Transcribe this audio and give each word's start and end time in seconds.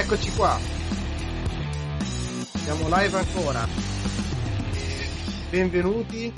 eccoci 0.00 0.30
qua. 0.34 0.56
Siamo 2.56 2.88
live 2.88 3.18
ancora. 3.18 3.66
Benvenuti 5.50 6.32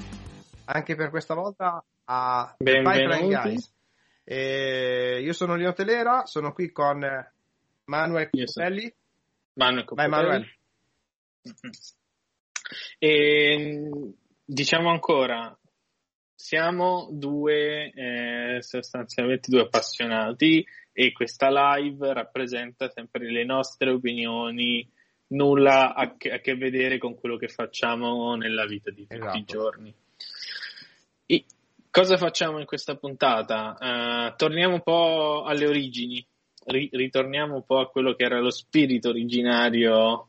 anche 0.64 0.96
per 0.96 1.10
questa 1.10 1.34
volta 1.34 1.84
a 2.06 2.54
Pipeline 2.58 3.40
Guys. 3.40 3.72
E 4.24 5.20
io 5.22 5.32
sono 5.32 5.54
Lino 5.54 5.72
Telera, 5.74 6.26
sono 6.26 6.52
qui 6.52 6.72
con 6.72 7.06
Manuel 7.84 8.30
Copelli. 8.30 8.92
Manuel 9.52 9.84
Copelli. 9.84 10.10
Vai 10.10 10.20
Manuel. 10.20 10.46
E, 12.98 13.90
diciamo 14.44 14.90
ancora, 14.90 15.56
siamo 16.34 17.10
due, 17.12 17.92
eh, 17.92 18.60
sostanzialmente 18.60 19.48
due 19.48 19.62
appassionati 19.62 20.66
e 20.92 21.12
questa 21.12 21.48
live 21.50 22.12
rappresenta 22.12 22.88
sempre 22.88 23.30
le 23.30 23.44
nostre 23.44 23.90
opinioni, 23.90 24.86
nulla 25.28 25.94
a 25.94 26.16
che, 26.16 26.32
a 26.32 26.38
che 26.38 26.54
vedere 26.54 26.98
con 26.98 27.14
quello 27.14 27.36
che 27.36 27.48
facciamo 27.48 28.34
nella 28.34 28.66
vita 28.66 28.90
di 28.90 29.06
tutti 29.06 29.14
esatto. 29.14 29.36
i 29.38 29.44
giorni. 29.44 29.94
E 31.26 31.44
cosa 31.90 32.16
facciamo 32.16 32.58
in 32.58 32.66
questa 32.66 32.96
puntata? 32.96 33.76
Uh, 33.78 34.36
torniamo 34.36 34.74
un 34.74 34.82
po' 34.82 35.44
alle 35.44 35.66
origini, 35.66 36.24
ri- 36.66 36.90
ritorniamo 36.92 37.54
un 37.54 37.64
po' 37.64 37.78
a 37.78 37.88
quello 37.88 38.14
che 38.14 38.24
era 38.24 38.40
lo 38.40 38.50
spirito 38.50 39.08
originario 39.08 40.28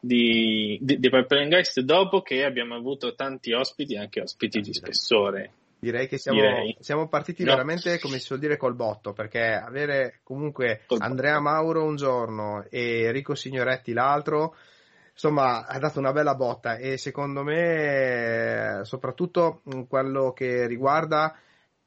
di, 0.00 0.78
di, 0.80 0.98
di 0.98 1.10
Pipeline 1.10 1.48
Geist 1.48 1.80
dopo 1.80 2.22
che 2.22 2.44
abbiamo 2.44 2.76
avuto 2.76 3.14
tanti 3.14 3.52
ospiti, 3.52 3.96
anche 3.96 4.20
ospiti 4.20 4.60
di 4.60 4.72
spessore. 4.72 5.52
Direi 5.80 6.08
che 6.08 6.18
siamo, 6.18 6.40
Direi. 6.40 6.76
siamo 6.80 7.06
partiti 7.08 7.44
no. 7.44 7.52
veramente, 7.52 7.98
come 8.00 8.18
si 8.18 8.24
suol 8.24 8.40
dire, 8.40 8.56
col 8.56 8.74
botto, 8.74 9.12
perché 9.12 9.52
avere 9.52 10.20
comunque 10.24 10.82
col 10.86 10.98
Andrea 11.00 11.38
botto. 11.38 11.42
Mauro 11.42 11.84
un 11.84 11.96
giorno 11.96 12.64
e 12.68 13.04
Enrico 13.04 13.34
Signoretti 13.34 13.92
l'altro, 13.92 14.56
insomma, 15.12 15.66
ha 15.66 15.78
dato 15.78 15.98
una 16.00 16.12
bella 16.12 16.34
botta 16.34 16.76
e 16.76 16.96
secondo 16.96 17.44
me, 17.44 18.80
soprattutto 18.82 19.62
in 19.66 19.86
quello 19.86 20.32
che 20.32 20.66
riguarda 20.66 21.36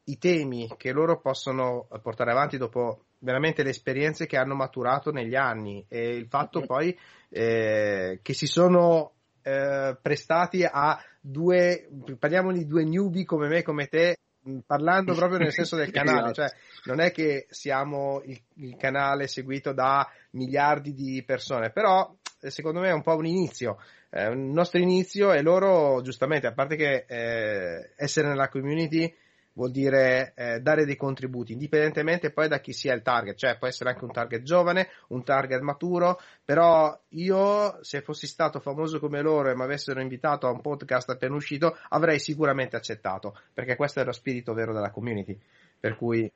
i 0.05 0.17
temi 0.17 0.71
che 0.77 0.91
loro 0.91 1.19
possono 1.19 1.87
portare 2.01 2.31
avanti 2.31 2.57
dopo 2.57 3.05
veramente 3.19 3.63
le 3.63 3.69
esperienze 3.69 4.25
che 4.25 4.37
hanno 4.37 4.55
maturato 4.55 5.11
negli 5.11 5.35
anni 5.35 5.85
e 5.87 6.15
il 6.15 6.27
fatto 6.27 6.59
mm-hmm. 6.59 6.67
poi 6.67 6.99
eh, 7.29 8.19
che 8.21 8.33
si 8.33 8.47
sono 8.47 9.13
eh, 9.41 9.97
prestati 10.01 10.63
a 10.63 10.99
due, 11.21 11.87
parliamo 12.17 12.51
di 12.51 12.65
due 12.65 12.83
newbie 12.83 13.23
come 13.23 13.47
me 13.47 13.61
come 13.61 13.87
te, 13.87 14.17
parlando 14.65 15.13
proprio 15.13 15.37
nel 15.37 15.51
senso 15.51 15.75
del 15.75 15.91
canale, 15.93 16.33
cioè 16.33 16.51
non 16.85 16.99
è 16.99 17.11
che 17.11 17.45
siamo 17.49 18.21
il, 18.25 18.41
il, 18.55 18.75
canale 18.75 19.27
seguito 19.27 19.71
da 19.71 20.09
miliardi 20.31 20.93
di 20.93 21.23
persone, 21.23 21.69
però 21.69 22.13
eh, 22.41 22.49
secondo 22.49 22.79
me 22.79 22.89
è 22.89 22.93
un 22.93 23.03
po' 23.03 23.15
un 23.15 23.27
inizio, 23.27 23.77
eh, 24.09 24.27
un 24.27 24.51
nostro 24.51 24.79
inizio 24.79 25.31
e 25.31 25.41
loro 25.41 26.01
giustamente, 26.01 26.47
a 26.47 26.53
parte 26.53 26.75
che 26.75 27.05
eh, 27.07 27.91
essere 27.95 28.27
nella 28.27 28.49
community 28.49 29.13
vuol 29.53 29.71
dire 29.71 30.33
eh, 30.35 30.59
dare 30.59 30.85
dei 30.85 30.95
contributi, 30.95 31.53
indipendentemente 31.53 32.31
poi 32.31 32.47
da 32.47 32.59
chi 32.59 32.73
sia 32.73 32.93
il 32.93 33.01
target, 33.01 33.35
cioè 33.35 33.57
può 33.57 33.67
essere 33.67 33.89
anche 33.89 34.03
un 34.03 34.11
target 34.11 34.43
giovane, 34.43 34.89
un 35.09 35.23
target 35.23 35.61
maturo, 35.61 36.19
però 36.43 36.97
io 37.09 37.83
se 37.83 38.01
fossi 38.01 38.27
stato 38.27 38.59
famoso 38.59 38.99
come 38.99 39.21
loro 39.21 39.49
e 39.49 39.55
mi 39.55 39.63
avessero 39.63 40.01
invitato 40.01 40.47
a 40.47 40.51
un 40.51 40.61
podcast 40.61 41.09
appena 41.09 41.35
uscito, 41.35 41.77
avrei 41.89 42.19
sicuramente 42.19 42.75
accettato, 42.75 43.37
perché 43.53 43.75
questo 43.75 43.99
è 43.99 44.05
lo 44.05 44.11
spirito 44.11 44.53
vero 44.53 44.73
della 44.73 44.91
community, 44.91 45.37
per 45.79 45.95
cui 45.95 46.31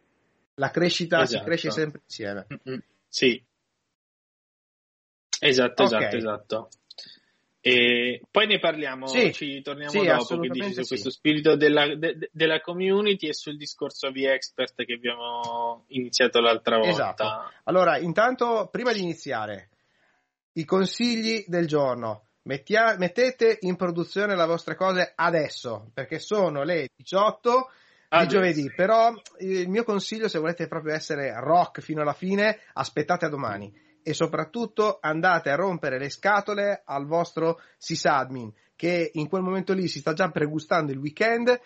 la 0.56 0.72
crescita 0.72 1.22
esatto. 1.22 1.40
si 1.40 1.46
cresce 1.46 1.72
sempre 1.72 2.02
insieme. 2.03 2.47
Mm-hmm. 2.52 2.80
Sì. 3.08 3.44
Esatto, 5.40 5.84
okay. 5.84 5.97
esatto, 5.97 6.16
esatto. 6.16 6.70
E 7.68 8.22
poi 8.30 8.46
ne 8.46 8.59
parliamo, 8.59 9.08
sì, 9.08 9.34
ci 9.34 9.59
torniamo 9.64 9.90
sì, 9.90 10.06
dopo 10.06 10.40
che 10.40 10.50
dici 10.50 10.72
su 10.72 10.81
sì. 10.84 10.88
questo 10.90 11.09
spirito 11.09 11.56
della, 11.56 11.96
de, 11.96 12.30
della, 12.31 12.62
community 12.62 13.28
e 13.28 13.34
sul 13.34 13.58
discorso 13.58 14.12
di 14.12 14.24
expert 14.24 14.86
che 14.86 14.94
abbiamo 14.94 15.86
iniziato 15.88 16.40
l'altra 16.42 16.76
volta. 16.76 16.92
Esatto. 16.92 17.52
Allora, 17.64 17.98
intanto, 17.98 18.70
prima 18.72 18.94
di 18.94 19.02
iniziare, 19.02 19.70
i 20.53 20.64
consigli 20.64 21.44
del 21.48 21.66
giorno. 21.66 22.28
Mettia, 22.44 22.98
mettete 23.00 23.58
in 23.62 23.76
produzione 23.78 24.36
le 24.36 24.46
vostre 24.46 24.76
cose 24.76 25.14
adesso, 25.16 25.90
perché 25.92 26.20
sono 26.20 26.62
le 26.62 26.90
18 26.96 27.72
di 28.09 28.28
giovedì. 28.28 28.72
Però 28.76 29.12
il 29.40 29.68
mio 29.70 29.84
consiglio, 29.84 30.28
se 30.28 30.38
volete 30.38 30.68
proprio 30.68 30.94
essere 30.94 31.34
rock 31.40 31.82
fino 31.82 32.02
alla 32.02 32.14
fine, 32.14 32.59
aspettate 32.74 33.26
a 33.26 33.30
domani 33.30 33.84
e 34.08 34.14
soprattutto 34.14 35.00
andate 35.02 35.50
a 35.50 35.56
rompere 35.56 35.98
le 35.98 36.12
scatole 36.12 36.84
al 36.86 37.08
vostro 37.08 37.60
sysadmin 37.76 38.54
che 38.76 39.10
in 39.14 39.28
quel 39.28 39.42
momento 39.42 39.74
lì 39.74 39.88
si 39.88 39.98
sta 39.98 40.14
già 40.14 40.30
pregustando 40.30 40.92
il 40.92 41.00
weekend. 41.00 41.60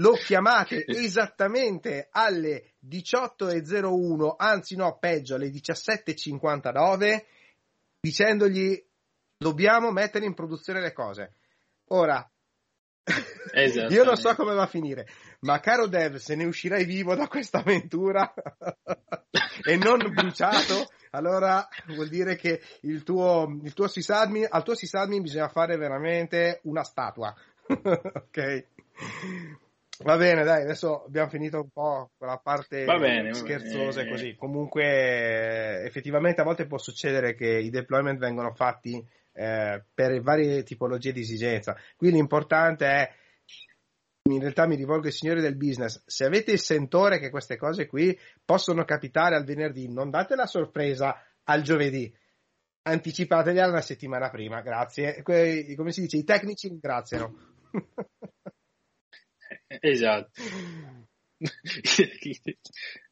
Lo 0.00 0.12
chiamate 0.12 0.84
esattamente 0.86 2.08
alle 2.10 2.74
18.01 2.86 4.34
anzi 4.36 4.76
no 4.76 4.98
peggio 4.98 5.36
alle 5.36 5.48
17.59 5.48 7.24
dicendogli 7.98 8.86
dobbiamo 9.38 9.90
mettere 9.90 10.26
in 10.26 10.34
produzione 10.34 10.80
le 10.80 10.92
cose 10.92 11.34
ora 11.86 12.30
io 13.88 14.04
non 14.04 14.16
so 14.16 14.34
come 14.36 14.54
va 14.54 14.62
a 14.62 14.68
finire 14.68 15.08
ma 15.40 15.58
caro 15.58 15.88
Dev 15.88 16.16
se 16.16 16.36
ne 16.36 16.44
uscirai 16.44 16.84
vivo 16.84 17.16
da 17.16 17.26
questa 17.26 17.58
avventura? 17.58 18.32
E 19.60 19.76
non 19.76 19.98
bruciato 20.12 20.88
allora 21.10 21.66
vuol 21.86 22.08
dire 22.08 22.36
che 22.36 22.60
il 22.82 23.02
tuo, 23.02 23.58
il 23.62 23.72
tuo 23.74 23.88
sysadmin, 23.88 24.46
al 24.48 24.62
tuo 24.62 24.74
sysadmin 24.74 25.22
bisogna 25.22 25.48
fare 25.48 25.76
veramente 25.76 26.60
una 26.64 26.82
statua. 26.82 27.34
ok? 27.66 28.66
Va 30.04 30.16
bene, 30.16 30.44
dai, 30.44 30.62
adesso 30.62 31.04
abbiamo 31.04 31.28
finito 31.28 31.58
un 31.60 31.70
po' 31.70 32.10
quella 32.16 32.38
parte 32.38 32.84
bene, 32.84 33.34
scherzosa 33.34 34.02
e 34.02 34.08
così. 34.08 34.36
Comunque, 34.36 35.82
effettivamente 35.82 36.40
a 36.40 36.44
volte 36.44 36.66
può 36.66 36.78
succedere 36.78 37.34
che 37.34 37.48
i 37.48 37.68
deployment 37.68 38.18
vengono 38.18 38.54
fatti 38.54 39.04
eh, 39.32 39.82
per 39.92 40.20
varie 40.22 40.62
tipologie 40.62 41.12
di 41.12 41.20
esigenza. 41.20 41.76
Qui 41.96 42.12
l'importante 42.12 42.86
è 42.86 43.12
in 44.34 44.40
realtà 44.40 44.66
mi 44.66 44.76
rivolgo 44.76 45.06
ai 45.06 45.12
signori 45.12 45.40
del 45.40 45.56
business, 45.56 46.02
se 46.06 46.24
avete 46.24 46.52
il 46.52 46.60
sentore 46.60 47.18
che 47.18 47.30
queste 47.30 47.56
cose 47.56 47.86
qui 47.86 48.18
possono 48.44 48.84
capitare 48.84 49.36
al 49.36 49.44
venerdì, 49.44 49.88
non 49.90 50.10
date 50.10 50.34
la 50.34 50.46
sorpresa 50.46 51.22
al 51.44 51.62
giovedì, 51.62 52.12
anticipateli 52.82 53.58
una 53.58 53.80
settimana 53.80 54.30
prima, 54.30 54.60
grazie. 54.60 55.22
come 55.22 55.92
si 55.92 56.02
dice, 56.02 56.16
i 56.16 56.24
tecnici 56.24 56.68
ringraziano. 56.68 57.34
esatto. 59.80 60.30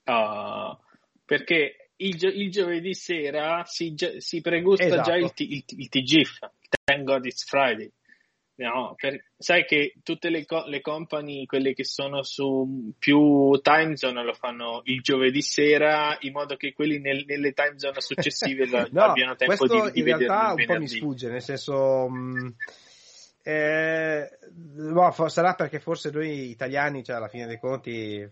oh, 0.05 0.81
perché 1.25 1.91
il, 1.97 2.17
gio- 2.17 2.29
il, 2.29 2.51
giovedì 2.51 2.95
sera 2.95 3.65
si, 3.65 3.95
si 4.19 4.41
pregusta 4.41 4.85
esatto. 4.85 5.03
già 5.03 5.17
il, 5.17 5.33
t- 5.33 5.41
il, 5.41 5.65
il 5.67 5.89
TGIF, 5.89 6.39
Thank 6.85 7.05
God 7.05 7.25
It's 7.27 7.45
Friday. 7.45 7.91
No, 8.59 8.95
per, 8.97 9.23
sai 9.37 9.67
che 9.67 9.95
tutte 10.03 10.31
le, 10.31 10.47
co- 10.47 10.65
le, 10.67 10.81
company, 10.81 11.45
quelle 11.45 11.75
che 11.75 11.85
sono 11.85 12.23
su 12.23 12.95
più 12.99 13.51
time 13.61 13.97
zone, 13.97 14.25
lo 14.25 14.33
fanno 14.33 14.81
il 14.85 15.03
giovedì 15.03 15.43
sera, 15.43 16.17
in 16.21 16.33
modo 16.33 16.57
che 16.57 16.73
quelli 16.73 16.99
nel, 16.99 17.25
nelle 17.27 17.53
time 17.53 17.79
zone 17.79 18.01
successive 18.01 18.65
no, 18.91 19.03
abbiano 19.03 19.37
tempo 19.37 19.67
di, 19.67 19.91
di 19.93 20.01
in 20.01 20.05
realtà 20.07 20.55
un 20.55 20.65
po' 20.65 20.79
mi 20.79 20.89
sfugge, 20.89 21.29
nel 21.29 21.43
senso... 21.43 22.09
Mh, 22.09 22.39
mm, 22.39 22.49
eh, 23.49 24.29
boh, 24.51 25.29
sarà 25.29 25.55
perché 25.55 25.79
forse 25.79 26.11
noi 26.11 26.51
italiani, 26.51 27.05
cioè 27.05 27.15
alla 27.15 27.29
fine 27.29 27.47
dei 27.47 27.61
conti, 27.61 28.29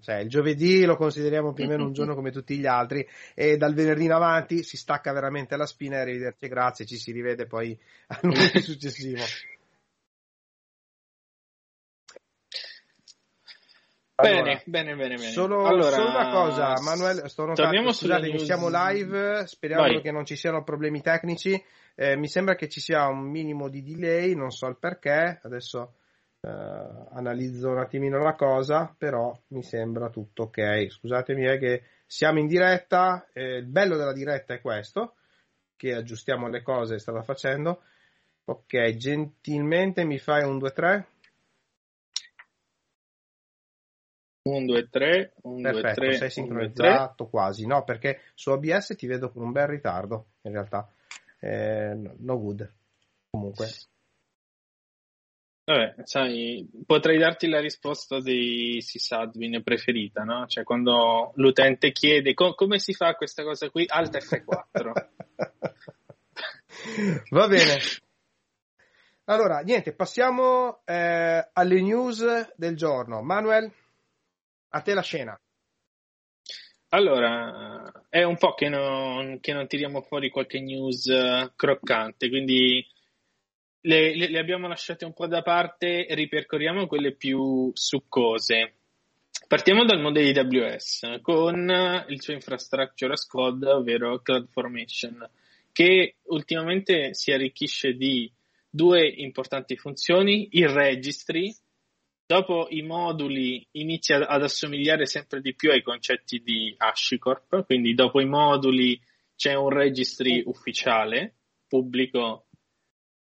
cioè, 0.00 0.16
il 0.16 0.28
giovedì 0.28 0.84
lo 0.84 0.96
consideriamo 0.96 1.52
più 1.52 1.64
o 1.64 1.68
meno 1.68 1.84
un 1.84 1.92
giorno 1.92 2.14
come 2.14 2.30
tutti 2.30 2.56
gli 2.56 2.66
altri 2.66 3.06
e 3.34 3.56
dal 3.56 3.74
venerdì 3.74 4.04
in 4.04 4.12
avanti 4.12 4.62
si 4.62 4.76
stacca 4.76 5.12
veramente 5.12 5.56
la 5.56 5.66
spina 5.66 5.96
e 5.96 6.00
arrivederci 6.00 6.48
grazie, 6.48 6.86
ci 6.86 6.96
si 6.96 7.12
rivede 7.12 7.46
poi 7.46 7.78
al 8.08 8.18
lunedì 8.22 8.60
successivo. 8.60 9.22
Allora, 14.20 14.42
bene, 14.42 14.62
bene, 14.64 14.96
bene, 14.96 15.14
bene. 15.14 15.30
Solo, 15.30 15.64
allora, 15.64 15.94
solo 15.94 16.08
una 16.08 16.30
cosa, 16.30 16.74
Manuel, 16.82 17.30
sto 17.30 17.44
notando, 17.44 17.92
scusate, 17.92 18.36
siamo 18.40 18.68
live, 18.68 19.46
speriamo 19.46 19.84
Vai. 19.84 20.00
che 20.00 20.10
non 20.10 20.24
ci 20.24 20.34
siano 20.34 20.64
problemi 20.64 21.00
tecnici. 21.00 21.62
Eh, 21.94 22.16
mi 22.16 22.26
sembra 22.26 22.56
che 22.56 22.68
ci 22.68 22.80
sia 22.80 23.06
un 23.06 23.30
minimo 23.30 23.68
di 23.68 23.80
delay, 23.80 24.34
non 24.34 24.50
so 24.50 24.66
il 24.66 24.76
perché, 24.76 25.38
adesso 25.42 25.97
Uh, 26.48 27.08
analizzo 27.10 27.68
un 27.68 27.78
attimino 27.78 28.22
la 28.22 28.34
cosa, 28.34 28.94
però 28.96 29.38
mi 29.48 29.62
sembra 29.62 30.08
tutto 30.08 30.44
ok. 30.44 30.86
Scusatemi, 30.88 31.44
è 31.44 31.58
che 31.58 31.82
siamo 32.06 32.38
in 32.38 32.46
diretta. 32.46 33.28
Eh, 33.34 33.56
il 33.56 33.66
bello 33.66 33.98
della 33.98 34.14
diretta 34.14 34.54
è 34.54 34.60
questo: 34.62 35.16
che 35.76 35.92
aggiustiamo 35.92 36.48
le 36.48 36.62
cose, 36.62 36.98
stava 36.98 37.20
facendo. 37.20 37.82
Ok, 38.44 38.96
gentilmente 38.96 40.04
mi 40.04 40.18
fai 40.18 40.42
un 40.42 40.56
2-3. 40.56 41.04
1, 44.44 44.64
2, 44.64 44.88
3, 44.88 45.32
1, 45.42 45.60
Perfetto, 45.60 46.00
2, 46.00 46.08
3, 46.08 46.16
sei 46.16 46.30
sincronizzato 46.30 47.24
1, 47.24 47.30
quasi, 47.30 47.66
no? 47.66 47.84
Perché 47.84 48.22
su 48.32 48.50
OBS 48.50 48.96
ti 48.96 49.06
vedo 49.06 49.30
con 49.30 49.42
un 49.42 49.52
bel 49.52 49.66
ritardo, 49.66 50.28
in 50.42 50.52
realtà. 50.52 50.90
Eh, 51.40 51.92
no 51.94 52.40
good. 52.40 52.72
Comunque. 53.28 53.66
Vabbè, 55.68 55.96
sai, 56.04 56.66
potrei 56.86 57.18
darti 57.18 57.46
la 57.46 57.60
risposta 57.60 58.20
dei 58.20 58.80
sysadmin 58.80 59.62
preferita, 59.62 60.22
no? 60.22 60.46
Cioè, 60.46 60.64
quando 60.64 61.32
l'utente 61.34 61.92
chiede 61.92 62.32
co- 62.32 62.54
come 62.54 62.78
si 62.78 62.94
fa 62.94 63.12
questa 63.16 63.42
cosa 63.42 63.68
qui, 63.68 63.84
Alt 63.86 64.16
F4. 64.16 64.92
Va 67.28 67.48
bene. 67.48 67.76
Allora, 69.24 69.58
niente, 69.60 69.92
passiamo 69.92 70.80
eh, 70.86 71.50
alle 71.52 71.82
news 71.82 72.54
del 72.56 72.74
giorno. 72.74 73.20
Manuel, 73.20 73.70
a 74.70 74.80
te 74.80 74.94
la 74.94 75.02
scena. 75.02 75.38
Allora, 76.88 77.92
è 78.08 78.22
un 78.22 78.38
po' 78.38 78.54
che 78.54 78.70
non, 78.70 79.38
che 79.40 79.52
non 79.52 79.66
tiriamo 79.66 80.00
fuori 80.00 80.30
qualche 80.30 80.62
news 80.62 81.04
uh, 81.04 81.52
croccante, 81.54 82.30
quindi 82.30 82.82
le, 83.80 84.14
le, 84.16 84.28
le, 84.28 84.38
abbiamo 84.38 84.68
lasciate 84.68 85.04
un 85.04 85.12
po' 85.12 85.26
da 85.26 85.42
parte 85.42 86.06
ripercorriamo 86.10 86.86
quelle 86.86 87.14
più 87.14 87.70
succose. 87.74 88.74
Partiamo 89.46 89.84
dal 89.84 90.00
mondo 90.00 90.20
di 90.20 90.36
AWS 90.36 91.20
con 91.22 92.04
il 92.08 92.20
suo 92.20 92.34
infrastructure 92.34 93.12
as 93.12 93.26
code, 93.26 93.66
ovvero 93.70 94.20
CloudFormation, 94.20 95.28
che 95.72 96.16
ultimamente 96.24 97.14
si 97.14 97.30
arricchisce 97.32 97.92
di 97.92 98.30
due 98.68 99.06
importanti 99.06 99.76
funzioni, 99.76 100.48
il 100.52 100.68
registry, 100.68 101.54
dopo 102.26 102.66
i 102.68 102.82
moduli 102.82 103.66
inizia 103.72 104.26
ad 104.26 104.42
assomigliare 104.42 105.06
sempre 105.06 105.40
di 105.40 105.54
più 105.54 105.70
ai 105.70 105.82
concetti 105.82 106.42
di 106.42 106.74
HashiCorp, 106.76 107.64
quindi 107.64 107.94
dopo 107.94 108.20
i 108.20 108.26
moduli 108.26 109.00
c'è 109.34 109.54
un 109.54 109.70
registry 109.70 110.42
ufficiale, 110.44 111.36
pubblico 111.66 112.47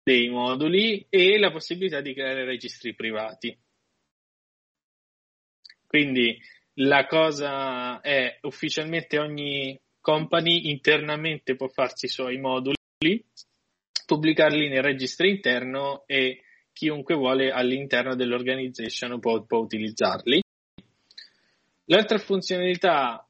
dei 0.03 0.29
moduli 0.29 1.05
e 1.09 1.37
la 1.37 1.51
possibilità 1.51 2.01
di 2.01 2.13
creare 2.13 2.43
registri 2.43 2.95
privati. 2.95 3.55
Quindi 5.85 6.39
la 6.75 7.05
cosa 7.05 7.99
è 8.01 8.39
ufficialmente 8.41 9.19
ogni 9.19 9.79
company 9.99 10.69
internamente 10.69 11.55
può 11.55 11.67
farsi 11.67 12.05
i 12.05 12.09
suoi 12.09 12.37
moduli, 12.37 12.75
pubblicarli 14.05 14.69
nel 14.69 14.81
registro 14.81 15.27
interno 15.27 16.03
e 16.07 16.43
chiunque 16.73 17.15
vuole 17.15 17.51
all'interno 17.51 18.15
dell'organization 18.15 19.19
può, 19.19 19.43
può 19.43 19.59
utilizzarli. 19.59 20.41
L'altra 21.85 22.17
funzionalità 22.17 23.27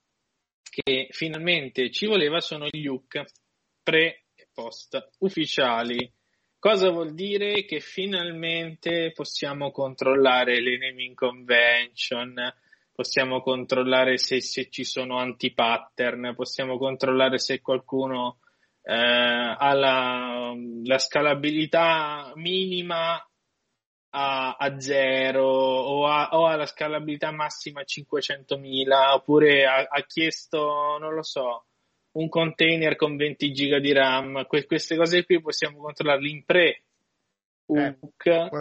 che 0.69 1.07
finalmente 1.11 1.91
ci 1.91 2.05
voleva 2.05 2.39
sono 2.39 2.67
gli 2.69 2.85
hook 2.85 3.23
pre 3.83 4.25
e 4.35 4.47
post 4.53 5.09
ufficiali 5.19 6.09
Cosa 6.61 6.91
vuol 6.91 7.15
dire? 7.15 7.65
Che 7.65 7.79
finalmente 7.79 9.11
possiamo 9.13 9.71
controllare 9.71 10.61
le 10.61 10.77
naming 10.77 11.15
convention, 11.15 12.35
possiamo 12.93 13.41
controllare 13.41 14.19
se, 14.19 14.41
se 14.41 14.69
ci 14.69 14.83
sono 14.83 15.17
anti-pattern, 15.17 16.35
possiamo 16.35 16.77
controllare 16.77 17.39
se 17.39 17.61
qualcuno 17.61 18.41
eh, 18.83 18.93
ha 18.93 19.73
la, 19.73 20.53
la, 20.83 20.97
scalabilità 20.99 22.31
minima 22.35 23.15
a, 24.09 24.55
a 24.55 24.79
zero 24.79 25.43
o 25.43 26.05
ha, 26.05 26.29
o 26.33 26.45
ha, 26.45 26.55
la 26.57 26.67
scalabilità 26.67 27.31
massima 27.31 27.81
a 27.81 27.85
500.000 27.87 29.13
oppure 29.15 29.65
ha, 29.65 29.87
ha 29.89 30.05
chiesto, 30.05 30.99
non 30.99 31.15
lo 31.15 31.23
so, 31.23 31.65
un 32.13 32.29
container 32.29 32.95
con 32.95 33.15
20 33.15 33.51
giga 33.51 33.79
di 33.79 33.93
RAM, 33.93 34.45
que- 34.45 34.65
queste 34.65 34.95
cose 34.95 35.25
qui 35.25 35.41
possiamo 35.41 35.77
controllarle 35.79 36.29
in 36.29 36.43
pre 36.43 36.81
eh, 37.73 37.97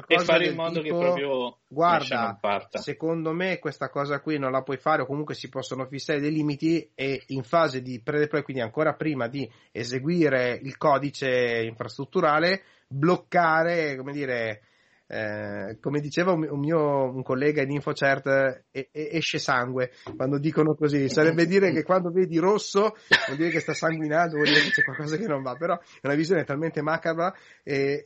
e 0.06 0.18
fare 0.20 0.46
in 0.46 0.54
modo 0.54 0.80
tipo, 0.80 0.98
che 0.98 1.04
proprio 1.04 1.58
guarda, 1.68 2.38
secondo 2.70 3.32
me 3.32 3.58
questa 3.58 3.88
cosa 3.88 4.20
qui 4.20 4.38
non 4.38 4.52
la 4.52 4.62
puoi 4.62 4.76
fare 4.76 5.02
o 5.02 5.06
comunque 5.06 5.34
si 5.34 5.48
possono 5.48 5.86
fissare 5.86 6.20
dei 6.20 6.30
limiti 6.30 6.92
e 6.94 7.24
in 7.28 7.42
fase 7.42 7.82
di 7.82 8.00
pre-deploy, 8.00 8.42
quindi 8.42 8.62
ancora 8.62 8.94
prima 8.94 9.26
di 9.26 9.50
eseguire 9.72 10.58
il 10.62 10.76
codice 10.76 11.64
infrastrutturale, 11.64 12.62
bloccare, 12.86 13.96
come 13.96 14.12
dire, 14.12 14.62
eh, 15.10 15.78
come 15.80 15.98
diceva 15.98 16.30
un, 16.30 16.46
un, 16.48 16.60
mio 16.60 17.12
un 17.12 17.22
collega 17.24 17.62
in 17.62 17.72
InfoCert, 17.72 18.26
e, 18.70 18.90
e, 18.92 19.08
esce 19.12 19.38
sangue 19.38 19.90
quando 20.16 20.38
dicono 20.38 20.74
così. 20.74 21.08
Sarebbe 21.08 21.46
dire 21.46 21.72
che 21.72 21.82
quando 21.82 22.10
vedi 22.10 22.38
rosso 22.38 22.94
vuol 23.26 23.36
dire 23.36 23.50
che 23.50 23.58
sta 23.58 23.74
sanguinando, 23.74 24.36
vuol 24.36 24.46
dire 24.46 24.60
che 24.60 24.70
c'è 24.70 24.84
qualcosa 24.84 25.16
che 25.16 25.26
non 25.26 25.42
va. 25.42 25.54
Però 25.54 25.76
è 25.76 26.06
una 26.06 26.14
visione 26.14 26.44
talmente 26.44 26.80
macabra 26.80 27.34
e, 27.64 28.04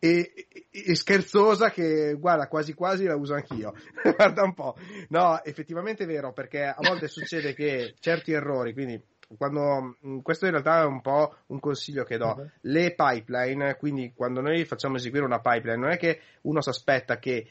e 0.00 0.94
scherzosa 0.96 1.70
che, 1.70 2.16
guarda, 2.18 2.48
quasi 2.48 2.74
quasi 2.74 3.04
la 3.04 3.14
uso 3.14 3.34
anch'io. 3.34 3.72
guarda 4.16 4.42
un 4.42 4.54
po'. 4.54 4.74
No, 5.10 5.42
effettivamente 5.44 6.02
è 6.02 6.06
vero, 6.08 6.32
perché 6.32 6.64
a 6.64 6.76
volte 6.80 7.06
succede 7.06 7.54
che 7.54 7.94
certi 8.00 8.32
errori, 8.32 8.72
quindi 8.72 9.00
quando, 9.36 9.96
mm, 10.06 10.18
questo 10.20 10.44
in 10.44 10.52
realtà 10.52 10.82
è 10.82 10.84
un 10.84 11.00
po' 11.00 11.34
un 11.46 11.60
consiglio 11.60 12.04
che 12.04 12.18
do. 12.18 12.34
Uh-huh. 12.36 12.50
Le 12.62 12.94
pipeline, 12.94 13.76
quindi 13.76 14.12
quando 14.14 14.40
noi 14.40 14.64
facciamo 14.64 14.96
eseguire 14.96 15.24
una 15.24 15.40
pipeline, 15.40 15.80
non 15.80 15.90
è 15.90 15.96
che 15.96 16.20
uno 16.42 16.60
si 16.60 16.68
aspetta 16.68 17.18
che 17.18 17.46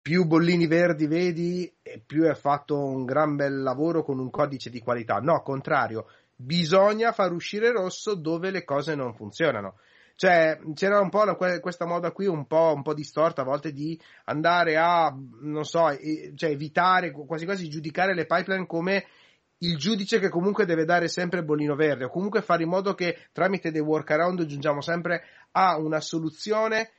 più 0.00 0.24
bollini 0.24 0.66
verdi 0.68 1.06
vedi 1.06 1.72
e 1.82 2.00
più 2.04 2.24
è 2.24 2.34
fatto 2.34 2.78
un 2.78 3.04
gran 3.04 3.34
bel 3.34 3.62
lavoro 3.62 4.04
con 4.04 4.18
un 4.20 4.30
codice 4.30 4.70
di 4.70 4.80
qualità. 4.80 5.18
No, 5.18 5.42
contrario, 5.42 6.06
bisogna 6.36 7.10
far 7.12 7.32
uscire 7.32 7.72
rosso 7.72 8.14
dove 8.14 8.50
le 8.50 8.64
cose 8.64 8.94
non 8.94 9.14
funzionano. 9.14 9.78
Cioè, 10.14 10.60
c'era 10.74 11.00
un 11.00 11.10
po' 11.10 11.24
questa 11.60 11.84
moda 11.84 12.10
qui 12.10 12.26
un 12.26 12.46
po', 12.46 12.72
un 12.74 12.82
po', 12.82 12.94
distorta 12.94 13.42
a 13.42 13.44
volte 13.44 13.72
di 13.72 14.00
andare 14.24 14.76
a, 14.78 15.14
non 15.40 15.64
so, 15.64 15.88
cioè 16.34 16.50
evitare, 16.50 17.10
quasi 17.10 17.44
quasi 17.44 17.68
giudicare 17.68 18.14
le 18.14 18.24
pipeline 18.24 18.66
come 18.66 19.04
il 19.58 19.76
giudice 19.76 20.18
che 20.18 20.28
comunque 20.28 20.66
deve 20.66 20.84
dare 20.84 21.08
sempre 21.08 21.38
il 21.38 21.44
bollino 21.44 21.74
verde 21.74 22.04
o 22.04 22.10
comunque 22.10 22.42
fare 22.42 22.62
in 22.62 22.68
modo 22.68 22.94
che 22.94 23.28
tramite 23.32 23.70
dei 23.70 23.80
workaround 23.80 24.44
giungiamo 24.44 24.80
sempre 24.80 25.24
a 25.52 25.78
una 25.78 26.00
soluzione 26.00 26.90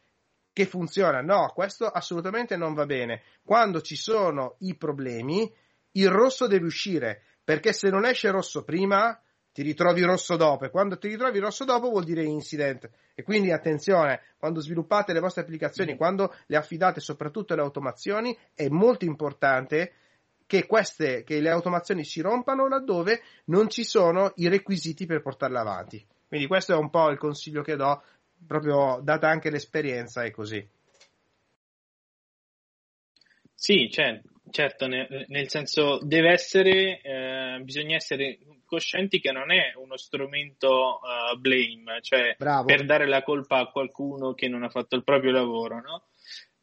che 0.51 0.65
funziona. 0.65 1.22
No, 1.22 1.51
questo 1.53 1.86
assolutamente 1.86 2.58
non 2.58 2.74
va 2.74 2.88
bene. 2.88 3.22
Quando 3.43 3.81
ci 3.81 3.96
sono 3.96 4.55
i 4.60 4.75
problemi, 4.75 5.53
il 5.91 6.10
rosso 6.10 6.48
deve 6.48 6.65
uscire, 6.65 7.22
perché 7.43 7.74
se 7.74 7.89
non 7.89 8.05
esce 8.05 8.31
rosso 8.31 8.63
prima, 8.63 9.22
ti 9.51 9.62
ritrovi 9.62 10.01
rosso 10.01 10.36
dopo 10.36 10.65
e 10.65 10.70
quando 10.70 10.98
ti 10.98 11.08
ritrovi 11.08 11.39
rosso 11.39 11.63
dopo 11.63 11.89
vuol 11.89 12.03
dire 12.03 12.24
incident. 12.24 12.89
E 13.13 13.24
quindi 13.24 13.51
attenzione, 13.51 14.22
quando 14.38 14.60
sviluppate 14.60 15.13
le 15.13 15.20
vostre 15.20 15.43
applicazioni, 15.43 15.93
mm. 15.93 15.98
quando 15.98 16.34
le 16.48 16.58
affidate 16.58 17.00
soprattutto 17.01 17.53
alle 17.53 17.62
automazioni, 17.62 18.38
è 18.53 18.67
molto 18.67 19.05
importante 19.05 19.93
che, 20.48 20.66
queste, 20.66 21.24
che 21.24 21.39
le 21.39 21.50
automazioni 21.50 22.04
si 22.04 22.22
rompano 22.22 22.68
laddove 22.68 23.22
non 23.46 23.70
ci 23.70 23.84
sono 23.84 24.32
i 24.38 24.48
requisiti 24.48 25.06
per 25.06 25.22
portarle 25.22 25.60
avanti. 25.60 26.04
Quindi 26.27 26.48
questo 26.48 26.74
è 26.74 26.77
un 26.77 26.89
po' 26.89 27.10
il 27.10 27.18
consiglio 27.18 27.62
che 27.62 27.75
do, 27.75 28.01
proprio 28.48 29.00
data 29.04 29.30
anche 29.30 29.50
l'esperienza 29.50 30.24
e 30.24 30.32
così. 30.32 30.68
Sì, 33.54 33.89
cioè, 33.92 34.22
certo, 34.50 34.88
nel, 34.88 35.25
nel, 35.27 35.50
senso 35.50 36.00
deve 36.01 36.32
essere, 36.32 37.01
eh, 37.01 37.60
bisogna 37.63 37.96
essere 37.96 38.39
coscienti 38.66 39.20
che 39.20 39.32
non 39.32 39.51
è 39.51 39.74
uno 39.75 39.98
strumento 39.98 41.00
uh, 41.01 41.39
blame, 41.39 42.01
cioè 42.01 42.36
Bravo. 42.38 42.66
per 42.66 42.86
dare 42.86 43.08
la 43.08 43.24
colpa 43.24 43.60
a 43.60 43.72
qualcuno 43.72 44.34
che 44.34 44.48
non 44.48 44.63
ha 44.63 44.70
fatto 44.70 44.96
il 44.96 45.04
proprio 45.04 45.32
lavoro, 45.32 45.82
no? 45.82 46.04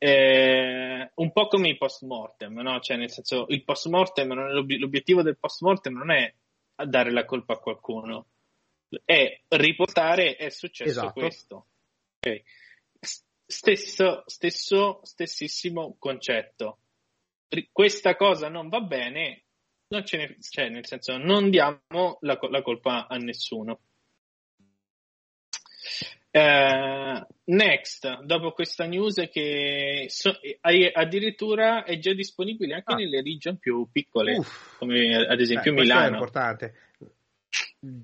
Eh, 0.05 1.13
un 1.15 1.33
po' 1.33 1.47
come 1.47 1.71
i 1.71 1.79
post 1.79 2.03
mortem, 2.03 2.61
no? 2.61 2.79
Cioè, 2.79 2.99
nel 2.99 3.11
senso, 3.11 3.47
il 3.49 3.65
post 3.65 3.89
mortem, 3.89 4.35
l'obiettivo 4.35 5.23
del 5.23 5.39
post 5.39 5.63
mortem 5.63 5.97
non 5.97 6.11
è 6.11 6.31
dare 6.85 7.11
la 7.11 7.25
colpa 7.25 7.55
a 7.55 7.59
qualcuno, 7.59 8.27
è 9.03 9.41
riportare 9.49 10.37
è 10.37 10.51
successo 10.51 10.91
esatto. 10.91 11.13
questo. 11.21 11.67
Okay. 12.19 12.45
Stesso, 13.01 14.25
stesso, 14.27 15.01
stessissimo 15.05 15.97
concetto. 15.99 16.81
Questa 17.73 18.15
cosa 18.15 18.51
non 18.51 18.69
va 18.69 18.83
bene, 18.83 19.45
non 19.87 20.05
ce 20.05 20.19
ne, 20.19 20.37
cioè, 20.39 20.69
nel 20.69 20.87
senso, 20.87 21.17
non 21.17 21.49
diamo 21.49 22.19
la, 22.21 22.39
la 22.51 22.61
colpa 22.61 23.07
a 23.09 23.17
nessuno. 23.17 23.81
Uh, 26.37 27.25
next, 27.45 28.23
dopo 28.25 28.51
questa 28.51 28.87
news 28.87 29.29
che 29.31 30.07
so, 30.09 30.33
addirittura 30.93 31.85
è 31.85 31.97
già 32.01 32.13
disponibile 32.13 32.75
anche 32.75 32.93
ah. 32.93 32.97
nelle 32.97 33.23
region 33.23 33.57
più 33.57 33.87
piccole, 33.93 34.39
Uff. 34.39 34.79
come 34.79 35.15
ad 35.15 35.39
esempio 35.39 35.73
Beh, 35.73 35.83
Milano. 35.83 36.07
È 36.09 36.11
importante. 36.11 36.75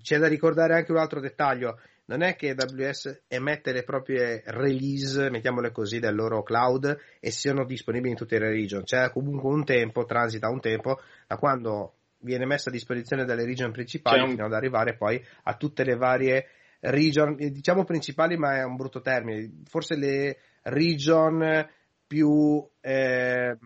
C'è 0.00 0.18
da 0.18 0.28
ricordare 0.28 0.74
anche 0.74 0.92
un 0.92 0.98
altro 0.98 1.18
dettaglio. 1.18 1.80
non 2.04 2.22
è 2.22 2.36
che 2.36 2.54
AWS 2.56 3.22
emette 3.26 3.72
le 3.72 3.82
proprie 3.82 4.44
release, 4.46 5.28
mettiamole 5.28 5.72
così, 5.72 5.98
del 5.98 6.14
loro 6.14 6.44
cloud 6.44 6.96
e 7.18 7.32
siano 7.32 7.64
disponibili 7.64 8.10
in 8.10 8.16
tutte 8.16 8.38
le 8.38 8.50
region. 8.50 8.84
C'è 8.84 9.10
comunque 9.10 9.50
un 9.50 9.64
tempo, 9.64 10.04
transita 10.04 10.48
un 10.48 10.60
tempo 10.60 11.00
da 11.26 11.36
quando 11.36 11.94
viene 12.18 12.46
messa 12.46 12.68
a 12.68 12.72
disposizione 12.72 13.24
dalle 13.24 13.44
region 13.44 13.72
principali 13.72 14.22
un... 14.22 14.30
fino 14.30 14.44
ad 14.44 14.52
arrivare 14.52 14.94
poi 14.94 15.20
a 15.44 15.56
tutte 15.56 15.82
le 15.82 15.96
varie 15.96 16.46
region, 16.80 17.36
diciamo 17.36 17.84
principali, 17.84 18.36
ma 18.36 18.56
è 18.56 18.64
un 18.64 18.76
brutto 18.76 19.00
termine, 19.00 19.62
forse 19.64 19.96
le 19.96 20.38
region 20.62 21.68
più, 22.06 22.66
eh, 22.80 23.56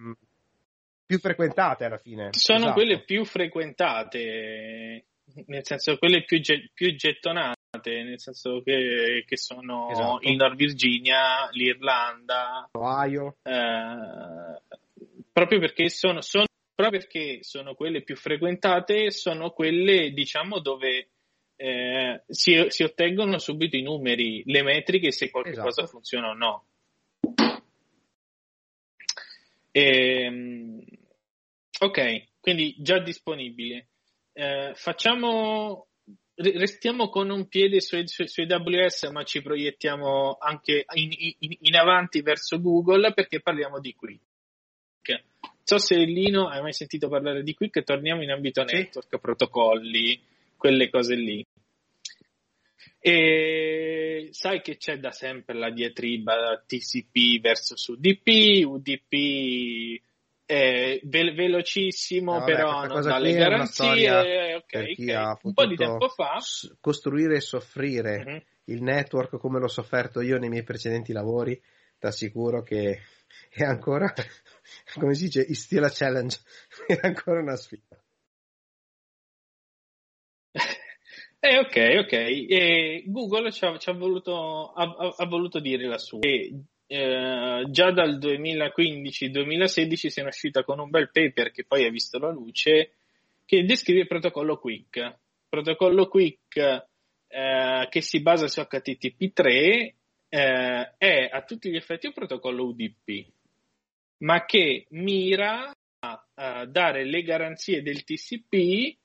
più 1.07 1.19
frequentate 1.19 1.85
alla 1.85 1.99
fine. 1.99 2.29
Sono 2.33 2.59
esatto. 2.59 2.75
quelle 2.75 3.05
più 3.05 3.25
frequentate, 3.25 5.05
nel 5.47 5.65
senso 5.65 5.97
quelle 5.97 6.25
più, 6.25 6.41
più 6.73 6.95
gettonate, 6.95 8.03
nel 8.03 8.21
senso 8.21 8.61
che, 8.63 9.25
che 9.27 9.37
sono 9.37 9.91
esatto. 9.91 10.19
il 10.29 10.37
Nord 10.37 10.57
Virginia, 10.57 11.49
l'Irlanda, 11.53 12.69
Ohio. 12.73 13.37
Eh, 13.43 14.61
proprio 15.33 15.59
perché 15.59 15.89
sono, 15.89 16.21
sono, 16.21 16.45
proprio 16.75 17.01
perché 17.01 17.39
sono 17.43 17.75
quelle 17.75 18.03
più 18.03 18.17
frequentate, 18.17 19.11
sono 19.11 19.51
quelle 19.51 20.11
diciamo 20.11 20.61
dove 20.61 21.09
eh, 21.57 22.23
si, 22.29 22.65
si, 22.69 22.83
ottengono 22.83 23.39
subito 23.39 23.77
i 23.77 23.83
numeri, 23.83 24.43
le 24.47 24.63
metriche 24.63 25.13
se 25.13 25.31
qualcosa 25.31 25.69
esatto. 25.69 25.87
funziona 25.87 26.31
o 26.31 26.35
no. 26.35 26.67
E, 29.71 30.23
ehm, 30.23 30.85
ok, 31.81 32.25
quindi 32.41 32.77
già 32.79 32.99
disponibile. 33.01 33.89
Eh, 34.33 34.73
facciamo, 34.75 35.89
restiamo 36.35 37.09
con 37.09 37.31
un 37.31 37.47
piede 37.49 37.81
su, 37.81 38.01
su, 38.05 38.25
su, 38.27 38.43
AWS, 38.43 39.11
ma 39.11 39.23
ci 39.23 39.43
proiettiamo 39.43 40.37
anche 40.41 40.85
in, 40.95 41.11
in, 41.39 41.57
in, 41.61 41.77
avanti 41.77 42.21
verso 42.21 42.61
Google 42.61 43.13
perché 43.15 43.41
parliamo 43.41 43.81
di 43.81 43.95
Quick. 43.95 44.23
Non 45.07 45.63
so 45.63 45.79
se 45.79 45.97
Lino 45.97 46.49
hai 46.49 46.61
mai 46.61 46.73
sentito 46.73 47.09
parlare 47.09 47.43
di 47.43 47.55
Quick, 47.55 47.83
torniamo 47.85 48.23
in 48.23 48.31
ambito 48.31 48.67
sì. 48.67 48.75
network, 48.75 49.19
protocolli, 49.19 50.21
quelle 50.65 50.89
cose 50.89 51.15
lì. 51.15 51.47
E 52.99 54.29
sai 54.31 54.63
che 54.63 54.79
c'è 54.79 54.99
da 54.99 55.11
sempre 55.11 55.59
la 55.59 55.71
diatriba 55.71 56.65
TCP 56.67 57.39
versus 57.39 57.89
UDP, 57.89 58.65
UDP 58.65 60.01
è 60.47 61.01
ve- 61.03 61.35
velocissimo, 61.35 62.39
no, 62.39 62.45
però 62.45 62.87
non 62.87 63.03
dà 63.03 63.19
le 63.19 63.35
garanzie. 63.35 64.55
Okay, 64.57 64.95
okay. 64.95 65.37
Un 65.43 65.53
po' 65.53 65.67
di 65.67 65.77
tempo 65.77 66.09
fa. 66.09 66.39
Costruire 66.81 67.37
e 67.37 67.41
soffrire 67.43 68.23
uh-huh. 68.25 68.75
il 68.75 68.83
network 68.83 69.37
come 69.37 69.59
l'ho 69.59 69.69
sofferto 69.69 70.23
io 70.23 70.39
nei 70.39 70.49
miei 70.49 70.65
precedenti 70.65 71.13
lavori, 71.13 71.61
ti 71.99 72.07
assicuro 72.07 72.63
che 72.63 73.03
è 73.51 73.65
ancora, 73.65 74.11
come 74.99 75.13
si 75.13 75.25
dice, 75.25 75.43
is 75.43 75.61
still 75.61 75.85
a 75.85 75.91
challenge, 75.93 76.39
è 76.89 77.01
ancora 77.03 77.41
una 77.43 77.57
sfida. 77.57 78.03
Eh, 81.47 81.59
ok, 81.59 81.77
ok. 81.99 82.13
E 82.13 83.03
Google 83.05 83.53
ci 83.53 83.67
ha, 83.67 83.77
ci 83.77 83.91
ha, 83.91 83.93
voluto, 83.93 84.73
ha, 84.73 85.15
ha, 85.15 85.27
voluto, 85.27 85.61
dire 85.61 85.87
la 85.87 85.99
sua. 85.99 86.21
E, 86.21 86.59
eh, 86.87 87.65
già 87.69 87.91
dal 87.93 88.19
2015-2016 88.19 89.95
si 90.07 90.21
è 90.21 90.25
uscita 90.25 90.65
con 90.65 90.79
un 90.79 90.89
bel 90.89 91.11
paper 91.11 91.51
che 91.51 91.67
poi 91.67 91.85
ha 91.85 91.91
visto 91.91 92.19
la 92.19 92.31
luce 92.31 92.93
che 93.45 93.63
descrive 93.65 94.01
il 94.01 94.07
protocollo 94.07 94.59
Quick. 94.59 95.19
Protocollo 95.47 96.09
Quick 96.09 96.57
eh, 96.57 97.89
che 97.91 98.01
si 98.01 98.23
basa 98.23 98.49
su 98.49 98.63
HTTP3 98.63 99.93
eh, 100.31 100.95
è 100.97 101.29
a 101.31 101.43
tutti 101.43 101.69
gli 101.69 101.77
effetti 101.77 102.07
un 102.07 102.15
protocollo 102.15 102.65
UDP, 102.69 103.27
ma 104.21 104.47
che 104.47 104.87
mira 104.93 105.71
a, 105.99 106.27
a 106.37 106.65
dare 106.65 107.05
le 107.05 107.21
garanzie 107.23 107.83
del 107.83 108.03
TCP 108.03 109.03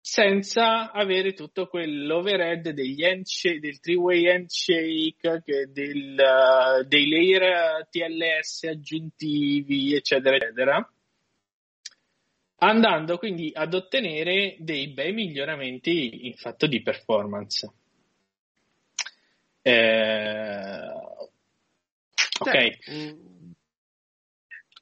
senza 0.00 0.90
avere 0.92 1.34
tutto 1.34 1.66
quell'overhead 1.66 2.70
degli 2.70 3.04
handshake, 3.04 3.60
del 3.60 3.80
three-way 3.80 4.28
handshake, 4.28 5.70
del, 5.70 6.16
uh, 6.18 6.86
dei 6.86 7.08
layer 7.08 7.86
TLS 7.90 8.64
aggiuntivi, 8.64 9.94
eccetera, 9.94 10.36
eccetera, 10.36 10.92
andando 12.56 13.18
quindi 13.18 13.50
ad 13.54 13.74
ottenere 13.74 14.56
dei 14.58 14.88
bei 14.88 15.12
miglioramenti 15.12 16.26
in 16.26 16.34
fatto 16.34 16.66
di 16.66 16.82
performance. 16.82 17.70
Eh, 19.62 20.80
ok. 22.38 22.78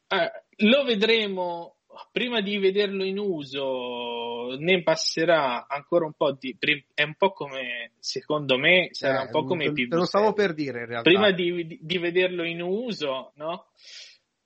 Uh, 0.09 0.67
lo 0.69 0.85
vedremo 0.85 1.77
prima 2.13 2.41
di 2.41 2.59
vederlo 2.59 3.05
in 3.05 3.19
uso 3.19 4.28
ne 4.57 4.83
passerà 4.83 5.67
ancora 5.67 6.07
un 6.07 6.15
po' 6.15 6.33
di 6.33 6.57
è 6.95 7.03
un 7.03 7.15
po' 7.15 7.33
come 7.33 7.93
secondo 7.99 8.59
me 8.59 8.89
sarà 8.93 9.23
eh, 9.23 9.25
un 9.25 9.31
po' 9.31 9.45
come 9.45 9.73
te, 9.73 9.89
te 9.89 9.97
lo 9.97 10.05
stavo 10.05 10.33
per 10.33 10.55
dire 10.55 10.81
in 10.81 10.87
realtà 10.87 11.11
prima 11.11 11.31
di, 11.31 11.79
di, 11.81 11.99
vederlo 11.99 12.45
in 12.45 12.63
uso 12.63 13.33
no? 13.37 13.67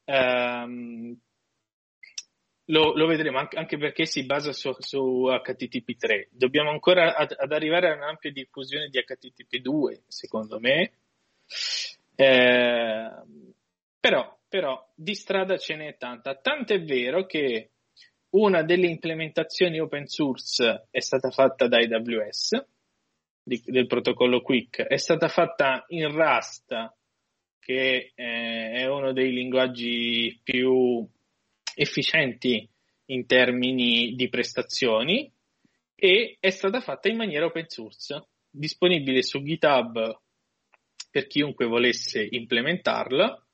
Um, 0.05 1.17
lo, 2.67 2.95
lo, 2.95 3.07
vedremo 3.07 3.39
anche, 3.39 3.57
anche, 3.57 3.77
perché 3.77 4.07
si 4.07 4.25
basa 4.25 4.53
su, 4.53 4.75
su 4.79 5.29
HTTP3 5.29 6.29
dobbiamo 6.31 6.71
ancora 6.71 7.15
ad, 7.17 7.35
ad, 7.37 7.53
arrivare 7.53 7.91
a 7.91 7.97
un'ampia 7.97 8.33
diffusione 8.33 8.89
di 8.89 8.99
HTTP2 8.99 10.03
secondo 10.09 10.59
me 10.59 10.93
eh, 12.15 13.11
però 14.01 14.41
però 14.53 14.87
di 14.95 15.15
strada 15.15 15.57
ce 15.57 15.77
n'è 15.77 15.97
tanta. 15.97 16.35
Tant'è 16.35 16.83
vero 16.83 17.25
che 17.25 17.71
una 18.33 18.63
delle 18.63 18.87
implementazioni 18.87 19.79
open 19.79 20.07
source 20.07 20.87
è 20.91 21.01
stata 21.01 21.31
fatta 21.31 21.67
da 21.67 21.79
AWS, 21.79 22.65
di, 23.43 23.61
del 23.65 23.87
protocollo 23.87 24.41
Quick, 24.41 24.83
è 24.83 24.97
stata 24.97 25.29
fatta 25.29 25.85
in 25.89 26.11
Rust, 26.11 26.75
che 27.59 28.13
eh, 28.15 28.71
è 28.73 28.87
uno 28.87 29.13
dei 29.13 29.33
linguaggi 29.33 30.41
più 30.43 31.07
efficienti 31.75 32.69
in 33.07 33.27
termini 33.27 34.15
di 34.15 34.29
prestazioni, 34.29 35.31
e 35.95 36.37
è 36.41 36.51
stata 36.51 36.81
fatta 36.81 37.09
in 37.09 37.17
maniera 37.17 37.47
open 37.47 37.69
source, 37.69 38.29
disponibile 38.51 39.23
su 39.23 39.43
GitHub 39.43 40.21
per 41.11 41.27
chiunque 41.27 41.67
volesse 41.67 42.27
implementarla 42.29 43.47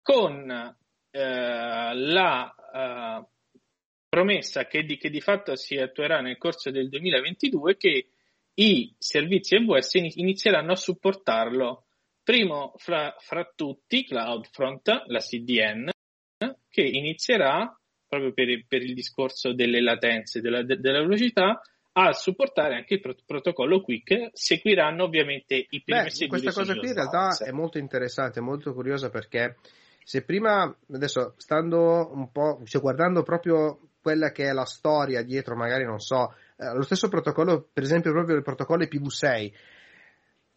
con 0.00 0.76
eh, 1.10 1.94
la 1.94 2.54
eh, 2.72 3.33
promessa 4.14 4.66
che 4.66 4.84
di, 4.84 4.96
che 4.96 5.10
di, 5.10 5.20
fatto 5.20 5.56
si 5.56 5.76
attuerà 5.76 6.20
nel 6.20 6.38
corso 6.38 6.70
del 6.70 6.88
2022 6.88 7.76
che 7.76 8.06
i 8.54 8.94
servizi 8.96 9.56
AWS 9.56 9.94
inizieranno 9.94 10.70
a 10.70 10.76
supportarlo. 10.76 11.86
Primo 12.22 12.74
fra, 12.76 13.12
fra 13.18 13.50
tutti 13.54 14.04
CloudFront, 14.04 15.04
la 15.06 15.18
CDN, 15.18 15.90
che 16.70 16.82
inizierà 16.82 17.76
proprio 18.06 18.32
per, 18.32 18.64
per 18.68 18.82
il 18.82 18.94
discorso 18.94 19.52
delle 19.52 19.80
latenze, 19.80 20.40
della, 20.40 20.62
della 20.62 21.00
velocità, 21.00 21.60
a 21.96 22.12
supportare 22.12 22.76
anche 22.76 22.94
il 22.94 23.00
prot- 23.00 23.24
protocollo 23.26 23.80
Quick. 23.80 24.30
Seguiranno 24.32 25.02
ovviamente 25.02 25.56
i 25.68 25.82
primi 25.82 26.02
Beh, 26.04 26.26
Questa 26.28 26.52
cosa 26.52 26.76
qui 26.76 26.86
in 26.86 26.94
realtà 26.94 27.36
è 27.44 27.50
molto 27.50 27.78
interessante, 27.78 28.40
molto 28.40 28.72
curiosa 28.72 29.10
perché 29.10 29.56
se 30.04 30.22
prima, 30.22 30.72
adesso 30.92 31.34
stando 31.38 32.10
un 32.12 32.30
po', 32.30 32.62
cioè 32.64 32.80
guardando 32.80 33.22
proprio 33.22 33.80
quella 34.04 34.32
che 34.32 34.44
è 34.44 34.52
la 34.52 34.66
storia 34.66 35.22
dietro, 35.22 35.56
magari 35.56 35.86
non 35.86 35.98
so, 35.98 36.34
eh, 36.58 36.74
lo 36.74 36.82
stesso 36.82 37.08
protocollo, 37.08 37.70
per 37.72 37.82
esempio 37.82 38.12
proprio 38.12 38.36
il 38.36 38.42
protocollo 38.42 38.84
IPv6, 38.84 39.52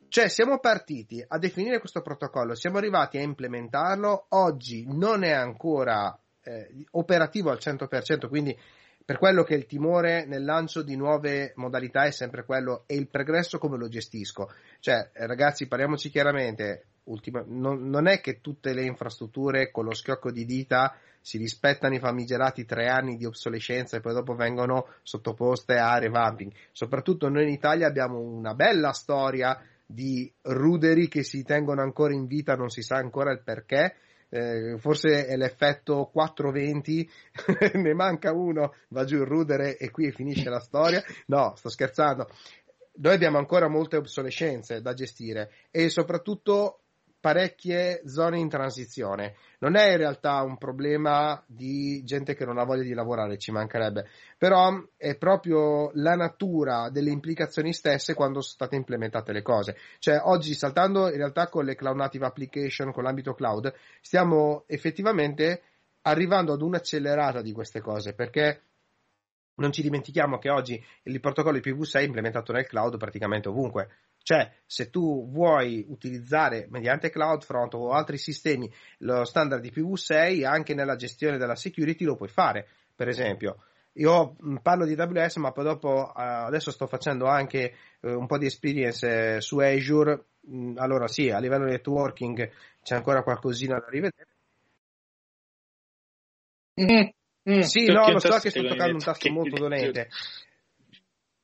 cioè 0.10 0.28
siamo 0.28 0.60
partiti 0.60 1.24
a 1.26 1.38
definire 1.38 1.80
questo 1.80 2.02
protocollo, 2.02 2.56
siamo 2.56 2.78
arrivati 2.78 3.18
a 3.18 3.22
implementarlo, 3.22 4.26
oggi 4.32 4.86
non 4.86 5.24
è 5.24 5.32
ancora 5.32 6.14
eh, 6.44 6.86
operativo 6.92 7.50
al 7.50 7.60
100%, 7.62 8.28
quindi 8.28 8.58
per 9.06 9.18
quello 9.18 9.44
che 9.44 9.56
il 9.56 9.66
timore 9.66 10.26
nel 10.26 10.44
lancio 10.44 10.82
di 10.82 10.98
nuove 10.98 11.54
modalità 11.56 12.04
è 12.04 12.12
sempre 12.12 12.44
quello 12.44 12.84
e 12.86 12.96
il 12.96 13.08
progresso 13.08 13.58
come 13.60 13.78
lo 13.78 13.88
gestisco. 13.88 14.52
Cioè, 14.82 15.12
ragazzi, 15.14 15.68
parliamoci 15.68 16.10
chiaramente, 16.10 16.88
ultima, 17.06 17.42
non, 17.48 17.88
non, 17.88 18.08
è 18.08 18.20
che 18.20 18.42
tutte 18.42 18.74
le 18.74 18.84
infrastrutture 18.84 19.72
con 19.72 19.86
lo 19.86 19.94
schiocco 19.94 20.30
di 20.30 20.44
dita 20.44 20.94
si 21.28 21.38
rispettano 21.38 21.94
i 21.94 22.00
famigerati 22.00 22.64
tre 22.64 22.88
anni 22.88 23.18
di 23.18 23.26
obsolescenza 23.26 23.98
e 23.98 24.00
poi 24.00 24.14
dopo 24.14 24.34
vengono 24.34 24.88
sottoposte 25.04 25.76
a 25.76 25.98
revamping. 25.98 26.54
Soprattutto 26.72 27.28
noi 27.28 27.44
in 27.44 27.50
Italia 27.50 27.86
abbiamo 27.86 28.18
una 28.18 28.54
bella 28.54 28.94
storia 28.94 29.62
di 29.86 30.32
ruderi 30.44 31.10
che 31.10 31.24
si 31.24 31.44
tengono 31.44 31.82
ancora 31.82 32.14
in 32.14 32.28
vita, 32.28 32.56
non 32.56 32.70
si 32.70 32.82
sa 32.82 32.96
ancora 32.96 33.34
il 33.34 33.42
perché. 33.44 33.96
Eh, 34.30 34.78
forse 34.78 35.26
è 35.26 35.36
l'effetto 35.36 36.10
420, 36.14 37.10
ne 37.76 37.94
manca 37.94 38.32
uno, 38.32 38.74
va 38.90 39.04
giù 39.04 39.18
il 39.18 39.26
rudere 39.26 39.76
e 39.76 39.92
qui 39.92 40.10
finisce 40.14 40.50
la 40.50 40.62
storia. 40.62 41.04
No, 41.26 41.56
sto 41.58 41.68
scherzando 41.68 42.30
noi 43.00 43.14
abbiamo 43.14 43.38
ancora 43.38 43.68
molte 43.68 43.98
obsolescenze 43.98 44.82
da 44.82 44.94
gestire 44.94 45.52
e 45.70 45.90
soprattutto 45.90 46.80
parecchie 47.28 48.04
zone 48.06 48.40
in 48.40 48.48
transizione. 48.48 49.36
Non 49.60 49.76
è 49.76 49.92
in 49.92 49.98
realtà 49.98 50.44
un 50.44 50.58
problema 50.58 51.44
di 51.46 52.02
gente 52.06 52.36
che 52.36 52.46
non 52.46 52.58
ha 52.58 52.64
voglia 52.64 52.84
di 52.84 52.94
lavorare, 52.94 53.38
ci 53.38 53.52
mancherebbe, 53.52 54.08
però 54.38 54.82
è 54.96 55.18
proprio 55.18 55.92
la 55.96 56.16
natura 56.16 56.90
delle 56.90 57.12
implicazioni 57.12 57.74
stesse 57.74 58.14
quando 58.14 58.40
sono 58.40 58.54
state 58.54 58.78
implementate 58.78 59.34
le 59.34 59.42
cose. 59.42 59.76
Cioè 60.00 60.22
oggi 60.24 60.54
saltando 60.54 61.10
in 61.10 61.18
realtà 61.18 61.50
con 61.50 61.66
le 61.66 61.76
cloud 61.76 61.98
native 61.98 62.28
application, 62.28 62.94
con 62.94 63.04
l'ambito 63.04 63.34
cloud, 63.34 63.74
stiamo 64.00 64.64
effettivamente 64.66 65.64
arrivando 66.04 66.54
ad 66.54 66.62
un'accelerata 66.62 67.42
di 67.42 67.52
queste 67.52 67.82
cose 67.82 68.14
perché 68.14 68.62
non 69.56 69.74
ci 69.74 69.82
dimentichiamo 69.82 70.38
che 70.38 70.50
oggi 70.50 70.82
il 71.04 71.20
protocollo 71.20 71.58
IPv6 71.58 72.00
è 72.00 72.04
implementato 72.04 72.54
nel 72.54 72.68
cloud 72.68 72.96
praticamente 72.96 73.50
ovunque. 73.50 73.90
Cioè, 74.28 74.52
se 74.66 74.90
tu 74.90 75.26
vuoi 75.32 75.86
utilizzare 75.88 76.68
mediante 76.70 77.10
CloudFront 77.10 77.76
o 77.76 77.92
altri 77.92 78.18
sistemi 78.18 78.70
lo 78.98 79.24
standard 79.24 79.64
IPv6, 79.64 80.46
anche 80.46 80.74
nella 80.74 80.98
gestione 80.98 81.38
della 81.38 81.56
security 81.56 82.04
lo 82.04 82.18
puoi 82.18 82.28
fare. 82.28 82.68
Per 82.94 83.08
esempio, 83.08 83.64
io 83.94 84.36
parlo 84.62 84.84
di 84.84 84.96
AWS, 84.96 85.38
ma 85.38 85.54
poi 85.54 85.64
dopo 85.64 86.12
adesso 86.12 86.72
sto 86.72 86.88
facendo 86.88 87.28
anche 87.28 87.74
eh, 88.02 88.12
un 88.12 88.26
po' 88.26 88.38
di 88.38 88.48
esperience 88.48 89.40
su 89.40 89.60
Azure. 89.60 90.26
Allora, 90.76 91.08
sì, 91.08 91.30
a 91.30 91.40
livello 91.40 91.64
di 91.64 91.72
networking 91.72 92.52
c'è 92.84 92.96
ancora 92.96 93.24
qualcosina 93.24 93.80
da 93.80 93.88
rivedere. 93.88 94.28
Mm. 96.82 97.08
Mm, 97.50 97.60
sì, 97.62 97.86
no, 97.86 98.12
lo 98.12 98.20
so 98.20 98.40
che 98.40 98.50
sto 98.50 98.62
toccando 98.62 98.96
un 98.96 99.04
tasto 99.04 99.32
molto 99.32 99.56
dolente. 99.56 100.10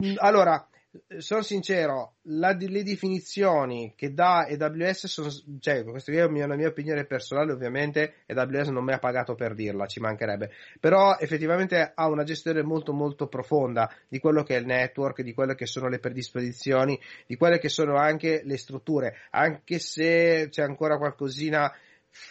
Mm, 0.04 0.16
allora, 0.18 0.68
sono 1.18 1.42
sincero, 1.42 2.18
la, 2.24 2.56
le 2.58 2.84
definizioni 2.84 3.94
che 3.96 4.14
dà 4.14 4.46
AWS 4.48 5.08
sono, 5.08 5.30
cioè, 5.60 5.84
questa 5.84 6.12
è 6.12 6.24
una 6.24 6.56
mia 6.56 6.68
opinione 6.68 7.06
personale, 7.06 7.52
ovviamente 7.52 8.24
AWS 8.28 8.68
non 8.68 8.84
mi 8.84 8.94
ha 8.94 9.00
pagato 9.00 9.34
per 9.34 9.56
dirla, 9.56 9.88
ci 9.88 10.00
mancherebbe, 10.00 10.52
però 10.80 11.18
effettivamente 11.18 11.92
ha 11.96 12.08
una 12.08 12.24
gestione 12.24 12.62
molto 12.62 12.94
molto 12.94 13.28
profonda 13.28 13.92
di 14.08 14.20
quello 14.20 14.44
che 14.44 14.56
è 14.56 14.60
il 14.60 14.66
network, 14.66 15.22
di 15.22 15.34
quelle 15.34 15.56
che 15.56 15.66
sono 15.66 15.88
le 15.88 16.00
predisposizioni, 16.00 17.00
di 17.26 17.36
quelle 17.36 17.58
che 17.58 17.70
sono 17.70 17.96
anche 17.96 18.42
le 18.46 18.58
strutture, 18.58 19.16
anche 19.32 19.80
se 19.80 20.48
c'è 20.50 20.62
ancora 20.62 20.98
qualcosina 20.98 21.74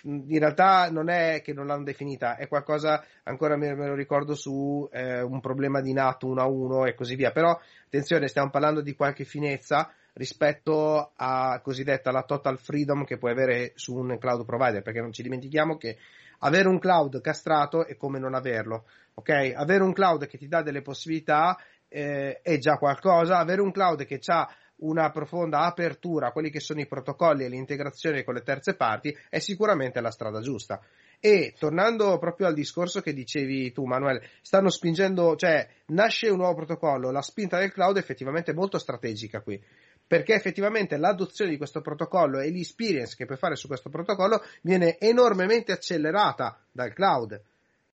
in 0.03 0.39
realtà 0.39 0.91
non 0.91 1.09
è 1.09 1.41
che 1.43 1.53
non 1.53 1.67
l'hanno 1.67 1.85
definita, 1.85 2.37
è 2.37 2.49
qualcosa, 2.49 3.05
ancora 3.25 3.57
me, 3.57 3.75
me 3.75 3.87
lo 3.87 3.95
ricordo, 3.95 4.35
su 4.35 4.89
eh, 4.93 5.23
un 5.23 5.41
problema 5.41 5.81
di 5.81 5.93
nato 5.93 6.27
1 6.27 6.41
a 6.41 6.47
1 6.47 6.87
e 6.87 6.95
così 6.95 7.15
via. 7.15 7.31
Però 7.31 7.59
attenzione, 7.87 8.29
stiamo 8.29 8.51
parlando 8.51 8.81
di 8.81 8.95
qualche 8.95 9.25
finezza 9.25 9.93
rispetto 10.15 11.13
a 11.17 11.61
cosiddetta 11.63 12.11
la 12.11 12.25
total 12.25 12.59
freedom 12.59 13.05
che 13.05 13.17
puoi 13.19 13.33
avere 13.33 13.73
su 13.75 13.95
un 13.95 14.19
cloud 14.19 14.45
provider, 14.45 14.83
perché 14.83 15.01
non 15.01 15.13
ci 15.13 15.23
dimentichiamo 15.23 15.77
che 15.77 15.97
avere 16.41 16.69
un 16.69 16.79
cloud 16.79 17.21
castrato 17.21 17.87
è 17.87 17.97
come 17.97 18.19
non 18.19 18.35
averlo. 18.35 18.87
Ok? 19.15 19.53
Avere 19.55 19.83
un 19.83 19.93
cloud 19.93 20.27
che 20.27 20.39
ti 20.39 20.49
dà 20.49 20.63
delle 20.63 20.83
possibilità 20.83 21.57
eh, 21.89 22.41
è 22.41 22.59
già 22.59 22.77
qualcosa, 22.77 23.39
avere 23.39 23.61
un 23.61 23.71
cloud 23.71 24.05
che 24.05 24.21
ha 24.27 24.49
una 24.83 25.11
profonda 25.11 25.61
apertura 25.61 26.29
a 26.29 26.33
quelli 26.33 26.51
che 26.51 26.61
sono 26.61 26.81
i 26.81 26.87
protocolli 26.87 27.45
e 27.45 27.49
l'integrazione 27.49 28.25
con 28.25 28.35
le 28.35 28.43
terze 28.43 28.75
parti 28.75 29.17
è 29.29 29.39
sicuramente 29.39 30.01
la 30.01 30.11
strada 30.11 30.41
giusta. 30.41 30.81
E 31.21 31.55
tornando 31.57 32.19
proprio 32.19 32.49
al 32.49 32.55
discorso 32.55 33.01
che 33.01 33.13
dicevi 33.13 33.73
tu, 33.73 33.85
Manuel, 33.85 34.21
stanno 34.41 34.71
spingendo, 34.71 35.37
cioè 35.37 35.69
nasce 35.87 36.29
un 36.29 36.39
nuovo 36.39 36.55
protocollo, 36.55 37.11
la 37.13 37.23
spinta 37.23 37.59
del 37.59 37.73
cloud 37.73 37.97
è 37.97 38.01
effettivamente 38.01 38.53
molto 38.53 38.79
strategica 38.79 39.41
qui, 39.41 39.63
perché 40.05 40.35
effettivamente 40.35 40.97
l'adozione 40.97 41.53
di 41.53 41.57
questo 41.57 41.81
protocollo 41.81 42.41
e 42.41 42.51
l'experience 42.51 43.15
che 43.17 43.25
puoi 43.25 43.39
fare 43.39 43.55
su 43.55 43.69
questo 43.69 43.89
protocollo 43.89 44.43
viene 44.63 44.99
enormemente 44.99 45.71
accelerata 45.71 46.59
dal 46.73 46.93
cloud, 46.93 47.41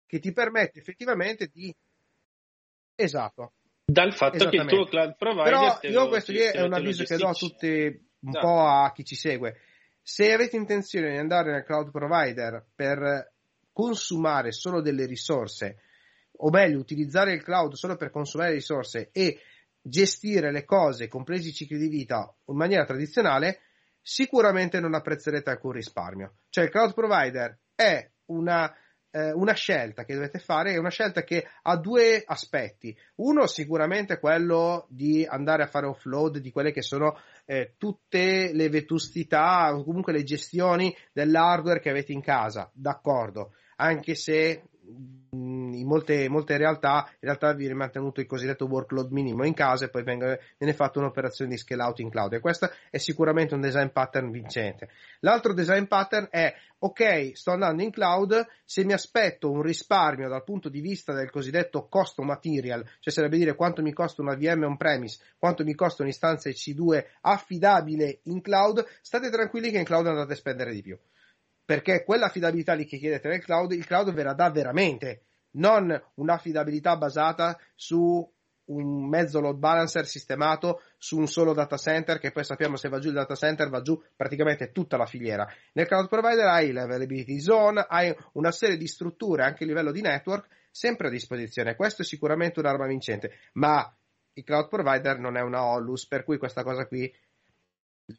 che 0.07 0.19
ti 0.19 0.33
permette 0.33 0.79
effettivamente 0.79 1.51
di... 1.53 1.75
Esatto, 2.95 3.53
dal 3.91 4.13
fatto 4.13 4.51
che 4.51 4.57
il 4.57 4.67
tuo 4.67 4.85
cloud 4.85 5.17
provider 5.17 5.45
però 5.45 5.79
io 5.81 6.09
questo 6.09 6.31
qui 6.31 6.43
è 6.43 6.61
un 6.61 6.75
avviso 6.75 7.05
che 7.05 7.17
do 7.17 7.29
a 7.29 7.33
tutti 7.33 8.07
un 8.21 8.31
no. 8.33 8.41
po' 8.41 8.67
a 8.67 8.93
chi 8.93 9.03
ci 9.03 9.15
segue. 9.15 9.61
Se 10.03 10.31
avete 10.31 10.57
intenzione 10.57 11.11
di 11.11 11.17
andare 11.17 11.53
nel 11.53 11.65
cloud 11.65 11.91
provider 11.91 12.67
per 12.75 13.33
consumare 13.73 14.53
solo 14.53 14.83
delle 14.83 15.07
risorse 15.07 15.79
o 16.41 16.51
meglio 16.51 16.79
utilizzare 16.79 17.33
il 17.33 17.43
cloud 17.43 17.73
solo 17.75 17.97
per 17.97 18.11
consumare 18.11 18.53
risorse 18.53 19.09
e 19.11 19.41
gestire 19.81 20.53
le 20.53 20.65
cose 20.65 21.09
compresi 21.09 21.49
i 21.49 21.53
cicli 21.53 21.79
di 21.79 21.89
vita 21.89 22.31
in 22.47 22.57
maniera 22.57 22.85
tradizionale 22.85 23.61
sicuramente 24.03 24.81
non 24.81 24.93
apprezzerete 24.93 25.49
alcun 25.49 25.73
risparmio. 25.73 26.35
Cioè 26.51 26.65
il 26.65 26.71
cloud 26.71 26.93
provider 26.93 27.59
è 27.75 28.07
una 28.27 28.71
eh, 29.11 29.33
una 29.33 29.55
scelta 29.55 30.05
che 30.05 30.15
dovete 30.15 30.39
fare 30.39 30.73
è 30.73 30.79
una 30.79 30.91
scelta 30.91 31.23
che 31.23 31.47
ha 31.63 31.77
due 31.77 32.23
aspetti. 32.25 32.97
Uno 33.17 33.47
sicuramente 33.47 34.19
quello 34.19 34.87
di 34.89 35.25
andare 35.25 35.63
a 35.63 35.69
fare 35.69 35.87
offload 35.87 36.39
di 36.39 36.51
quelle 36.51 36.73
che 36.73 36.83
sono 36.83 37.19
eh, 37.45 37.75
tutte 37.79 38.53
le 38.53 38.69
vetustità 38.69 39.75
o 39.75 39.85
comunque 39.85 40.13
le 40.13 40.25
gestioni 40.25 40.95
dell'hardware 41.13 41.81
che 41.81 41.91
avete 41.91 42.13
in 42.13 42.21
casa, 42.21 42.71
d'accordo, 42.75 43.55
anche 43.77 44.15
se 44.15 44.63
in 45.81 45.87
molte, 45.87 46.29
molte, 46.29 46.57
realtà 46.57 47.07
in 47.13 47.29
realtà 47.29 47.53
viene 47.53 47.75
mantenuto 47.75 48.21
il 48.21 48.27
cosiddetto 48.27 48.67
workload 48.67 49.11
minimo 49.11 49.45
in 49.45 49.55
casa 49.55 49.87
e 49.87 49.89
poi 49.89 50.03
venga, 50.03 50.39
viene 50.57 50.75
fatta 50.75 50.99
un'operazione 50.99 51.51
di 51.51 51.57
scale 51.57 51.83
out 51.83 51.99
in 52.01 52.11
cloud 52.11 52.33
e 52.33 52.41
questo 52.41 52.71
è 52.91 52.99
sicuramente 52.99 53.55
un 53.55 53.61
design 53.61 53.89
pattern 53.89 54.31
vincente. 54.31 54.89
L'altro 55.21 55.53
design 55.53 55.85
pattern 55.85 56.29
è 56.31 56.55
ok, 56.79 57.33
sto 57.35 57.53
andando 57.53 57.83
in 57.83 57.91
cloud, 57.91 58.47
se 58.65 58.85
mi 58.85 58.93
aspetto 58.93 59.51
un 59.51 59.63
risparmio 59.63 60.29
dal 60.29 60.45
punto 60.45 60.69
di 60.69 60.81
vista 60.81 61.13
del 61.13 61.31
cosiddetto 61.31 61.89
costo 61.89 62.23
material, 62.23 62.85
cioè 63.01 63.13
sarebbe 63.13 63.37
dire 63.37 63.55
quanto 63.55 63.83
mi 63.83 63.93
costa 63.93 64.23
una 64.23 64.37
VM 64.37 64.65
on 64.65 64.77
premise, 64.77 65.21
quanto 65.39 65.65
mi 65.65 65.75
costa 65.75 66.03
un'istanza 66.03 66.49
EC2 66.49 67.05
affidabile 67.23 68.21
in 68.25 68.41
cloud, 68.41 68.87
state 69.01 69.31
tranquilli 69.31 69.71
che 69.71 69.79
in 69.79 69.85
cloud 69.85 70.07
andate 70.07 70.33
a 70.33 70.37
spendere 70.37 70.73
di 70.73 70.83
più 70.83 70.99
perché 71.69 72.03
quell'affidabilità 72.03 72.73
lì 72.73 72.87
che 72.87 72.97
chiedete 72.97 73.29
nel 73.29 73.45
cloud, 73.45 73.73
il 73.73 73.85
cloud 73.85 74.11
ve 74.15 74.23
la 74.23 74.33
dà 74.33 74.49
veramente, 74.49 75.25
non 75.59 76.01
un'affidabilità 76.15 76.97
basata 76.97 77.59
su 77.75 78.27
un 78.69 79.09
mezzo 79.09 79.41
load 79.41 79.57
balancer 79.57 80.07
sistemato 80.07 80.83
su 80.99 81.17
un 81.17 81.27
solo 81.27 81.55
data 81.55 81.77
center 81.77 82.19
che 82.19 82.33
poi 82.33 82.45
sappiamo 82.45 82.77
se 82.77 82.89
va 82.89 82.99
giù 82.99 83.09
il 83.09 83.15
data 83.15 83.35
center 83.35 83.71
va 83.71 83.81
giù 83.81 83.99
praticamente 84.15 84.73
tutta 84.73 84.97
la 84.97 85.07
filiera. 85.07 85.47
Nel 85.73 85.87
cloud 85.87 86.09
provider 86.09 86.47
hai 86.47 86.73
l'availability 86.73 87.41
zone, 87.41 87.85
hai 87.89 88.15
una 88.33 88.51
serie 88.51 88.77
di 88.77 88.87
strutture 88.87 89.45
anche 89.45 89.65
a 89.65 89.67
livello 89.67 89.93
di 89.93 90.03
network 90.03 90.49
sempre 90.71 91.09
a 91.09 91.11
disposizione. 91.11 91.77
Questo 91.77 92.03
è 92.03 92.05
sicuramente 92.05 92.61
un'arma 92.61 92.87
vincente, 92.87 93.33
ma 93.55 93.91
il 94.35 94.45
cloud 94.45 94.69
provider 94.69 95.19
non 95.19 95.37
è 95.37 95.41
una 95.41 95.65
Holus, 95.65 96.07
per 96.07 96.23
cui 96.23 96.39
questa 96.39 96.63
cosa 96.63 96.87
qui 96.87 97.13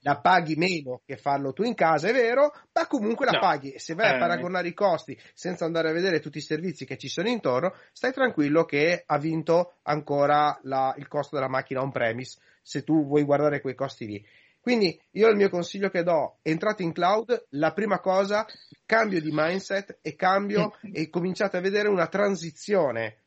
la 0.01 0.19
paghi 0.19 0.55
meno 0.55 1.01
che 1.05 1.17
farlo 1.17 1.53
tu 1.53 1.63
in 1.63 1.73
casa, 1.73 2.07
è 2.07 2.13
vero, 2.13 2.53
ma 2.73 2.87
comunque 2.87 3.25
la 3.25 3.33
no. 3.33 3.39
paghi. 3.39 3.71
E 3.71 3.79
se 3.79 3.95
vai 3.95 4.11
eh. 4.11 4.15
a 4.15 4.19
paragonare 4.19 4.67
i 4.67 4.73
costi 4.73 5.19
senza 5.33 5.65
andare 5.65 5.89
a 5.89 5.93
vedere 5.93 6.19
tutti 6.19 6.37
i 6.37 6.41
servizi 6.41 6.85
che 6.85 6.97
ci 6.97 7.07
sono 7.07 7.27
intorno, 7.27 7.73
stai 7.91 8.13
tranquillo 8.13 8.65
che 8.65 9.03
ha 9.05 9.17
vinto 9.17 9.77
ancora 9.83 10.57
la, 10.63 10.93
il 10.97 11.07
costo 11.07 11.35
della 11.35 11.49
macchina 11.49 11.81
on 11.81 11.91
premise, 11.91 12.39
se 12.61 12.83
tu 12.83 13.05
vuoi 13.05 13.23
guardare 13.23 13.61
quei 13.61 13.75
costi 13.75 14.05
lì. 14.05 14.25
Quindi 14.61 14.99
io 15.11 15.29
il 15.29 15.37
mio 15.37 15.49
consiglio 15.49 15.89
che 15.89 16.03
do, 16.03 16.39
entrate 16.41 16.83
in 16.83 16.91
cloud, 16.91 17.47
la 17.51 17.71
prima 17.71 17.99
cosa, 17.99 18.45
cambio 18.85 19.21
di 19.21 19.29
mindset 19.31 19.99
e 20.01 20.15
cambio 20.15 20.75
e 20.93 21.09
cominciate 21.09 21.57
a 21.57 21.61
vedere 21.61 21.87
una 21.87 22.07
transizione 22.07 23.18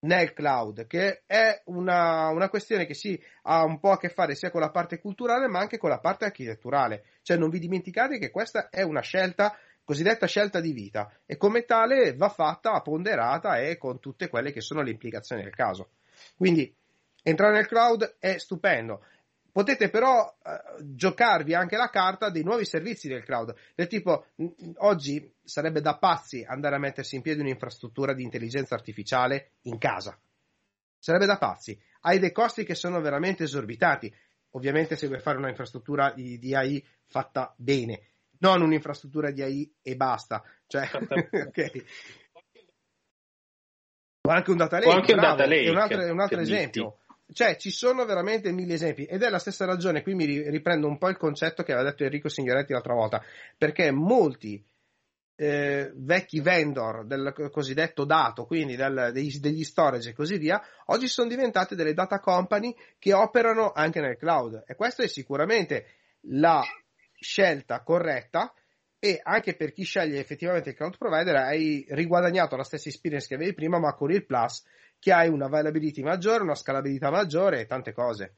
nel 0.00 0.32
cloud, 0.32 0.86
che 0.86 1.22
è 1.26 1.62
una, 1.66 2.28
una, 2.28 2.48
questione 2.48 2.86
che 2.86 2.94
sì, 2.94 3.20
ha 3.42 3.64
un 3.64 3.80
po' 3.80 3.90
a 3.90 3.98
che 3.98 4.08
fare 4.08 4.34
sia 4.34 4.50
con 4.50 4.60
la 4.60 4.70
parte 4.70 5.00
culturale 5.00 5.48
ma 5.48 5.58
anche 5.58 5.78
con 5.78 5.90
la 5.90 5.98
parte 5.98 6.26
architetturale. 6.26 7.04
Cioè 7.22 7.36
non 7.36 7.50
vi 7.50 7.58
dimenticate 7.58 8.18
che 8.18 8.30
questa 8.30 8.68
è 8.68 8.82
una 8.82 9.00
scelta, 9.00 9.56
cosiddetta 9.82 10.26
scelta 10.26 10.60
di 10.60 10.72
vita, 10.72 11.10
e 11.26 11.36
come 11.36 11.64
tale 11.64 12.14
va 12.14 12.28
fatta 12.28 12.80
ponderata 12.80 13.58
e 13.58 13.76
con 13.76 13.98
tutte 13.98 14.28
quelle 14.28 14.52
che 14.52 14.60
sono 14.60 14.82
le 14.82 14.90
implicazioni 14.90 15.42
del 15.42 15.54
caso. 15.54 15.90
Quindi 16.36 16.72
entrare 17.22 17.54
nel 17.54 17.66
cloud 17.66 18.16
è 18.18 18.38
stupendo. 18.38 19.04
Potete 19.50 19.88
però 19.88 20.36
eh, 20.42 20.84
giocarvi 20.94 21.54
anche 21.54 21.76
la 21.76 21.88
carta 21.88 22.30
dei 22.30 22.42
nuovi 22.42 22.64
servizi 22.64 23.08
del 23.08 23.24
cloud, 23.24 23.54
del 23.74 23.86
tipo 23.86 24.26
oggi 24.76 25.34
sarebbe 25.42 25.80
da 25.80 25.96
pazzi 25.96 26.44
andare 26.46 26.76
a 26.76 26.78
mettersi 26.78 27.16
in 27.16 27.22
piedi 27.22 27.40
un'infrastruttura 27.40 28.12
di 28.12 28.22
intelligenza 28.22 28.74
artificiale 28.74 29.52
in 29.62 29.78
casa. 29.78 30.18
Sarebbe 30.98 31.26
da 31.26 31.38
pazzi. 31.38 31.80
Hai 32.00 32.18
dei 32.18 32.32
costi 32.32 32.64
che 32.64 32.74
sono 32.74 33.00
veramente 33.00 33.44
esorbitanti. 33.44 34.12
Ovviamente 34.50 34.96
se 34.96 35.06
vuoi 35.06 35.20
fare 35.20 35.38
un'infrastruttura 35.38 36.12
di, 36.12 36.38
di 36.38 36.54
AI 36.54 36.84
fatta 37.06 37.54
bene, 37.56 38.00
non 38.38 38.62
un'infrastruttura 38.62 39.30
di 39.30 39.42
AI 39.42 39.74
e 39.82 39.96
basta. 39.96 40.42
Cioè, 40.66 40.88
ok. 40.92 41.84
O 44.22 44.30
anche 44.30 44.50
un 44.50 44.56
data 44.58 44.78
lake, 44.78 44.88
o 44.88 44.92
anche 44.92 45.12
un 45.14 45.20
data 45.20 45.46
lake 45.46 45.64
è 45.64 45.70
un 45.70 45.78
altro, 45.78 46.00
è 46.00 46.10
un 46.10 46.20
altro 46.20 46.40
esempio. 46.40 46.98
Cioè 47.32 47.56
ci 47.56 47.70
sono 47.70 48.04
veramente 48.04 48.52
mille 48.52 48.74
esempi 48.74 49.04
ed 49.04 49.22
è 49.22 49.28
la 49.28 49.38
stessa 49.38 49.64
ragione, 49.64 50.02
qui 50.02 50.14
mi 50.14 50.26
riprendo 50.50 50.86
un 50.86 50.98
po' 50.98 51.08
il 51.08 51.16
concetto 51.16 51.62
che 51.62 51.72
aveva 51.72 51.90
detto 51.90 52.04
Enrico 52.04 52.28
Signoretti 52.28 52.72
l'altra 52.72 52.94
volta, 52.94 53.22
perché 53.56 53.90
molti 53.90 54.64
eh, 55.40 55.92
vecchi 55.94 56.40
vendor 56.40 57.06
del 57.06 57.32
cosiddetto 57.52 58.04
dato, 58.04 58.44
quindi 58.44 58.74
del, 58.74 59.10
degli, 59.12 59.38
degli, 59.38 59.62
storage 59.62 60.10
e 60.10 60.12
così 60.12 60.36
via, 60.36 60.60
oggi 60.86 61.06
sono 61.06 61.28
diventate 61.28 61.76
delle 61.76 61.94
data 61.94 62.18
company 62.18 62.74
che 62.98 63.12
operano 63.12 63.70
anche 63.72 64.00
nel 64.00 64.16
cloud. 64.16 64.64
E 64.66 64.74
questa 64.74 65.04
è 65.04 65.08
sicuramente 65.08 65.86
la 66.22 66.62
scelta 67.20 67.82
corretta 67.82 68.52
e 68.98 69.20
anche 69.22 69.54
per 69.54 69.72
chi 69.72 69.84
sceglie 69.84 70.18
effettivamente 70.18 70.70
il 70.70 70.76
cloud 70.76 70.96
provider 70.98 71.36
hai 71.36 71.86
riguadagnato 71.90 72.56
la 72.56 72.64
stessa 72.64 72.88
experience 72.88 73.28
che 73.28 73.34
avevi 73.34 73.54
prima 73.54 73.78
ma 73.78 73.94
con 73.94 74.10
il 74.10 74.26
plus 74.26 74.64
che 74.98 75.12
hai 75.12 75.28
una 75.28 75.46
availability 75.46 76.02
maggiore, 76.02 76.42
una 76.42 76.54
scalabilità 76.54 77.10
maggiore 77.10 77.60
e 77.60 77.66
tante 77.66 77.92
cose. 77.92 78.34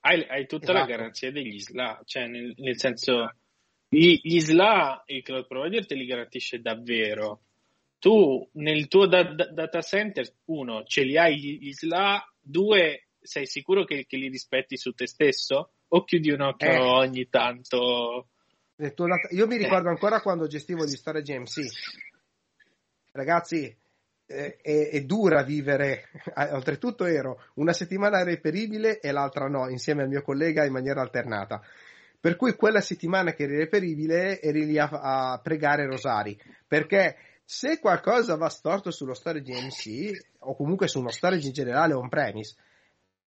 Hai, 0.00 0.22
hai 0.28 0.46
tutta 0.46 0.72
esatto. 0.72 0.78
la 0.78 0.84
garanzia 0.84 1.32
degli 1.32 1.58
SLA, 1.58 2.02
cioè 2.04 2.26
nel, 2.26 2.54
nel 2.58 2.78
senso 2.78 3.36
gli, 3.88 4.20
gli 4.22 4.40
SLA 4.40 5.04
il 5.06 5.22
cloud 5.22 5.46
provider 5.46 5.86
te 5.86 5.94
li 5.94 6.04
garantisce 6.04 6.60
davvero. 6.60 7.40
Tu 7.98 8.50
nel 8.54 8.86
tuo 8.88 9.06
da, 9.06 9.22
da, 9.22 9.50
data 9.50 9.80
center, 9.80 10.30
uno, 10.46 10.84
ce 10.84 11.04
li 11.04 11.16
hai 11.16 11.38
gli, 11.38 11.58
gli 11.58 11.72
SLA, 11.72 12.22
due, 12.38 13.06
sei 13.18 13.46
sicuro 13.46 13.84
che, 13.84 14.04
che, 14.06 14.18
li 14.18 14.28
rispetti 14.28 14.76
su 14.76 14.92
te 14.92 15.06
stesso? 15.06 15.70
O 15.88 16.04
chiudi 16.04 16.30
un 16.30 16.42
occhio 16.42 16.68
eh. 16.68 16.78
ogni 16.78 17.28
tanto? 17.30 18.28
Io 19.30 19.46
mi 19.46 19.56
ricordo 19.56 19.88
eh. 19.88 19.92
ancora 19.92 20.20
quando 20.20 20.46
gestivo 20.48 20.84
gli 20.84 20.96
storage 20.96 21.38
MC. 21.38 21.60
Ragazzi, 23.12 23.74
è, 24.26 24.56
è, 24.62 25.00
dura 25.02 25.42
vivere, 25.42 26.08
oltretutto 26.52 27.04
ero 27.04 27.42
una 27.54 27.72
settimana 27.72 28.22
reperibile 28.22 29.00
e 29.00 29.12
l'altra 29.12 29.46
no, 29.48 29.68
insieme 29.68 30.02
al 30.02 30.08
mio 30.08 30.22
collega 30.22 30.64
in 30.64 30.72
maniera 30.72 31.00
alternata. 31.00 31.62
Per 32.18 32.36
cui 32.36 32.54
quella 32.54 32.80
settimana 32.80 33.32
che 33.32 33.42
eri 33.42 33.56
reperibile 33.56 34.40
eri 34.40 34.64
lì 34.64 34.78
a, 34.78 34.88
a 34.88 35.40
pregare 35.42 35.86
rosari, 35.86 36.40
perché 36.66 37.16
se 37.44 37.78
qualcosa 37.78 38.36
va 38.36 38.48
storto 38.48 38.90
sullo 38.90 39.12
storage 39.12 39.52
MC 39.52 40.10
o 40.40 40.56
comunque 40.56 40.88
su 40.88 41.00
uno 41.00 41.10
storage 41.10 41.48
in 41.48 41.52
generale 41.52 41.92
on-premise, 41.92 42.56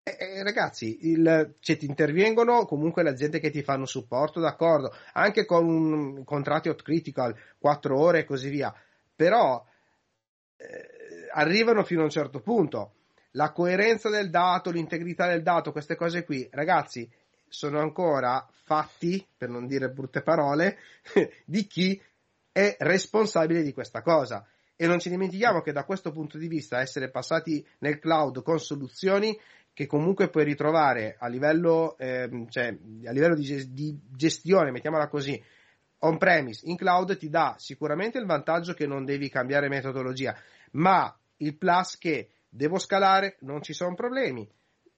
eh, 0.01 0.15
eh, 0.17 0.43
ragazzi, 0.43 1.09
il, 1.09 1.53
cioè, 1.59 1.77
ti 1.77 1.85
intervengono 1.85 2.65
comunque 2.65 3.03
le 3.03 3.09
aziende 3.09 3.39
che 3.39 3.51
ti 3.51 3.61
fanno 3.61 3.85
supporto, 3.85 4.39
d'accordo, 4.39 4.91
anche 5.13 5.45
con 5.45 6.23
contratti 6.23 6.69
hot 6.69 6.81
critical, 6.81 7.35
4 7.59 7.99
ore 7.99 8.19
e 8.19 8.23
così 8.23 8.49
via, 8.49 8.73
però 9.15 9.61
eh, 9.61 9.76
arrivano 11.33 11.83
fino 11.83 12.01
a 12.01 12.05
un 12.05 12.09
certo 12.09 12.39
punto. 12.39 12.93
La 13.31 13.51
coerenza 13.51 14.09
del 14.09 14.29
dato, 14.29 14.71
l'integrità 14.71 15.27
del 15.27 15.43
dato, 15.43 15.71
queste 15.71 15.95
cose 15.95 16.23
qui, 16.23 16.47
ragazzi, 16.51 17.09
sono 17.47 17.79
ancora 17.79 18.47
fatti, 18.63 19.25
per 19.37 19.49
non 19.49 19.67
dire 19.67 19.89
brutte 19.89 20.21
parole, 20.21 20.77
di 21.45 21.67
chi 21.67 22.01
è 22.51 22.75
responsabile 22.79 23.61
di 23.61 23.73
questa 23.73 24.01
cosa. 24.01 24.45
E 24.75 24.87
non 24.87 24.99
ci 24.99 25.09
dimentichiamo 25.09 25.61
che 25.61 25.71
da 25.71 25.85
questo 25.85 26.11
punto 26.11 26.37
di 26.37 26.47
vista 26.47 26.79
essere 26.79 27.09
passati 27.09 27.65
nel 27.79 27.99
cloud 27.99 28.43
con 28.43 28.59
soluzioni 28.59 29.37
che 29.73 29.85
comunque 29.85 30.29
puoi 30.29 30.43
ritrovare 30.43 31.17
a 31.19 31.27
livello, 31.27 31.95
eh, 31.99 32.45
cioè, 32.49 32.75
a 33.05 33.11
livello 33.11 33.35
di, 33.35 33.73
di, 33.73 33.99
gestione, 34.09 34.71
mettiamola 34.71 35.07
così, 35.07 35.39
on 35.99 36.17
premise, 36.17 36.67
in 36.67 36.75
cloud 36.75 37.15
ti 37.15 37.29
dà 37.29 37.55
sicuramente 37.59 38.17
il 38.17 38.25
vantaggio 38.25 38.73
che 38.73 38.87
non 38.87 39.05
devi 39.05 39.29
cambiare 39.29 39.69
metodologia, 39.69 40.35
ma 40.71 41.15
il 41.37 41.57
plus 41.57 41.97
che 41.97 42.31
devo 42.49 42.79
scalare, 42.79 43.37
non 43.41 43.61
ci 43.61 43.73
sono 43.73 43.93
problemi, 43.93 44.49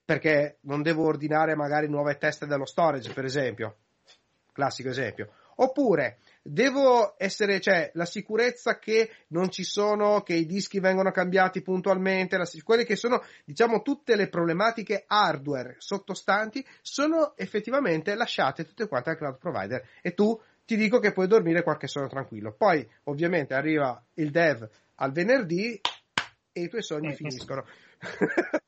perché 0.04 0.58
non 0.62 0.82
devo 0.82 1.06
ordinare 1.06 1.56
magari 1.56 1.88
nuove 1.88 2.18
teste 2.18 2.46
dello 2.48 2.66
storage, 2.66 3.14
per 3.14 3.26
esempio. 3.26 3.78
Classico 4.52 4.90
esempio. 4.90 5.32
Oppure 5.62 6.20
devo 6.42 7.16
essere, 7.18 7.60
cioè, 7.60 7.92
la 7.94 8.06
sicurezza 8.06 8.80
che 8.80 9.12
non 9.28 9.52
ci 9.52 9.64
sono, 9.64 10.22
che 10.22 10.34
i 10.34 10.46
dischi 10.46 10.80
vengono 10.80 11.12
cambiati 11.12 11.62
puntualmente, 11.62 12.38
la, 12.38 12.48
quelle 12.64 12.86
che 12.86 12.96
sono, 12.96 13.22
diciamo, 13.44 13.82
tutte 13.82 14.16
le 14.16 14.30
problematiche 14.30 15.04
hardware 15.06 15.76
sottostanti 15.80 16.66
sono 16.82 17.36
effettivamente 17.36 18.16
lasciate 18.16 18.66
tutte 18.66 18.88
quante 18.88 19.10
al 19.10 19.18
cloud 19.18 19.38
provider 19.38 19.86
e 20.02 20.14
tu 20.14 20.40
ti 20.66 20.78
dico 20.78 21.00
che 21.00 21.12
puoi 21.12 21.28
dormire 21.28 21.62
qualche 21.62 21.88
sonno 21.88 22.08
tranquillo. 22.08 22.54
Poi, 22.54 22.88
ovviamente, 23.04 23.54
arriva 23.54 24.02
il 24.14 24.32
dev 24.32 24.68
al 25.02 25.12
venerdì 25.12 25.80
e 26.52 26.62
i 26.62 26.70
tuoi 26.70 26.84
sogni 26.84 27.12
eh, 27.12 27.16
finiscono. 27.16 27.66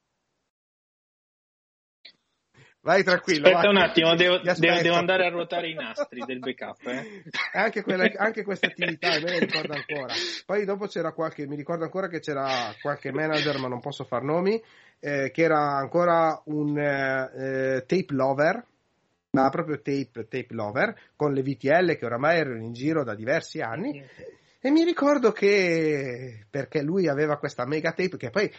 Vai 2.84 3.04
tranquillo. 3.04 3.46
Aspetta 3.46 3.68
vai. 3.68 3.76
un 3.76 3.78
attimo, 3.78 4.16
devo, 4.16 4.40
devo, 4.40 4.82
devo, 4.82 4.96
andare 4.96 5.28
a 5.28 5.30
ruotare 5.30 5.70
i 5.70 5.76
nastri 5.76 6.24
del 6.26 6.40
backup. 6.40 6.88
Eh. 6.88 7.24
Anche, 7.54 7.84
quella, 7.84 8.10
anche 8.18 8.44
questa 8.44 8.66
attività 8.66 9.10
me 9.20 9.30
la 9.30 9.38
ricordo 9.38 9.74
ancora. 9.74 10.12
Poi 10.48 10.66
dopo 10.66 10.88
c'era 10.88 11.12
qualche, 11.14 11.46
mi 11.46 11.56
ricordo 11.56 11.84
ancora 11.84 12.08
che 12.08 12.20
c'era 12.20 12.74
qualche 12.82 13.12
manager, 13.12 13.60
ma 13.60 13.68
non 13.68 13.80
posso 13.82 14.04
far 14.04 14.24
nomi, 14.24 14.60
eh, 15.00 15.30
che 15.30 15.44
era 15.44 15.78
ancora 15.78 16.42
un 16.46 16.76
eh, 16.76 17.84
tape 17.86 18.14
lover, 18.14 18.66
ma 19.34 19.50
proprio 19.50 19.80
tape, 19.80 20.28
tape 20.28 20.48
lover, 20.50 20.98
con 21.16 21.34
le 21.34 21.44
VTL 21.44 21.96
che 21.98 22.06
oramai 22.06 22.40
erano 22.40 22.64
in 22.64 22.74
giro 22.74 23.04
da 23.04 23.14
diversi 23.14 23.62
anni. 23.62 24.04
E 24.64 24.70
mi 24.70 24.84
ricordo 24.84 25.32
che 25.32 26.46
perché 26.48 26.84
lui 26.84 27.08
aveva 27.08 27.40
questa 27.40 27.66
mega 27.66 27.94
tape 27.94 28.16
che 28.16 28.30
poi 28.30 28.52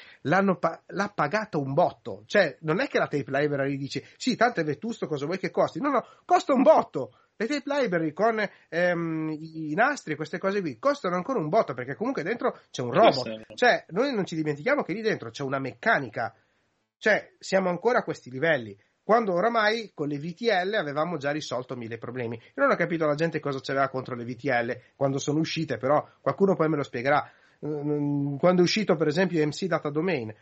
pa- 0.59 0.83
l'ha 0.87 1.12
pagata 1.15 1.59
un 1.59 1.75
botto. 1.75 2.25
Cioè, 2.27 2.57
non 2.62 2.81
è 2.81 2.88
che 2.88 2.99
la 2.99 3.07
tape 3.07 3.31
library 3.31 3.77
dice 3.77 4.05
sì, 4.17 4.35
tanto 4.35 4.61
è 4.61 4.65
vetusto, 4.65 5.07
cosa 5.07 5.27
vuoi 5.27 5.38
che 5.38 5.53
costi? 5.53 5.81
No, 5.81 5.91
no, 5.91 6.05
costa 6.25 6.55
un 6.55 6.62
botto. 6.62 7.15
Le 7.37 7.47
tape 7.47 7.62
library 7.67 8.12
con 8.12 8.45
ehm, 8.69 9.37
i 9.41 9.75
nastri 9.75 10.15
e 10.15 10.17
queste 10.17 10.38
cose 10.38 10.61
qui 10.61 10.77
costano 10.81 11.15
ancora 11.15 11.38
un 11.38 11.49
botto 11.49 11.73
perché 11.73 11.95
comunque 11.95 12.25
dentro 12.25 12.59
c'è 12.73 12.83
un 12.83 12.93
robot. 12.93 13.55
Cioè, 13.55 13.85
noi 13.91 14.12
non 14.12 14.27
ci 14.27 14.35
dimentichiamo 14.35 14.83
che 14.83 14.95
lì 14.95 15.03
dentro 15.03 15.31
c'è 15.31 15.45
una 15.45 15.61
meccanica. 15.61 16.35
Cioè, 16.99 17.35
siamo 17.38 17.69
ancora 17.69 18.01
a 18.01 18.03
questi 18.03 18.29
livelli 18.29 18.77
quando 19.05 19.33
oramai 19.33 19.91
con 19.95 20.09
le 20.09 20.19
VTL 20.19 20.75
avevamo 20.75 21.17
già 21.17 21.31
risolto 21.31 21.77
mille 21.77 21.99
problemi. 21.99 22.37
Io 22.37 22.62
non 22.62 22.71
ho 22.71 22.77
capito 22.77 23.07
la 23.07 23.15
gente 23.15 23.41
cosa 23.41 23.61
c'aveva 23.61 23.88
contro 23.88 24.15
le 24.15 24.25
VTL 24.25 24.79
quando 24.95 25.19
sono 25.19 25.41
uscite, 25.41 25.77
però 25.77 26.07
qualcuno 26.21 26.55
poi 26.55 26.69
me 26.69 26.77
lo 26.77 26.83
spiegherà. 26.83 27.31
Quando 27.59 28.57
è 28.57 28.61
uscito 28.61 28.97
per 28.97 29.07
esempio 29.07 29.45
MC 29.45 29.67
Data 29.67 29.91
Domain, 29.91 30.35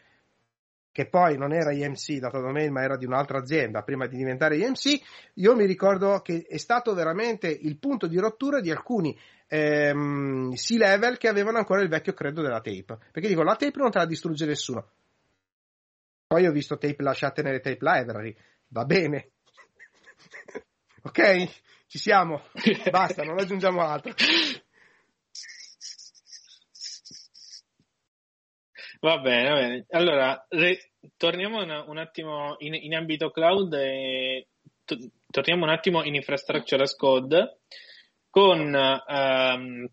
che 0.92 1.07
poi 1.07 1.37
non 1.38 1.53
era 1.53 1.73
IMC 1.73 2.18
Data 2.18 2.40
Domain 2.40 2.73
ma 2.73 2.83
era 2.83 2.96
di 2.96 3.05
un'altra 3.05 3.38
azienda 3.38 3.83
prima 3.83 4.07
di 4.07 4.16
diventare 4.16 4.57
IMC, 4.57 5.01
io 5.35 5.55
mi 5.55 5.64
ricordo 5.64 6.20
che 6.20 6.44
è 6.49 6.57
stato 6.57 6.94
veramente 6.94 7.49
il 7.49 7.79
punto 7.79 8.07
di 8.07 8.18
rottura 8.18 8.61
di 8.61 8.70
alcuni 8.70 9.16
ehm, 9.46 10.53
C-level 10.55 11.18
che 11.18 11.29
avevano 11.29 11.59
ancora 11.59 11.83
il 11.83 11.88
vecchio 11.88 12.12
credo 12.12 12.42
della 12.42 12.61
tape. 12.61 12.99
Perché 13.12 13.29
dico, 13.29 13.42
la 13.42 13.57
tape 13.57 13.79
non 13.79 13.90
te 13.90 13.99
la 13.99 14.07
distrugge 14.07 14.46
nessuno. 14.46 14.87
Poi 16.31 16.47
ho 16.47 16.53
visto 16.53 16.79
tape 16.79 17.03
lasciate 17.03 17.43
nelle 17.43 17.59
tape 17.59 17.79
library. 17.81 18.33
Va 18.69 18.85
bene. 18.85 19.33
ok? 21.03 21.49
Ci 21.88 21.99
siamo. 21.99 22.45
Basta, 22.88 23.25
non 23.25 23.37
aggiungiamo 23.37 23.81
altro. 23.81 24.14
Va 29.01 29.19
bene, 29.19 29.49
va 29.49 29.55
bene. 29.57 29.87
Allora, 29.90 30.47
re, 30.51 30.93
torniamo 31.16 31.64
un, 31.64 31.85
un 31.88 31.99
attimo 31.99 32.55
in, 32.59 32.75
in, 32.75 32.95
ambito 32.95 33.33
cloud 33.33 33.73
e 33.73 34.47
to, 34.85 34.97
torniamo 35.33 35.64
un 35.64 35.71
attimo 35.71 36.05
in 36.05 36.14
infrastructure 36.14 36.81
as 36.81 36.95
code 36.95 37.59
con 38.31 38.73
um, 38.73 39.90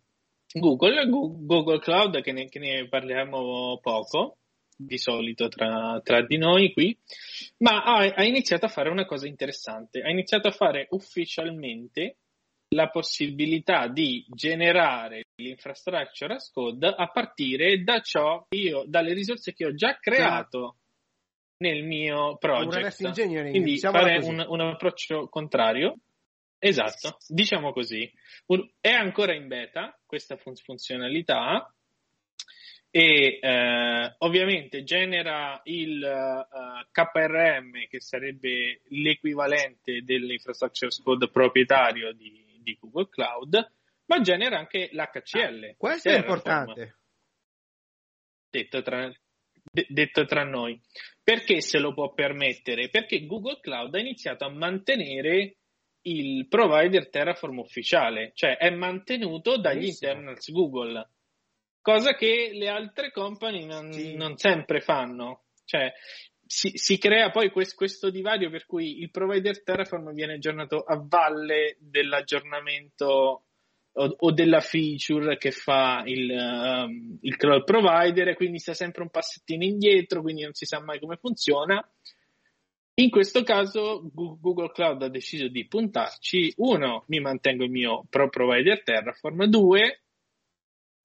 Google, 0.51 1.09
Google 1.09 1.79
Cloud 1.79 2.21
che 2.21 2.31
ne, 2.31 2.45
che 2.45 2.59
ne 2.59 2.87
parliamo 2.87 3.79
poco 3.81 4.37
di 4.77 4.97
solito 4.97 5.47
tra, 5.47 5.99
tra 6.03 6.21
di 6.25 6.37
noi 6.37 6.71
qui, 6.71 6.97
ma 7.57 7.83
ha, 7.83 8.13
ha, 8.13 8.23
iniziato 8.23 8.65
a 8.65 8.69
fare 8.69 8.89
una 8.89 9.05
cosa 9.05 9.27
interessante, 9.27 10.01
ha 10.01 10.09
iniziato 10.09 10.47
a 10.47 10.51
fare 10.51 10.87
ufficialmente 10.91 12.17
la 12.75 12.89
possibilità 12.89 13.87
di 13.87 14.25
generare 14.29 15.23
l'infrastructure 15.35 16.35
as 16.35 16.51
code 16.51 16.87
a 16.87 17.07
partire 17.07 17.81
da 17.83 18.01
ciò 18.01 18.45
io, 18.49 18.83
dalle 18.85 19.13
risorse 19.13 19.53
che 19.53 19.65
ho 19.65 19.73
già 19.73 19.97
creato 19.97 20.77
nel 21.59 21.83
mio 21.83 22.37
project. 22.37 23.11
Quindi 23.49 23.77
fare 23.79 24.17
un, 24.17 24.45
un 24.47 24.59
approccio 24.61 25.27
contrario. 25.29 25.97
Esatto, 26.59 27.17
diciamo 27.27 27.71
così. 27.71 28.11
È 28.79 28.89
ancora 28.89 29.33
in 29.33 29.47
beta 29.47 29.97
questa 30.05 30.37
fun- 30.37 30.55
funzionalità, 30.55 31.71
e 32.97 33.37
eh, 33.39 34.15
ovviamente 34.17 34.81
genera 34.81 35.61
il 35.65 36.01
uh, 36.01 36.57
eh, 36.57 36.87
KRM 36.89 37.87
che 37.87 38.01
sarebbe 38.01 38.81
l'equivalente 38.87 40.01
dell'infrastructure 40.01 40.87
as 40.87 40.99
code 41.03 41.29
proprietario 41.29 42.11
di, 42.13 42.59
di, 42.59 42.75
Google 42.81 43.07
Cloud, 43.07 43.71
ma 44.05 44.21
genera 44.21 44.57
anche 44.57 44.89
l'HCL. 44.91 45.63
Ah, 45.63 45.75
questo 45.77 46.09
è 46.09 46.17
importante. 46.17 46.97
Detto 48.49 48.81
tra, 48.81 49.13
de- 49.71 49.87
detto 49.89 50.25
tra 50.25 50.43
noi. 50.43 50.81
Perché 51.23 51.61
se 51.61 51.77
lo 51.77 51.93
può 51.93 52.15
permettere? 52.15 52.89
Perché 52.89 53.27
Google 53.27 53.59
Cloud 53.61 53.93
ha 53.93 53.99
iniziato 53.99 54.43
a 54.43 54.49
mantenere 54.49 55.57
il 56.07 56.47
provider 56.47 57.09
Terraform 57.09 57.59
ufficiale, 57.59 58.31
cioè 58.33 58.57
è 58.57 58.71
mantenuto 58.71 59.59
dagli 59.59 59.81
Benissimo. 59.81 60.11
internals 60.11 60.51
Google, 60.51 61.09
cosa 61.87 62.15
che 62.15 62.49
le 62.51 62.67
altre 62.67 63.11
company 63.11 63.65
non, 63.65 63.93
sì. 63.93 64.13
non 64.15 64.35
sempre 64.35 64.81
fanno. 64.81 65.43
Cioè, 65.63 65.93
si, 66.45 66.71
si, 66.73 66.97
crea 66.97 67.31
poi 67.31 67.49
questo, 67.49 67.75
questo, 67.77 68.09
divario 68.09 68.49
per 68.49 68.65
cui 68.65 68.99
il 68.99 69.09
provider 69.09 69.63
Terraform 69.63 70.11
viene 70.11 70.33
aggiornato 70.33 70.81
a 70.81 71.01
valle 71.01 71.77
dell'aggiornamento 71.79 73.05
o, 73.93 74.15
o 74.19 74.31
della 74.33 74.59
feature 74.59 75.37
che 75.37 75.51
fa 75.51 76.03
il, 76.05 76.29
um, 76.29 77.19
il 77.21 77.37
cloud 77.37 77.63
provider, 77.63 78.27
e 78.27 78.35
quindi 78.35 78.59
sta 78.59 78.73
sempre 78.73 79.03
un 79.03 79.09
passettino 79.09 79.63
indietro, 79.63 80.21
quindi 80.21 80.41
non 80.41 80.53
si 80.53 80.65
sa 80.65 80.81
mai 80.81 80.99
come 80.99 81.15
funziona. 81.15 81.81
In 82.95 83.09
questo 83.09 83.43
caso 83.43 84.11
Google 84.13 84.71
Cloud 84.73 85.03
ha 85.03 85.09
deciso 85.09 85.47
di 85.47 85.65
puntarci, 85.67 86.51
uno, 86.57 87.05
mi 87.07 87.21
mantengo 87.21 87.63
il 87.63 87.71
mio 87.71 88.03
pro 88.09 88.27
provider 88.27 88.83
Terraform, 88.83 89.45
due, 89.45 90.01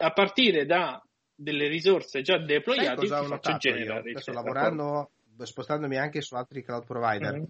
a 0.02 0.12
partire 0.12 0.66
da 0.66 1.02
delle 1.34 1.68
risorse 1.68 2.22
già 2.22 2.38
deployate, 2.38 3.06
faccio 3.06 3.56
generare. 3.56 4.10
Io. 4.10 4.20
Sto 4.20 4.32
lavorando, 4.32 5.10
spostandomi 5.38 5.96
anche 5.96 6.20
su 6.20 6.34
altri 6.34 6.62
cloud 6.62 6.84
provider, 6.84 7.34
mm-hmm. 7.34 7.44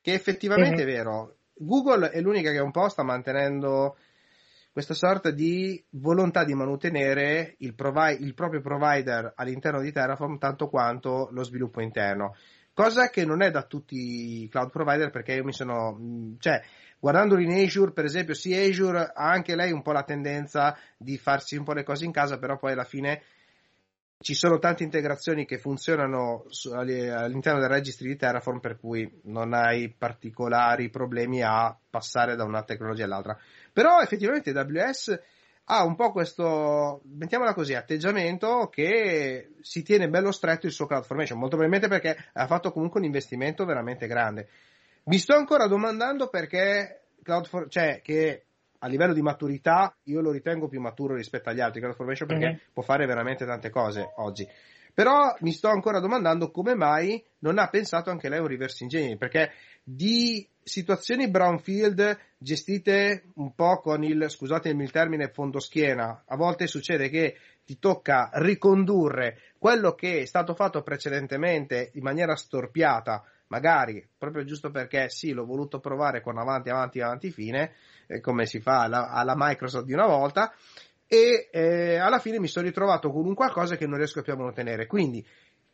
che 0.00 0.12
effettivamente 0.12 0.76
mm-hmm. 0.76 0.88
è 0.88 0.92
vero. 0.92 1.36
Google 1.54 2.10
è 2.10 2.20
l'unica 2.20 2.50
che 2.50 2.58
un 2.58 2.70
po' 2.70 2.88
sta 2.88 3.02
mantenendo 3.02 3.96
questa 4.72 4.94
sorta 4.94 5.30
di 5.30 5.82
volontà 5.90 6.44
di 6.44 6.54
mantenere 6.54 7.56
il, 7.58 7.74
provi- 7.74 8.22
il 8.22 8.34
proprio 8.34 8.60
provider 8.60 9.32
all'interno 9.36 9.80
di 9.80 9.92
Terraform 9.92 10.38
tanto 10.38 10.68
quanto 10.68 11.28
lo 11.30 11.44
sviluppo 11.44 11.82
interno 11.82 12.34
cosa 12.74 13.10
che 13.10 13.24
non 13.24 13.42
è 13.42 13.50
da 13.50 13.64
tutti 13.64 14.42
i 14.42 14.48
cloud 14.48 14.70
provider 14.70 15.10
perché 15.10 15.34
io 15.34 15.44
mi 15.44 15.52
sono, 15.52 15.98
cioè, 16.38 16.62
guardandolo 17.02 17.40
in 17.40 17.50
Azure, 17.50 17.90
per 17.90 18.04
esempio, 18.04 18.32
sì, 18.32 18.54
Azure 18.54 19.10
ha 19.12 19.28
anche 19.28 19.56
lei 19.56 19.72
un 19.72 19.82
po' 19.82 19.90
la 19.90 20.04
tendenza 20.04 20.78
di 20.96 21.18
farsi 21.18 21.56
un 21.56 21.64
po' 21.64 21.72
le 21.72 21.82
cose 21.82 22.04
in 22.04 22.12
casa, 22.12 22.38
però 22.38 22.56
poi 22.58 22.70
alla 22.72 22.84
fine 22.84 23.22
ci 24.20 24.34
sono 24.34 24.60
tante 24.60 24.84
integrazioni 24.84 25.44
che 25.44 25.58
funzionano 25.58 26.44
all'interno 26.70 27.58
del 27.58 27.68
registry 27.68 28.06
di 28.06 28.16
Terraform 28.16 28.60
per 28.60 28.78
cui 28.78 29.20
non 29.24 29.52
hai 29.52 29.92
particolari 29.92 30.90
problemi 30.90 31.42
a 31.42 31.76
passare 31.90 32.36
da 32.36 32.44
una 32.44 32.62
tecnologia 32.62 33.04
all'altra. 33.04 33.36
Però 33.72 34.00
effettivamente 34.00 34.50
AWS 34.50 35.20
ha 35.64 35.84
un 35.84 35.96
po' 35.96 36.12
questo, 36.12 37.00
mettiamola 37.16 37.52
così, 37.52 37.74
atteggiamento 37.74 38.68
che 38.68 39.54
si 39.60 39.82
tiene 39.82 40.08
bello 40.08 40.30
stretto 40.30 40.66
il 40.66 40.72
suo 40.72 40.86
cloud 40.86 41.04
formation, 41.04 41.36
molto 41.36 41.56
probabilmente 41.56 41.92
perché 41.92 42.30
ha 42.32 42.46
fatto 42.46 42.70
comunque 42.70 43.00
un 43.00 43.06
investimento 43.06 43.64
veramente 43.64 44.06
grande. 44.06 44.48
Mi 45.04 45.18
sto 45.18 45.34
ancora 45.34 45.66
domandando 45.66 46.28
perché 46.28 47.02
cloud 47.22 47.46
for, 47.46 47.68
cioè 47.68 48.00
che 48.02 48.44
a 48.78 48.86
livello 48.88 49.12
di 49.12 49.22
maturità 49.22 49.94
io 50.04 50.20
lo 50.20 50.30
ritengo 50.30 50.68
più 50.68 50.80
maturo 50.80 51.14
rispetto 51.14 51.48
agli 51.48 51.60
altri 51.60 51.80
cloud 51.80 51.96
formation 51.96 52.28
perché 52.28 52.46
mm-hmm. 52.46 52.58
può 52.72 52.82
fare 52.82 53.06
veramente 53.06 53.44
tante 53.44 53.70
cose 53.70 54.12
oggi. 54.16 54.46
Però 54.94 55.34
mi 55.40 55.52
sto 55.52 55.68
ancora 55.68 56.00
domandando 56.00 56.50
come 56.50 56.74
mai 56.74 57.22
non 57.38 57.58
ha 57.58 57.68
pensato 57.68 58.10
anche 58.10 58.28
lei 58.28 58.38
a 58.38 58.42
un 58.42 58.48
reverse 58.48 58.82
engineering, 58.82 59.18
perché 59.18 59.52
di 59.82 60.46
situazioni 60.62 61.30
brownfield 61.30 62.18
gestite 62.36 63.24
un 63.36 63.54
po' 63.54 63.80
con 63.80 64.04
il, 64.04 64.26
scusatemi 64.28 64.82
il 64.82 64.90
termine, 64.90 65.30
fondoschiena, 65.30 66.24
a 66.26 66.36
volte 66.36 66.66
succede 66.66 67.08
che 67.08 67.36
ti 67.64 67.78
tocca 67.78 68.30
ricondurre 68.34 69.38
quello 69.58 69.94
che 69.94 70.20
è 70.20 70.24
stato 70.26 70.54
fatto 70.54 70.82
precedentemente 70.82 71.90
in 71.94 72.02
maniera 72.02 72.36
storpiata, 72.36 73.24
magari 73.52 74.02
proprio 74.16 74.44
giusto 74.44 74.70
perché 74.70 75.10
sì, 75.10 75.32
l'ho 75.32 75.44
voluto 75.44 75.78
provare 75.78 76.22
con 76.22 76.38
avanti, 76.38 76.70
avanti, 76.70 77.00
avanti 77.02 77.30
fine, 77.30 77.72
eh, 78.06 78.20
come 78.20 78.46
si 78.46 78.60
fa 78.60 78.80
alla, 78.80 79.10
alla 79.10 79.34
Microsoft 79.36 79.84
di 79.84 79.92
una 79.92 80.06
volta, 80.06 80.54
e 81.06 81.50
eh, 81.52 81.96
alla 81.96 82.18
fine 82.18 82.40
mi 82.40 82.48
sono 82.48 82.64
ritrovato 82.64 83.10
con 83.10 83.26
un 83.26 83.34
qualcosa 83.34 83.76
che 83.76 83.86
non 83.86 83.98
riesco 83.98 84.22
più 84.22 84.32
a 84.32 84.36
mantenere. 84.36 84.86
Quindi 84.86 85.22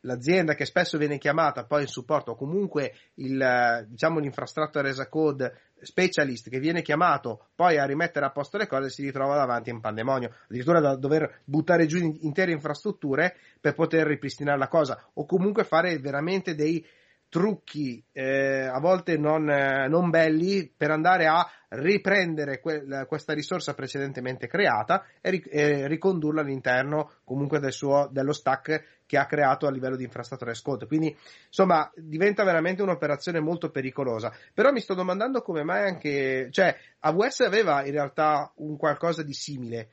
l'azienda 0.01 0.53
che 0.53 0.65
spesso 0.65 0.97
viene 0.97 1.17
chiamata 1.17 1.65
poi 1.65 1.81
in 1.81 1.87
supporto 1.87 2.31
o 2.31 2.35
comunque 2.35 2.93
il, 3.15 3.85
diciamo, 3.87 4.19
l'infrastructure 4.19 4.89
as 4.89 5.07
code 5.09 5.53
specialist 5.81 6.49
che 6.49 6.59
viene 6.59 6.81
chiamato 6.81 7.47
poi 7.55 7.77
a 7.77 7.85
rimettere 7.85 8.25
a 8.25 8.31
posto 8.31 8.57
le 8.57 8.67
cose 8.67 8.89
si 8.89 9.03
ritrova 9.03 9.35
davanti 9.35 9.69
a 9.69 9.73
un 9.73 9.81
pandemonio, 9.81 10.33
addirittura 10.45 10.79
da 10.79 10.95
dover 10.95 11.41
buttare 11.45 11.85
giù 11.85 11.97
intere 11.97 12.51
infrastrutture 12.51 13.35
per 13.59 13.73
poter 13.73 14.07
ripristinare 14.07 14.57
la 14.57 14.67
cosa 14.67 15.09
o 15.13 15.25
comunque 15.25 15.63
fare 15.63 15.97
veramente 15.99 16.55
dei 16.55 16.85
trucchi 17.29 18.03
eh, 18.11 18.65
a 18.65 18.79
volte 18.79 19.17
non, 19.17 19.49
eh, 19.49 19.87
non, 19.87 20.09
belli 20.09 20.71
per 20.75 20.89
andare 20.89 21.27
a 21.27 21.47
riprendere 21.69 22.59
que- 22.59 23.05
questa 23.07 23.33
risorsa 23.33 23.75
precedentemente 23.75 24.47
creata 24.47 25.05
e, 25.21 25.29
ri- 25.29 25.43
e 25.43 25.87
ricondurla 25.87 26.41
all'interno 26.41 27.11
comunque 27.23 27.59
del 27.59 27.71
suo, 27.71 28.09
dello 28.11 28.33
stack 28.33 29.03
che 29.05 29.17
ha 29.17 29.27
creato 29.27 29.67
a 29.67 29.71
livello 29.71 29.95
di 29.95 30.03
infrastrutture 30.03 30.51
as 30.51 30.61
code. 30.61 30.87
Quindi, 30.87 31.15
insomma, 31.47 31.89
diventa 31.95 32.43
veramente 32.43 32.81
un'operazione 32.81 33.39
molto 33.39 33.69
pericolosa. 33.69 34.33
Però 34.53 34.71
mi 34.71 34.81
sto 34.81 34.95
domandando 34.95 35.41
come 35.41 35.63
mai 35.63 35.87
anche, 35.87 36.49
cioè, 36.51 36.75
AWS 36.99 37.41
aveva 37.41 37.85
in 37.85 37.91
realtà 37.91 38.51
un 38.55 38.75
qualcosa 38.75 39.23
di 39.23 39.33
simile 39.33 39.89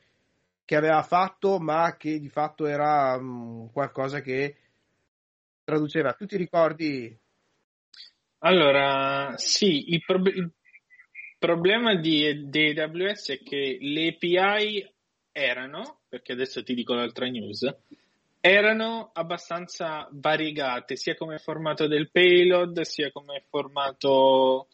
che 0.65 0.75
aveva 0.75 1.01
fatto, 1.01 1.59
ma 1.59 1.95
che 1.97 2.19
di 2.19 2.29
fatto 2.29 2.65
era 2.65 3.15
um, 3.15 3.71
qualcosa 3.71 4.19
che 4.19 4.57
traduceva. 5.63 6.13
Tu 6.13 6.25
ti 6.25 6.37
ricordi 6.37 7.17
allora, 8.39 9.33
sì, 9.37 9.93
il, 9.93 10.03
prob- 10.05 10.27
il 10.27 10.51
problema 11.39 11.95
di, 11.95 12.49
di 12.49 12.79
AWS 12.79 13.29
è 13.31 13.43
che 13.43 13.77
le 13.79 14.07
API 14.09 14.93
erano, 15.31 16.01
perché 16.07 16.33
adesso 16.33 16.63
ti 16.63 16.73
dico 16.73 16.93
l'altra 16.93 17.27
news, 17.27 17.65
erano 18.39 19.09
abbastanza 19.13 20.07
variegate, 20.11 20.95
sia 20.95 21.15
come 21.15 21.37
formato 21.37 21.87
del 21.87 22.11
payload, 22.11 22.81
sia 22.81 23.11
come 23.11 23.43
formato 23.49 24.67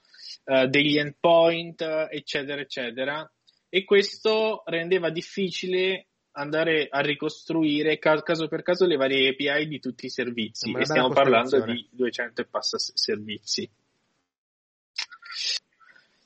uh, 0.46 0.68
degli 0.68 0.98
endpoint, 0.98 1.82
eccetera, 2.10 2.62
eccetera. 2.62 3.32
E 3.70 3.84
questo 3.84 4.62
rendeva 4.66 5.10
difficile 5.10 6.08
andare 6.34 6.88
a 6.90 7.00
ricostruire 7.02 8.00
caso 8.00 8.48
per 8.48 8.64
caso 8.64 8.86
le 8.86 8.96
varie 8.96 9.30
API 9.30 9.68
di 9.68 9.80
tutti 9.80 10.06
i 10.06 10.10
servizi 10.10 10.72
e 10.72 10.86
stiamo 10.86 11.10
parlando 11.10 11.64
di 11.64 11.88
200 11.92 12.42
e 12.42 12.46
passa 12.46 12.78
servizi. 12.78 13.70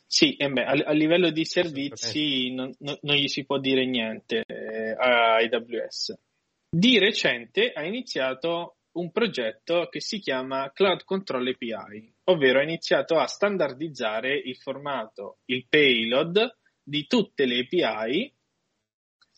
Sì, 0.10 0.36
eh 0.36 0.50
beh, 0.50 0.64
a, 0.64 0.72
a, 0.86 0.92
livello 0.94 1.30
di 1.30 1.46
servizi 1.46 2.54
non, 2.54 2.74
non, 2.80 2.98
non, 3.02 3.16
gli 3.18 3.28
si 3.28 3.46
può 3.46 3.60
dire 3.60 3.86
niente 3.86 4.44
eh, 4.48 4.92
a 4.92 5.36
AWS. 5.36 6.18
Di 6.70 6.98
recente 6.98 7.72
ha 7.72 7.84
iniziato 7.84 8.78
un 8.94 9.12
progetto 9.12 9.90
che 9.92 10.00
si 10.00 10.20
chiama 10.20 10.72
Cloud 10.74 11.04
Control 11.04 11.48
API, 11.48 12.14
ovvero 12.26 12.60
ha 12.60 12.64
iniziato 12.64 13.18
a 13.18 13.28
standardizzare 13.28 14.36
il 14.36 14.56
formato, 14.56 15.40
il 15.46 15.66
payload 15.68 16.58
di 16.82 17.06
tutte 17.06 17.46
le 17.46 17.60
API 17.60 18.34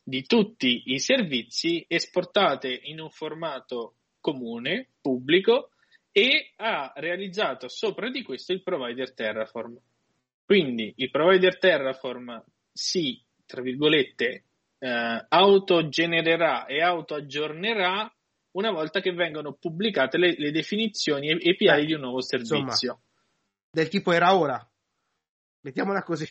di 0.10 0.26
tutti 0.26 0.84
i 0.88 1.00
servizi 1.00 1.86
esportate 1.88 2.68
in 2.84 3.00
un 3.00 3.12
formato 3.12 3.94
comune, 4.20 4.90
pubblico, 5.00 5.70
e 6.12 6.54
ha 6.56 6.92
realizzato 6.96 7.70
sopra 7.70 8.10
di 8.10 8.24
questo 8.24 8.52
il 8.52 8.64
provider 8.64 9.14
Terraform. 9.14 9.78
Quindi 10.44 10.92
il 10.98 11.12
provider 11.12 11.60
Terraform 11.60 12.44
si, 12.74 13.24
tra 13.46 13.62
virgolette, 13.62 14.46
eh, 14.80 15.26
autogenererà 15.30 16.66
e 16.66 16.82
autoaggiornerà 16.82 18.12
una 18.52 18.72
volta 18.72 19.02
che 19.02 19.14
vengono 19.14 19.54
pubblicate 19.54 20.18
le, 20.18 20.34
le 20.38 20.50
definizioni 20.50 21.32
API 21.32 21.66
Beh, 21.66 21.86
di 21.86 21.94
un 21.94 22.02
nuovo 22.02 22.22
servizio. 22.22 22.58
Insomma, 22.58 23.00
del 23.70 23.88
tipo 23.90 24.12
era 24.12 24.36
ora. 24.36 24.72
Mettiamola 25.62 26.02
così. 26.02 26.28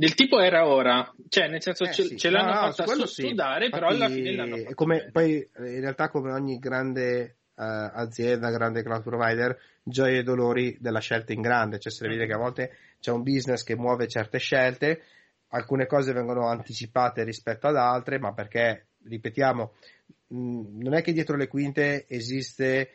Del 0.00 0.14
tipo 0.14 0.40
era 0.40 0.66
ora, 0.66 1.14
cioè 1.28 1.48
nel 1.48 1.60
senso 1.60 1.84
eh, 1.84 1.92
ce, 1.92 2.04
sì. 2.04 2.16
ce, 2.16 2.30
l'hanno 2.30 2.68
no, 2.68 2.72
fatta 2.72 3.04
sudare, 3.04 3.64
sì. 3.66 3.70
però 3.70 3.88
alla 3.88 4.08
fine 4.08 4.34
l'hanno 4.34 4.56
fatta. 4.56 4.74
Come, 4.74 5.10
poi 5.12 5.46
in 5.58 5.80
realtà 5.80 6.08
come 6.08 6.32
ogni 6.32 6.58
grande 6.58 7.36
uh, 7.54 7.62
azienda, 7.92 8.48
grande 8.48 8.82
cloud 8.82 9.02
provider, 9.02 9.58
gioia 9.82 10.20
e 10.20 10.22
dolori 10.22 10.74
della 10.80 11.00
scelta 11.00 11.34
in 11.34 11.42
grande, 11.42 11.78
cioè 11.78 11.92
si 11.92 12.08
vede 12.08 12.24
che 12.24 12.32
a 12.32 12.38
volte 12.38 12.74
c'è 12.98 13.10
un 13.10 13.22
business 13.22 13.62
che 13.62 13.76
muove 13.76 14.08
certe 14.08 14.38
scelte, 14.38 15.02
alcune 15.48 15.84
cose 15.84 16.14
vengono 16.14 16.46
anticipate 16.46 17.22
rispetto 17.22 17.66
ad 17.66 17.76
altre, 17.76 18.18
ma 18.18 18.32
perché, 18.32 18.86
ripetiamo, 19.04 19.74
mh, 20.28 20.80
non 20.82 20.94
è 20.94 21.02
che 21.02 21.12
dietro 21.12 21.36
le 21.36 21.46
quinte 21.46 22.06
esiste 22.08 22.92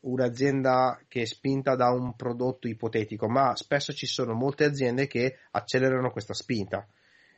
un'azienda 0.00 1.00
che 1.08 1.22
è 1.22 1.24
spinta 1.24 1.74
da 1.74 1.90
un 1.90 2.14
prodotto 2.14 2.68
ipotetico, 2.68 3.28
ma 3.28 3.54
spesso 3.56 3.92
ci 3.92 4.06
sono 4.06 4.34
molte 4.34 4.64
aziende 4.64 5.06
che 5.06 5.36
accelerano 5.50 6.10
questa 6.10 6.34
spinta. 6.34 6.86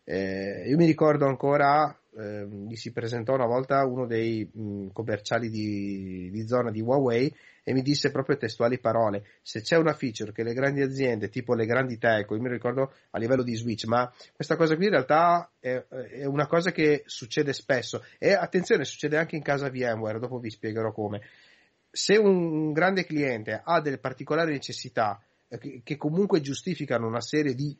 Eh, 0.04 0.64
io 0.66 0.76
mi 0.76 0.86
ricordo 0.86 1.26
ancora 1.26 1.94
eh, 2.16 2.46
gli 2.66 2.74
si 2.74 2.92
presentò 2.92 3.34
una 3.34 3.46
volta 3.46 3.84
uno 3.84 4.06
dei 4.06 4.48
mh, 4.52 4.88
commerciali 4.92 5.48
di, 5.48 6.28
di, 6.32 6.46
zona 6.46 6.70
di 6.70 6.80
Huawei 6.80 7.32
e 7.62 7.72
mi 7.72 7.82
disse 7.82 8.10
proprio 8.10 8.36
testuali 8.36 8.80
parole, 8.80 9.24
se 9.42 9.60
c'è 9.60 9.76
una 9.76 9.92
feature 9.92 10.32
che 10.32 10.42
le 10.42 10.54
grandi 10.54 10.82
aziende, 10.82 11.28
tipo 11.28 11.54
le 11.54 11.66
grandi 11.66 11.98
telco, 11.98 12.34
io 12.34 12.40
mi 12.40 12.48
ricordo 12.48 12.92
a 13.10 13.18
livello 13.18 13.42
di 13.42 13.54
switch, 13.54 13.84
ma 13.84 14.12
questa 14.34 14.56
cosa 14.56 14.74
qui 14.74 14.86
in 14.86 14.90
realtà 14.90 15.52
è, 15.60 15.74
è 15.76 16.24
una 16.24 16.46
cosa 16.46 16.72
che 16.72 17.02
succede 17.06 17.52
spesso 17.52 18.02
e 18.18 18.32
attenzione, 18.32 18.84
succede 18.84 19.16
anche 19.16 19.36
in 19.36 19.42
casa 19.42 19.70
VMware, 19.70 20.18
dopo 20.18 20.38
vi 20.38 20.50
spiegherò 20.50 20.90
come. 20.90 21.20
Se 21.90 22.16
un 22.16 22.72
grande 22.72 23.04
cliente 23.04 23.60
ha 23.64 23.80
delle 23.80 23.98
particolari 23.98 24.52
necessità 24.52 25.20
eh, 25.48 25.80
che, 25.82 25.96
comunque 25.96 26.40
giustificano 26.40 27.06
una 27.06 27.20
serie 27.20 27.54
di 27.54 27.76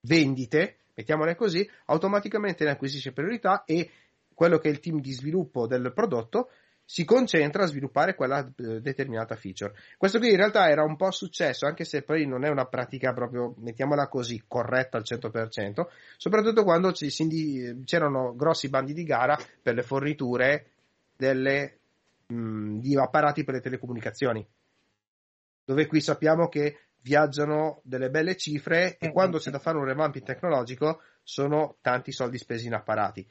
vendite, 0.00 0.76
mettiamole 0.94 1.34
così, 1.34 1.68
automaticamente 1.86 2.64
ne 2.64 2.70
acquisisce 2.70 3.12
priorità 3.12 3.64
e 3.64 3.90
quello 4.34 4.58
che 4.58 4.68
è 4.68 4.72
il 4.72 4.80
team 4.80 5.00
di 5.00 5.12
sviluppo 5.12 5.66
del 5.66 5.92
prodotto 5.94 6.50
si 6.88 7.04
concentra 7.04 7.64
a 7.64 7.66
sviluppare 7.66 8.14
quella 8.14 8.38
eh, 8.38 8.80
determinata 8.80 9.34
feature. 9.34 9.74
Questo 9.98 10.18
qui 10.18 10.30
in 10.30 10.36
realtà 10.36 10.68
era 10.68 10.84
un 10.84 10.94
po' 10.94 11.10
successo, 11.10 11.66
anche 11.66 11.84
se 11.84 12.02
poi 12.02 12.26
non 12.26 12.44
è 12.44 12.48
una 12.48 12.66
pratica 12.66 13.12
proprio, 13.12 13.54
mettiamola 13.58 14.06
così, 14.06 14.44
corretta 14.46 14.96
al 14.96 15.02
100%, 15.04 15.86
soprattutto 16.16 16.62
quando 16.62 16.92
c'erano 16.92 18.36
grossi 18.36 18.68
bandi 18.68 18.92
di 18.92 19.02
gara 19.02 19.36
per 19.60 19.74
le 19.74 19.82
forniture 19.82 20.66
delle, 21.16 21.78
mh, 22.26 22.78
di 22.78 22.96
apparati 22.96 23.44
per 23.44 23.54
le 23.54 23.60
telecomunicazioni. 23.60 24.46
Dove 25.64 25.86
qui 25.86 26.00
sappiamo 26.00 26.48
che 26.48 26.78
viaggiano 27.00 27.80
delle 27.84 28.10
belle 28.10 28.36
cifre 28.36 28.96
e 28.98 29.12
quando 29.12 29.38
c'è 29.38 29.50
da 29.50 29.58
fare 29.58 29.78
un 29.78 29.84
revamping 29.84 30.24
tecnologico 30.24 31.02
sono 31.22 31.76
tanti 31.80 32.12
soldi 32.12 32.38
spesi 32.38 32.66
in 32.66 32.74
apparati. 32.74 33.26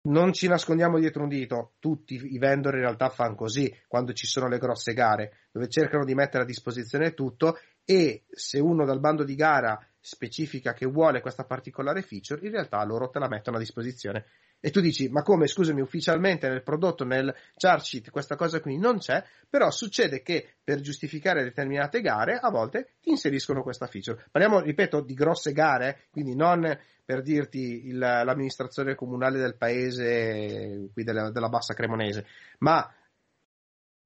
Non 0.00 0.32
ci 0.32 0.48
nascondiamo 0.48 0.98
dietro 0.98 1.22
un 1.22 1.28
dito, 1.28 1.72
tutti 1.80 2.14
i 2.14 2.38
vendor 2.38 2.74
in 2.74 2.80
realtà 2.80 3.10
fanno 3.10 3.34
così 3.34 3.74
quando 3.86 4.12
ci 4.12 4.26
sono 4.26 4.48
le 4.48 4.58
grosse 4.58 4.94
gare, 4.94 5.48
dove 5.50 5.68
cercano 5.68 6.04
di 6.04 6.14
mettere 6.14 6.44
a 6.44 6.46
disposizione 6.46 7.14
tutto 7.14 7.58
e 7.84 8.24
se 8.30 8.58
uno 8.58 8.84
dal 8.84 9.00
bando 9.00 9.24
di 9.24 9.34
gara 9.34 9.78
specifica 9.98 10.72
che 10.72 10.86
vuole 10.86 11.20
questa 11.20 11.44
particolare 11.44 12.02
feature, 12.02 12.44
in 12.46 12.52
realtà 12.52 12.82
loro 12.84 13.10
te 13.10 13.18
la 13.18 13.28
mettono 13.28 13.56
a 13.56 13.60
disposizione 13.60 14.26
e 14.60 14.70
tu 14.70 14.80
dici, 14.80 15.08
ma 15.08 15.22
come, 15.22 15.46
scusami, 15.46 15.80
ufficialmente 15.80 16.48
nel 16.48 16.62
prodotto, 16.62 17.04
nel 17.04 17.34
chart 17.56 17.82
sheet, 17.82 18.10
questa 18.10 18.34
cosa 18.36 18.60
qui 18.60 18.76
non 18.76 18.98
c'è, 18.98 19.22
però 19.48 19.70
succede 19.70 20.22
che 20.22 20.54
per 20.64 20.80
giustificare 20.80 21.44
determinate 21.44 22.00
gare, 22.00 22.38
a 22.40 22.50
volte 22.50 22.94
ti 23.00 23.10
inseriscono 23.10 23.62
questa 23.62 23.86
feature. 23.86 24.26
Parliamo, 24.30 24.60
ripeto, 24.60 25.00
di 25.00 25.14
grosse 25.14 25.52
gare, 25.52 26.06
quindi 26.10 26.34
non 26.34 26.76
per 27.04 27.22
dirti 27.22 27.86
il, 27.86 27.98
l'amministrazione 27.98 28.94
comunale 28.94 29.38
del 29.38 29.56
paese, 29.56 30.90
qui 30.92 31.04
della, 31.04 31.30
della 31.30 31.48
Bassa 31.48 31.72
Cremonese, 31.72 32.26
ma 32.58 32.86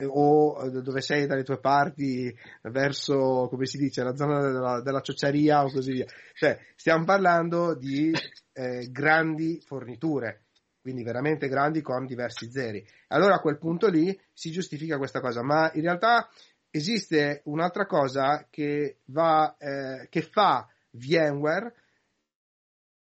o 0.06 0.68
dove 0.68 1.00
sei 1.00 1.26
dalle 1.26 1.42
tue 1.44 1.58
parti 1.58 2.34
verso, 2.62 3.48
come 3.48 3.66
si 3.66 3.78
dice, 3.78 4.02
la 4.02 4.14
zona 4.14 4.40
della, 4.40 4.80
della 4.80 5.00
ciociaria 5.00 5.64
o 5.64 5.70
così 5.70 5.92
via. 5.92 6.06
Cioè, 6.34 6.58
stiamo 6.76 7.04
parlando 7.04 7.74
di 7.74 8.12
eh, 8.52 8.88
grandi 8.90 9.60
forniture, 9.64 10.44
quindi 10.80 11.02
veramente 11.02 11.48
grandi 11.48 11.80
con 11.80 12.06
diversi 12.06 12.50
zeri. 12.50 12.84
Allora 13.08 13.36
a 13.36 13.40
quel 13.40 13.58
punto 13.58 13.88
lì 13.88 14.18
si 14.32 14.50
giustifica 14.50 14.98
questa 14.98 15.20
cosa, 15.20 15.42
ma 15.42 15.70
in 15.74 15.82
realtà 15.82 16.28
esiste 16.70 17.42
un'altra 17.44 17.86
cosa 17.86 18.46
che, 18.50 19.00
va, 19.06 19.56
eh, 19.58 20.08
che 20.08 20.22
fa 20.22 20.66
VMware 20.92 21.74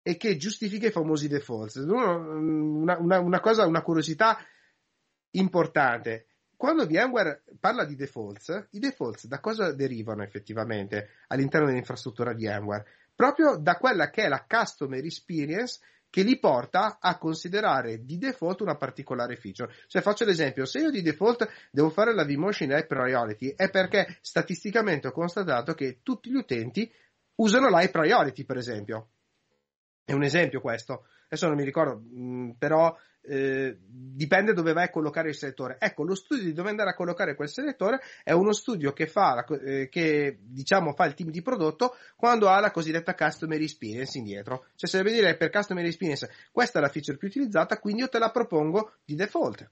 e 0.02 0.16
che 0.16 0.36
giustifica 0.36 0.86
i 0.86 0.90
famosi 0.90 1.28
defaults. 1.28 1.76
Una, 1.76 2.96
una, 2.96 3.18
una 3.20 3.40
cosa, 3.40 3.66
una 3.66 3.82
curiosità 3.82 4.38
importante 5.32 6.27
quando 6.58 6.86
VMware 6.86 7.44
parla 7.60 7.84
di 7.84 7.94
defaults, 7.94 8.66
i 8.72 8.80
defaults 8.80 9.28
da 9.28 9.38
cosa 9.38 9.72
derivano 9.72 10.24
effettivamente 10.24 11.10
all'interno 11.28 11.68
dell'infrastruttura 11.68 12.34
VMware? 12.34 12.84
Proprio 13.14 13.56
da 13.56 13.76
quella 13.76 14.10
che 14.10 14.24
è 14.24 14.28
la 14.28 14.44
customer 14.44 15.04
experience 15.04 15.78
che 16.10 16.22
li 16.22 16.36
porta 16.40 16.98
a 17.00 17.16
considerare 17.16 18.04
di 18.04 18.18
default 18.18 18.62
una 18.62 18.74
particolare 18.74 19.36
feature. 19.36 19.72
Cioè, 19.86 20.02
faccio 20.02 20.24
l'esempio, 20.24 20.64
se 20.64 20.80
io 20.80 20.90
di 20.90 21.00
default 21.00 21.48
devo 21.70 21.90
fare 21.90 22.12
la 22.12 22.24
vMotion 22.24 22.70
High 22.70 22.86
Priority 22.86 23.54
è 23.54 23.70
perché 23.70 24.18
statisticamente 24.20 25.06
ho 25.06 25.12
constatato 25.12 25.74
che 25.74 26.00
tutti 26.02 26.28
gli 26.28 26.36
utenti 26.36 26.90
usano 27.36 27.68
l'High 27.68 27.90
Priority, 27.90 28.44
per 28.44 28.56
esempio. 28.56 29.10
È 30.04 30.12
un 30.12 30.24
esempio 30.24 30.60
questo. 30.60 31.06
Adesso 31.26 31.46
non 31.46 31.56
mi 31.56 31.64
ricordo, 31.64 32.00
mh, 32.00 32.56
però 32.58 32.96
eh, 33.28 33.78
dipende 33.86 34.52
dove 34.52 34.72
vai 34.72 34.84
a 34.84 34.90
collocare 34.90 35.28
il 35.28 35.34
selettore. 35.34 35.76
Ecco, 35.78 36.04
lo 36.04 36.14
studio 36.14 36.44
di 36.44 36.52
dove 36.52 36.70
andare 36.70 36.90
a 36.90 36.94
collocare 36.94 37.34
quel 37.34 37.48
selettore 37.48 38.00
è 38.22 38.32
uno 38.32 38.52
studio 38.52 38.92
che 38.92 39.06
fa, 39.06 39.44
eh, 39.44 39.88
che, 39.88 40.38
diciamo, 40.40 40.92
fa 40.92 41.04
il 41.04 41.14
team 41.14 41.30
di 41.30 41.42
prodotto 41.42 41.96
quando 42.16 42.48
ha 42.48 42.58
la 42.60 42.70
cosiddetta 42.70 43.14
customer 43.14 43.60
experience 43.60 44.16
indietro. 44.18 44.66
Cioè, 44.74 44.88
se 44.88 44.96
deve 44.98 45.12
dire 45.12 45.36
per 45.36 45.50
customer 45.50 45.84
experience 45.84 46.30
questa 46.50 46.78
è 46.78 46.82
la 46.82 46.88
feature 46.88 47.18
più 47.18 47.28
utilizzata, 47.28 47.78
quindi 47.78 48.02
io 48.02 48.08
te 48.08 48.18
la 48.18 48.30
propongo 48.30 48.92
di 49.04 49.14
default 49.14 49.70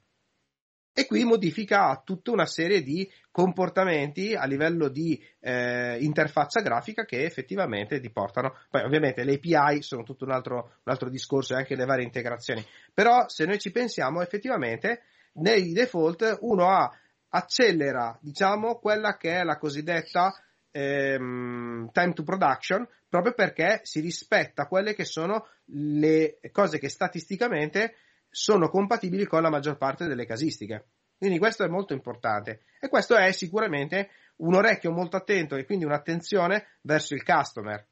e 0.98 1.04
qui 1.04 1.24
modifica 1.24 2.00
tutta 2.02 2.30
una 2.30 2.46
serie 2.46 2.82
di 2.82 3.06
comportamenti 3.30 4.35
a 4.35 4.46
livello 4.46 4.88
di 4.88 5.22
eh, 5.40 5.98
interfaccia 6.00 6.62
grafica 6.62 7.04
che 7.04 7.24
effettivamente 7.24 8.00
ti 8.00 8.11
portano. 8.11 8.56
Poi 8.70 8.80
ovviamente 8.80 9.22
le 9.22 9.35
API 9.35 9.82
sono 9.82 10.04
tutto 10.04 10.24
un 10.24 10.30
altro, 10.30 10.54
un 10.54 10.90
altro 10.90 11.11
discorso 11.11 11.52
e 11.52 11.59
anche 11.59 11.76
le 11.76 11.85
varie 11.85 12.06
integrazioni, 12.06 12.64
però 12.94 13.28
se 13.28 13.44
noi 13.44 13.59
ci 13.59 13.72
pensiamo 13.72 14.22
effettivamente 14.22 15.02
nei 15.35 15.72
default 15.72 16.38
uno 16.40 16.70
ha, 16.70 16.90
accelera 17.28 18.18
diciamo 18.22 18.78
quella 18.78 19.18
che 19.18 19.40
è 19.40 19.44
la 19.44 19.59
cosiddetta 19.59 20.32
ehm, 20.70 21.90
time 21.92 22.12
to 22.14 22.22
production 22.22 22.88
proprio 23.06 23.35
perché 23.35 23.80
si 23.82 24.00
rispetta 24.00 24.66
quelle 24.66 24.94
che 24.94 25.04
sono 25.04 25.46
le 25.66 26.38
cose 26.52 26.78
che 26.78 26.88
statisticamente 26.88 27.96
sono 28.37 28.68
compatibili 28.68 29.25
con 29.25 29.40
la 29.40 29.49
maggior 29.49 29.79
parte 29.79 30.07
delle 30.07 30.27
casistiche. 30.27 30.88
Quindi 31.16 31.38
questo 31.38 31.64
è 31.64 31.68
molto 31.68 31.94
importante 31.94 32.64
e 32.79 32.90
questo 32.90 33.16
è 33.16 33.33
sicuramente 33.33 34.11
un 34.37 34.55
orecchio 34.55 34.92
molto 34.92 35.16
attento 35.16 35.57
e 35.57 35.64
quindi 35.64 35.87
un'attenzione 35.87 36.77
verso 36.83 37.14
il 37.14 37.25
customer. 37.25 37.88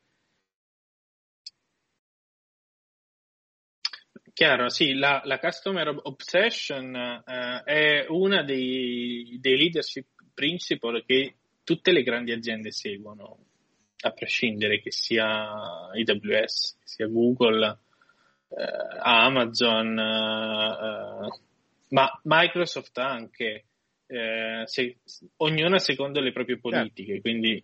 Chiaro, 4.35 4.69
sì, 4.69 4.93
la, 4.93 5.23
la 5.25 5.39
customer 5.39 5.99
obsession 6.03 6.95
eh, 6.95 7.63
è 7.65 8.07
una 8.09 8.43
dei, 8.43 9.39
dei 9.41 9.57
leadership 9.57 10.09
principle 10.35 11.05
che 11.07 11.37
tutte 11.65 11.91
le 11.91 12.03
grandi 12.03 12.33
aziende 12.33 12.71
seguono, 12.71 13.39
a 14.01 14.11
prescindere 14.11 14.83
che 14.83 14.91
sia 14.91 15.25
AWS, 15.25 16.77
che 16.81 16.87
sia 16.87 17.07
Google, 17.07 17.79
eh, 18.57 18.99
Amazon, 19.01 19.99
eh, 19.99 21.41
ma 21.89 22.21
Microsoft 22.23 22.99
anche, 22.99 23.65
eh, 24.07 24.63
se, 24.65 24.99
ognuna 25.37 25.79
secondo 25.79 26.21
le 26.21 26.33
proprie 26.33 26.57
certo. 26.57 26.71
politiche, 26.71 27.21
quindi 27.21 27.63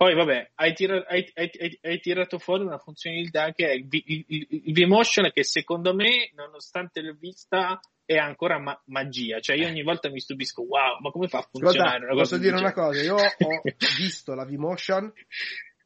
poi 0.00 0.14
vabbè, 0.14 0.52
hai, 0.54 0.72
tira, 0.72 1.04
hai, 1.06 1.30
hai, 1.34 1.78
hai, 1.82 2.00
tirato 2.00 2.38
fuori 2.38 2.64
una 2.64 2.78
funzionalità 2.78 3.52
che 3.52 3.68
è 3.68 3.72
il, 3.72 3.86
il, 3.90 4.24
il, 4.28 4.46
il 4.64 4.72
V-Motion 4.72 5.30
che 5.30 5.44
secondo 5.44 5.94
me, 5.94 6.30
nonostante 6.34 7.02
l'ho 7.02 7.14
vista, 7.20 7.78
è 8.06 8.16
ancora 8.16 8.58
ma- 8.58 8.80
magia. 8.86 9.40
Cioè 9.40 9.56
io 9.56 9.66
ogni 9.66 9.82
volta 9.82 10.08
mi 10.08 10.18
stupisco, 10.18 10.62
wow, 10.62 11.00
ma 11.00 11.10
come 11.10 11.28
fa 11.28 11.40
a 11.40 11.48
funzionare? 11.50 11.98
Guarda, 11.98 12.14
posso 12.14 12.38
dire 12.38 12.56
una 12.56 12.72
cosa, 12.72 13.02
io 13.02 13.16
ho 13.16 13.20
visto 13.98 14.32
la 14.34 14.46
V-Motion 14.46 15.12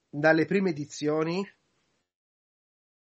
dalle 0.08 0.44
prime 0.44 0.70
edizioni 0.70 1.44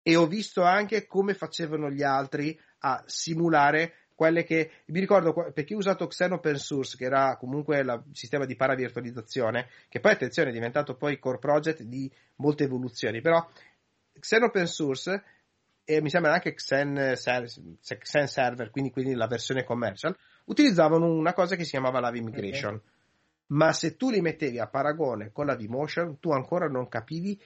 e 0.08 0.14
ho 0.14 0.28
visto 0.28 0.62
anche 0.62 1.04
come 1.08 1.34
facevano 1.34 1.90
gli 1.90 2.04
altri 2.04 2.56
a 2.82 3.02
simulare 3.06 4.10
quelle 4.14 4.44
che 4.44 4.70
mi 4.86 5.00
ricordo 5.00 5.32
perché 5.52 5.74
ho 5.74 5.78
usato 5.78 6.06
Xen 6.06 6.30
Open 6.30 6.58
Source 6.58 6.96
che 6.96 7.06
era 7.06 7.36
comunque 7.36 7.80
il 7.80 8.04
sistema 8.12 8.44
di 8.44 8.54
paravirtualizzazione 8.54 9.68
che 9.88 9.98
poi 9.98 10.12
attenzione 10.12 10.50
è 10.50 10.52
diventato 10.52 10.94
poi 10.94 11.18
core 11.18 11.40
project 11.40 11.82
di 11.82 12.08
molte 12.36 12.62
evoluzioni 12.62 13.20
però 13.20 13.44
Xen 14.20 14.44
Open 14.44 14.68
Source 14.68 15.24
e 15.82 16.00
mi 16.00 16.08
sembra 16.08 16.34
anche 16.34 16.54
Xen, 16.54 17.14
Xen 17.16 18.28
Server 18.28 18.70
quindi, 18.70 18.92
quindi, 18.92 19.12
la 19.12 19.26
versione 19.26 19.64
commercial 19.64 20.16
utilizzavano 20.44 21.12
una 21.12 21.32
cosa 21.32 21.56
che 21.56 21.64
si 21.64 21.70
chiamava 21.70 21.98
la 21.98 22.12
vMigration 22.12 22.74
okay. 22.74 22.90
ma 23.48 23.72
se 23.72 23.96
tu 23.96 24.10
li 24.10 24.20
mettevi 24.20 24.60
a 24.60 24.68
paragone 24.68 25.32
con 25.32 25.46
la 25.46 25.56
vMotion 25.56 26.20
tu 26.20 26.30
ancora 26.30 26.68
non 26.68 26.88
capivi 26.88 27.36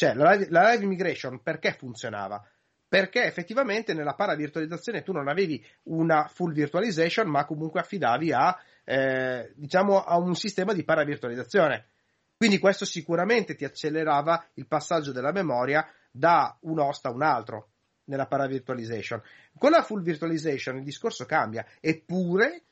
cioè, 0.00 0.14
la 0.14 0.32
live, 0.32 0.46
la 0.48 0.70
live 0.70 0.86
migration 0.86 1.42
perché 1.42 1.72
funzionava? 1.72 2.42
Perché 2.88 3.24
effettivamente 3.24 3.92
nella 3.92 4.14
paravirtualizzazione 4.14 5.02
tu 5.02 5.12
non 5.12 5.28
avevi 5.28 5.62
una 5.88 6.26
full 6.26 6.54
virtualization, 6.54 7.28
ma 7.28 7.44
comunque 7.44 7.80
affidavi 7.80 8.32
a, 8.32 8.58
eh, 8.82 9.52
diciamo, 9.54 10.02
a 10.02 10.16
un 10.16 10.34
sistema 10.34 10.72
di 10.72 10.84
paravirtualizzazione. 10.84 11.88
Quindi 12.34 12.58
questo 12.58 12.86
sicuramente 12.86 13.54
ti 13.54 13.66
accelerava 13.66 14.42
il 14.54 14.66
passaggio 14.66 15.12
della 15.12 15.32
memoria 15.32 15.86
da 16.10 16.56
un 16.62 16.78
host 16.78 17.04
a 17.04 17.10
un 17.10 17.20
altro. 17.22 17.68
nella 18.04 18.26
paravirtualization. 18.26 19.22
Con 19.56 19.70
la 19.70 19.82
full 19.82 20.02
virtualization 20.02 20.78
il 20.78 20.82
discorso 20.82 21.26
cambia, 21.26 21.64
eppure 21.78 22.69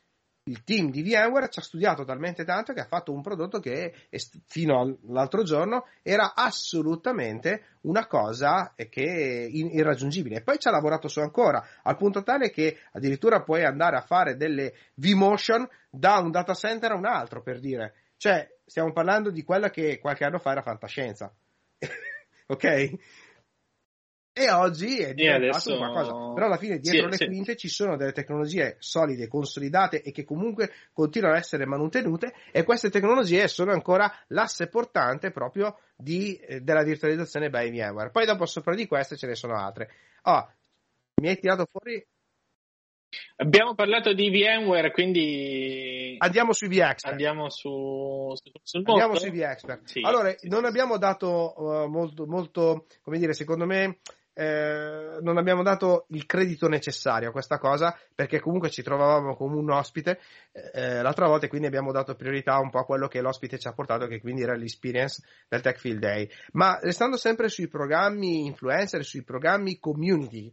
il 0.48 0.64
team 0.64 0.90
di 0.90 1.02
VMware 1.02 1.50
ci 1.50 1.58
ha 1.58 1.62
studiato 1.62 2.04
talmente 2.04 2.44
tanto 2.44 2.72
che 2.72 2.80
ha 2.80 2.86
fatto 2.86 3.12
un 3.12 3.20
prodotto 3.20 3.60
che 3.60 3.94
fino 4.46 4.80
all'altro 4.80 5.42
giorno 5.42 5.86
era 6.02 6.34
assolutamente 6.34 7.76
una 7.82 8.06
cosa 8.06 8.72
che 8.74 9.48
irraggiungibile. 9.52 10.36
E 10.36 10.42
poi 10.42 10.58
ci 10.58 10.68
ha 10.68 10.70
lavorato 10.70 11.08
su 11.08 11.20
ancora, 11.20 11.64
al 11.82 11.96
punto 11.96 12.22
tale 12.22 12.50
che 12.50 12.78
addirittura 12.92 13.42
puoi 13.42 13.64
andare 13.64 13.96
a 13.96 14.02
fare 14.02 14.36
delle 14.36 14.74
vMotion 14.94 15.68
da 15.90 16.18
un 16.18 16.30
data 16.30 16.54
center 16.54 16.92
a 16.92 16.96
un 16.96 17.06
altro, 17.06 17.42
per 17.42 17.60
dire. 17.60 17.94
Cioè, 18.16 18.48
stiamo 18.64 18.92
parlando 18.92 19.30
di 19.30 19.44
quella 19.44 19.70
che 19.70 19.98
qualche 19.98 20.24
anno 20.24 20.38
fa 20.38 20.52
era 20.52 20.62
fantascienza. 20.62 21.32
ok? 22.46 22.98
E 24.38 24.50
oggi 24.52 24.98
è 24.98 25.14
diventato 25.14 25.70
adesso... 25.72 25.76
qualcosa. 25.76 26.32
Però 26.32 26.46
alla 26.46 26.56
fine 26.58 26.78
dietro 26.78 27.06
sì, 27.06 27.10
le 27.10 27.16
sì. 27.16 27.26
quinte 27.26 27.56
ci 27.56 27.68
sono 27.68 27.96
delle 27.96 28.12
tecnologie 28.12 28.76
solide, 28.78 29.26
consolidate 29.26 30.00
e 30.00 30.12
che 30.12 30.22
comunque 30.22 30.70
continuano 30.92 31.34
a 31.34 31.38
essere 31.38 31.66
mantenute 31.66 32.32
e 32.52 32.62
queste 32.62 32.88
tecnologie 32.88 33.48
sono 33.48 33.72
ancora 33.72 34.08
l'asse 34.28 34.68
portante 34.68 35.32
proprio 35.32 35.80
di, 35.96 36.36
eh, 36.36 36.60
della 36.60 36.84
virtualizzazione 36.84 37.50
by 37.50 37.70
VMware. 37.72 38.10
Poi 38.10 38.26
dopo 38.26 38.46
sopra 38.46 38.76
di 38.76 38.86
queste 38.86 39.16
ce 39.16 39.26
ne 39.26 39.34
sono 39.34 39.56
altre. 39.56 39.90
Oh, 40.22 40.48
mi 41.20 41.28
hai 41.30 41.38
tirato 41.40 41.66
fuori 41.68 42.00
Abbiamo 43.36 43.74
parlato 43.74 44.12
di 44.12 44.28
VMware, 44.28 44.90
quindi 44.90 46.16
andiamo 46.18 46.52
sui 46.52 46.68
VXpert. 46.68 47.06
Andiamo 47.06 47.48
su, 47.48 48.32
su 48.34 48.50
sul 48.62 48.82
Andiamo 48.84 49.14
sui 49.14 49.30
VXpert. 49.30 49.84
Sì, 49.84 50.00
allora, 50.02 50.34
non 50.42 50.66
abbiamo 50.66 50.98
dato 50.98 51.54
uh, 51.56 51.86
molto, 51.88 52.26
molto, 52.26 52.86
come 53.02 53.18
dire, 53.18 53.32
secondo 53.32 53.64
me, 53.64 54.00
eh, 54.38 55.18
non 55.20 55.36
abbiamo 55.36 55.64
dato 55.64 56.06
il 56.10 56.24
credito 56.24 56.68
necessario 56.68 57.30
a 57.30 57.32
questa 57.32 57.58
cosa 57.58 57.98
perché 58.14 58.38
comunque 58.38 58.70
ci 58.70 58.84
trovavamo 58.84 59.34
come 59.34 59.56
un 59.56 59.68
ospite 59.68 60.20
eh, 60.52 61.02
l'altra 61.02 61.26
volta 61.26 61.46
e 61.46 61.48
quindi 61.48 61.66
abbiamo 61.66 61.90
dato 61.90 62.14
priorità 62.14 62.56
un 62.58 62.70
po' 62.70 62.78
a 62.78 62.84
quello 62.84 63.08
che 63.08 63.20
l'ospite 63.20 63.58
ci 63.58 63.66
ha 63.66 63.72
portato 63.72 64.06
che 64.06 64.20
quindi 64.20 64.42
era 64.42 64.54
l'experience 64.54 65.26
del 65.48 65.60
Tech 65.60 65.78
Field 65.78 65.98
Day 65.98 66.30
ma 66.52 66.78
restando 66.80 67.16
sempre 67.16 67.48
sui 67.48 67.66
programmi 67.66 68.46
influencer 68.46 69.04
sui 69.04 69.24
programmi 69.24 69.80
community 69.80 70.52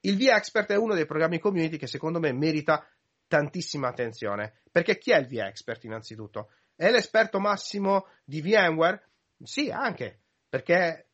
il 0.00 0.16
V-Expert 0.18 0.72
è 0.72 0.76
uno 0.76 0.92
dei 0.92 1.06
programmi 1.06 1.38
community 1.38 1.78
che 1.78 1.86
secondo 1.86 2.20
me 2.20 2.34
merita 2.34 2.86
tantissima 3.26 3.88
attenzione 3.88 4.60
perché 4.70 4.98
chi 4.98 5.12
è 5.12 5.16
il 5.16 5.26
V-Expert 5.26 5.84
innanzitutto? 5.84 6.50
È 6.74 6.90
l'esperto 6.90 7.40
massimo 7.40 8.08
di 8.22 8.42
VMware? 8.42 9.08
Sì, 9.42 9.70
anche 9.70 10.20
perché 10.50 11.06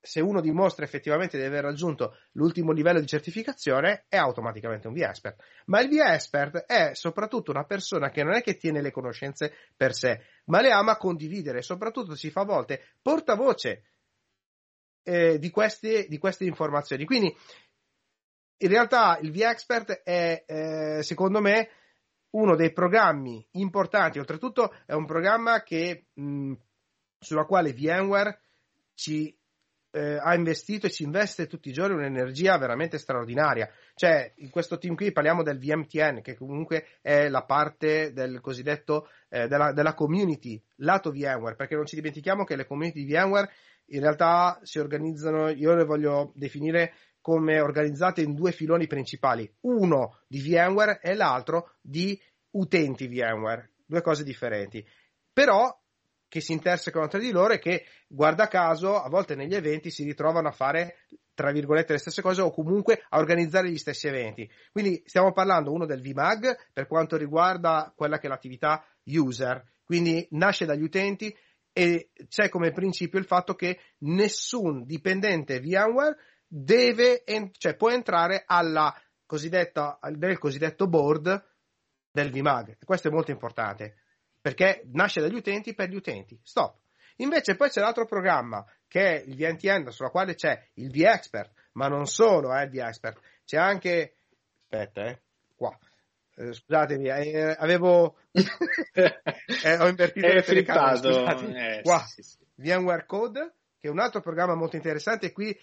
se 0.00 0.20
uno 0.20 0.40
dimostra 0.40 0.84
effettivamente 0.84 1.38
di 1.38 1.44
aver 1.44 1.64
raggiunto 1.64 2.16
l'ultimo 2.32 2.72
livello 2.72 3.00
di 3.00 3.06
certificazione, 3.06 4.04
è 4.08 4.16
automaticamente 4.16 4.86
un 4.86 4.94
V-Expert. 4.94 5.42
Ma 5.66 5.80
il 5.80 5.88
V-Expert 5.88 6.64
è 6.66 6.94
soprattutto 6.94 7.50
una 7.50 7.64
persona 7.64 8.10
che 8.10 8.22
non 8.22 8.34
è 8.34 8.42
che 8.42 8.56
tiene 8.56 8.80
le 8.80 8.90
conoscenze 8.90 9.52
per 9.76 9.94
sé, 9.94 10.20
ma 10.46 10.60
le 10.60 10.70
ama 10.70 10.96
condividere, 10.96 11.62
soprattutto 11.62 12.14
si 12.14 12.30
fa 12.30 12.42
a 12.42 12.46
volte 12.46 12.92
portavoce 13.02 13.82
eh, 15.02 15.38
di, 15.38 15.50
queste, 15.50 16.06
di 16.08 16.18
queste 16.18 16.44
informazioni. 16.44 17.04
Quindi, 17.04 17.34
in 18.60 18.68
realtà, 18.68 19.18
il 19.20 19.30
V-Expert 19.30 20.02
è, 20.02 20.44
eh, 20.46 21.02
secondo 21.02 21.40
me, 21.40 21.70
uno 22.30 22.56
dei 22.56 22.72
programmi 22.72 23.46
importanti. 23.52 24.18
Oltretutto, 24.18 24.74
è 24.86 24.92
un 24.92 25.06
programma 25.06 25.62
che, 25.62 26.06
mh, 26.12 26.52
sulla 27.18 27.44
quale 27.44 27.72
VMware 27.72 28.40
ci 28.94 29.37
eh, 29.98 30.16
ha 30.22 30.34
investito 30.34 30.86
e 30.86 30.90
ci 30.90 31.02
investe 31.02 31.48
tutti 31.48 31.70
i 31.70 31.72
giorni 31.72 31.96
un'energia 31.96 32.56
veramente 32.56 32.98
straordinaria. 32.98 33.68
Cioè, 33.94 34.32
in 34.36 34.50
questo 34.50 34.78
team 34.78 34.94
qui 34.94 35.10
parliamo 35.10 35.42
del 35.42 35.58
VMTN, 35.58 36.20
che 36.22 36.36
comunque 36.36 36.86
è 37.02 37.28
la 37.28 37.42
parte 37.44 38.12
del 38.12 38.40
cosiddetto 38.40 39.08
eh, 39.28 39.48
della, 39.48 39.72
della, 39.72 39.94
community 39.94 40.62
lato 40.76 41.10
VMware, 41.10 41.56
perché 41.56 41.74
non 41.74 41.86
ci 41.86 41.96
dimentichiamo 41.96 42.44
che 42.44 42.54
le 42.54 42.66
community 42.66 43.04
di 43.04 43.12
VMware 43.12 43.50
in 43.86 44.00
realtà 44.00 44.60
si 44.62 44.78
organizzano, 44.78 45.48
io 45.48 45.74
le 45.74 45.84
voglio 45.84 46.32
definire 46.34 46.92
come 47.20 47.60
organizzate 47.60 48.22
in 48.22 48.34
due 48.34 48.52
filoni 48.52 48.86
principali, 48.86 49.50
uno 49.62 50.20
di 50.28 50.40
VMware 50.40 51.00
e 51.02 51.14
l'altro 51.14 51.72
di 51.80 52.18
utenti 52.52 53.08
VMware, 53.08 53.72
due 53.84 54.00
cose 54.00 54.22
differenti. 54.22 54.86
Però 55.32 55.76
che 56.28 56.40
si 56.40 56.52
intersecano 56.52 57.08
tra 57.08 57.18
di 57.18 57.30
loro 57.30 57.54
e 57.54 57.58
che, 57.58 57.84
guarda 58.06 58.48
caso, 58.48 59.00
a 59.00 59.08
volte 59.08 59.34
negli 59.34 59.54
eventi 59.54 59.90
si 59.90 60.04
ritrovano 60.04 60.48
a 60.48 60.52
fare 60.52 60.98
tra 61.34 61.52
virgolette 61.52 61.92
le 61.92 62.00
stesse 62.00 62.20
cose 62.20 62.42
o 62.42 62.50
comunque 62.50 63.04
a 63.08 63.18
organizzare 63.18 63.70
gli 63.70 63.78
stessi 63.78 64.08
eventi. 64.08 64.50
Quindi 64.72 65.02
stiamo 65.06 65.32
parlando 65.32 65.72
uno 65.72 65.86
del 65.86 66.02
VMAG 66.02 66.70
per 66.72 66.88
quanto 66.88 67.16
riguarda 67.16 67.92
quella 67.94 68.18
che 68.18 68.26
è 68.26 68.28
l'attività 68.28 68.84
user, 69.04 69.64
quindi 69.84 70.26
nasce 70.32 70.66
dagli 70.66 70.82
utenti 70.82 71.34
e 71.72 72.10
c'è 72.28 72.48
come 72.48 72.72
principio 72.72 73.20
il 73.20 73.24
fatto 73.24 73.54
che 73.54 73.78
nessun 73.98 74.84
dipendente 74.84 75.60
VMware 75.60 76.16
deve, 76.44 77.22
cioè 77.52 77.76
può 77.76 77.90
entrare 77.90 78.42
alla 78.44 78.92
cosiddetta, 79.24 80.00
del 80.10 80.38
cosiddetto 80.38 80.88
board 80.88 81.54
del 82.10 82.32
VMAG. 82.32 82.78
Questo 82.84 83.06
è 83.06 83.12
molto 83.12 83.30
importante 83.30 83.94
perché 84.48 84.80
nasce 84.92 85.20
dagli 85.20 85.34
utenti 85.34 85.74
per 85.74 85.90
gli 85.90 85.94
utenti. 85.94 86.38
Stop. 86.42 86.78
Invece 87.16 87.54
poi 87.54 87.68
c'è 87.68 87.80
l'altro 87.80 88.06
programma 88.06 88.64
che 88.86 89.16
è 89.16 89.24
il 89.26 89.36
VNTN 89.36 89.90
sulla 89.90 90.08
quale 90.08 90.34
c'è 90.34 90.58
il 90.74 90.90
V-Expert, 90.90 91.52
ma 91.72 91.88
non 91.88 92.06
solo 92.06 92.54
eh, 92.54 92.62
il 92.62 92.70
V-Expert, 92.70 93.20
c'è 93.44 93.58
anche... 93.58 94.14
Aspetta, 94.62 95.04
eh, 95.04 95.20
qua. 95.54 95.78
Eh, 96.36 96.54
scusatemi, 96.54 97.08
eh, 97.08 97.56
avevo... 97.58 98.16
eh, 98.32 99.78
ho 99.78 99.86
invertito 99.86 100.26
è 100.26 100.32
le 100.32 100.42
eh, 101.54 101.82
qua. 101.82 101.98
Sì, 102.06 102.22
sì. 102.22 102.38
VMware 102.54 103.04
Code, 103.04 103.52
che 103.78 103.88
è 103.88 103.90
un 103.90 103.98
altro 103.98 104.22
programma 104.22 104.54
molto 104.54 104.76
interessante. 104.76 105.30
Qui 105.30 105.54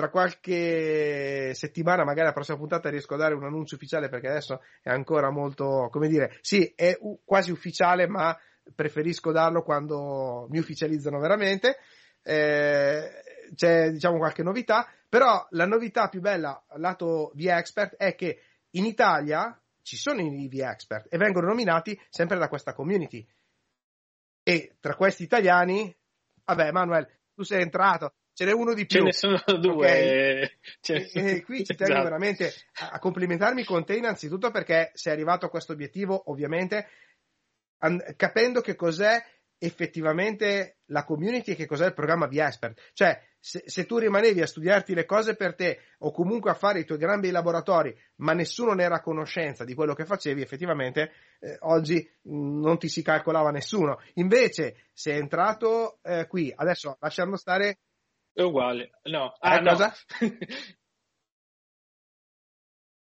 tra 0.00 0.08
qualche 0.08 1.52
settimana, 1.52 2.04
magari 2.04 2.28
la 2.28 2.32
prossima 2.32 2.56
puntata, 2.56 2.88
riesco 2.88 3.12
a 3.12 3.18
dare 3.18 3.34
un 3.34 3.44
annuncio 3.44 3.74
ufficiale 3.74 4.08
perché 4.08 4.28
adesso 4.28 4.62
è 4.80 4.88
ancora 4.88 5.28
molto, 5.30 5.88
come 5.90 6.08
dire, 6.08 6.38
sì, 6.40 6.72
è 6.74 6.98
quasi 7.22 7.50
ufficiale, 7.50 8.08
ma 8.08 8.34
preferisco 8.74 9.30
darlo 9.30 9.62
quando 9.62 10.46
mi 10.48 10.58
ufficializzano 10.58 11.18
veramente. 11.18 11.76
Eh, 12.22 13.10
c'è 13.54 13.90
diciamo 13.90 14.16
qualche 14.16 14.42
novità, 14.42 14.88
però 15.06 15.46
la 15.50 15.66
novità 15.66 16.08
più 16.08 16.20
bella 16.20 16.64
lato 16.76 17.32
V-Expert 17.34 17.96
è 17.96 18.14
che 18.14 18.40
in 18.70 18.86
Italia 18.86 19.54
ci 19.82 19.96
sono 19.96 20.22
i 20.22 20.48
V-Expert 20.48 21.12
e 21.12 21.18
vengono 21.18 21.48
nominati 21.48 22.00
sempre 22.08 22.38
da 22.38 22.48
questa 22.48 22.72
community. 22.72 23.26
E 24.42 24.76
tra 24.80 24.94
questi 24.94 25.24
italiani, 25.24 25.94
vabbè, 26.44 26.70
Manuel, 26.70 27.06
tu 27.34 27.42
sei 27.42 27.60
entrato, 27.60 28.14
ce 28.40 28.46
n'è 28.46 28.52
uno 28.52 28.72
di 28.72 28.86
più. 28.86 29.00
Ce 29.00 29.04
ne 29.04 29.12
sono 29.12 29.58
due. 29.58 30.50
Okay? 30.80 31.04
E, 31.04 31.10
e, 31.12 31.42
qui 31.42 31.62
ci 31.62 31.74
tengo 31.74 31.92
esatto. 31.92 32.04
veramente 32.04 32.54
a 32.90 32.98
complimentarmi 32.98 33.64
con 33.64 33.84
te 33.84 33.96
innanzitutto 33.96 34.50
perché 34.50 34.92
sei 34.94 35.12
arrivato 35.12 35.44
a 35.44 35.50
questo 35.50 35.72
obiettivo, 35.72 36.30
ovviamente, 36.30 36.88
an- 37.80 38.02
capendo 38.16 38.62
che 38.62 38.76
cos'è 38.76 39.22
effettivamente 39.58 40.78
la 40.86 41.04
community 41.04 41.52
e 41.52 41.54
che 41.54 41.66
cos'è 41.66 41.84
il 41.84 41.92
programma 41.92 42.28
V-Expert. 42.28 42.80
Cioè, 42.94 43.22
se, 43.38 43.62
se, 43.66 43.84
tu 43.84 43.98
rimanevi 43.98 44.40
a 44.40 44.46
studiarti 44.46 44.94
le 44.94 45.04
cose 45.04 45.36
per 45.36 45.54
te 45.54 45.80
o 45.98 46.10
comunque 46.10 46.50
a 46.50 46.54
fare 46.54 46.80
i 46.80 46.86
tuoi 46.86 46.96
grandi 46.96 47.30
laboratori, 47.30 47.94
ma 48.16 48.32
nessuno 48.32 48.72
ne 48.72 48.84
era 48.84 48.96
a 48.96 49.02
conoscenza 49.02 49.64
di 49.64 49.74
quello 49.74 49.92
che 49.92 50.06
facevi, 50.06 50.40
effettivamente 50.40 51.12
eh, 51.40 51.58
oggi 51.60 52.10
non 52.22 52.78
ti 52.78 52.88
si 52.88 53.02
calcolava 53.02 53.50
nessuno. 53.50 54.00
Invece, 54.14 54.88
sei 54.94 55.18
entrato 55.18 55.98
eh, 56.02 56.26
qui, 56.26 56.50
adesso 56.56 56.96
lasciando 57.00 57.36
stare 57.36 57.80
è 58.32 58.42
uguale, 58.42 58.90
no. 59.04 59.34
Ah, 59.38 59.56
eh, 59.56 59.60
no. 59.60 59.70
cosa? 59.70 59.94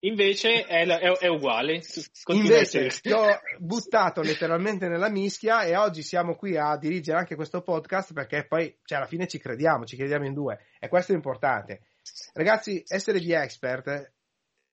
Invece 0.00 0.64
è, 0.64 0.86
è, 0.86 1.18
è 1.18 1.26
uguale. 1.26 1.82
Invece 2.26 2.88
ti 3.00 3.10
ho 3.10 3.26
buttato 3.58 4.20
letteralmente 4.20 4.88
nella 4.88 5.08
mischia 5.08 5.62
e 5.62 5.76
oggi 5.76 6.02
siamo 6.02 6.36
qui 6.36 6.56
a 6.56 6.76
dirigere 6.76 7.18
anche 7.18 7.34
questo 7.34 7.62
podcast 7.62 8.12
perché 8.12 8.46
poi 8.46 8.78
cioè, 8.84 8.98
alla 8.98 9.08
fine 9.08 9.26
ci 9.26 9.38
crediamo, 9.38 9.84
ci 9.84 9.96
crediamo 9.96 10.26
in 10.26 10.34
due 10.34 10.66
e 10.78 10.88
questo 10.88 11.12
è 11.12 11.14
importante. 11.16 11.86
Ragazzi, 12.34 12.84
essere 12.86 13.18
di 13.18 13.32
expert 13.32 14.12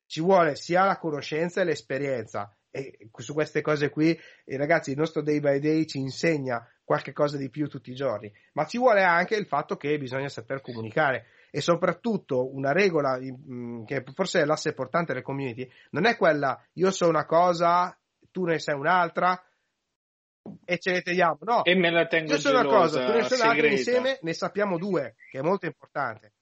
ci 0.06 0.22
vuole 0.22 0.56
sia 0.56 0.84
la 0.84 1.00
conoscenza 1.00 1.62
e 1.62 1.64
l'esperienza 1.64 2.56
e 2.70 3.10
su 3.16 3.34
queste 3.34 3.62
cose 3.62 3.89
qui, 3.89 4.20
ragazzi, 4.46 4.91
il 4.91 4.98
nostro 4.98 5.22
day 5.22 5.39
by 5.39 5.60
day 5.60 5.86
ci 5.86 6.00
insegna 6.00 6.68
qualche 6.84 7.14
cosa 7.14 7.38
di 7.38 7.50
più 7.50 7.68
tutti 7.68 7.92
i 7.92 7.96
giorni, 7.96 8.32
ma 8.54 8.66
ci 8.66 8.78
vuole 8.78 9.04
anche 9.04 9.36
il 9.36 9.46
fatto 9.46 9.78
che 9.78 9.98
bisogna 9.98 10.30
saper 10.30 10.62
comunicare 10.62 11.28
e 11.50 11.62
soprattutto 11.62 12.54
una 12.54 12.72
regola 12.72 13.18
mh, 13.18 13.86
che 13.86 14.04
forse 14.14 14.42
è 14.42 14.46
l'asse 14.46 14.74
portante 14.74 15.14
delle 15.14 15.24
community, 15.24 15.70
non 15.92 16.06
è 16.06 16.18
quella 16.18 16.62
io 16.74 16.92
so 16.92 17.08
una 17.08 17.26
cosa, 17.26 17.98
tu 18.32 18.44
ne 18.46 18.60
sai 18.60 18.76
un'altra 18.76 19.42
e 20.66 20.78
ce 20.78 20.92
ne 20.92 21.02
teniamo, 21.02 21.38
no. 21.42 21.64
E 21.64 21.76
me 21.76 21.90
la 21.90 22.06
tengo 22.06 22.32
Io 22.34 22.38
so 22.38 22.50
una 22.50 22.66
cosa, 22.66 23.06
tu 23.06 23.14
ne 23.14 23.24
sai 23.24 23.40
un'altra 23.40 23.68
insieme 23.68 24.20
ne 24.22 24.34
sappiamo 24.34 24.78
due, 24.78 25.16
che 25.30 25.40
è 25.40 25.42
molto 25.42 25.66
importante. 25.66 26.33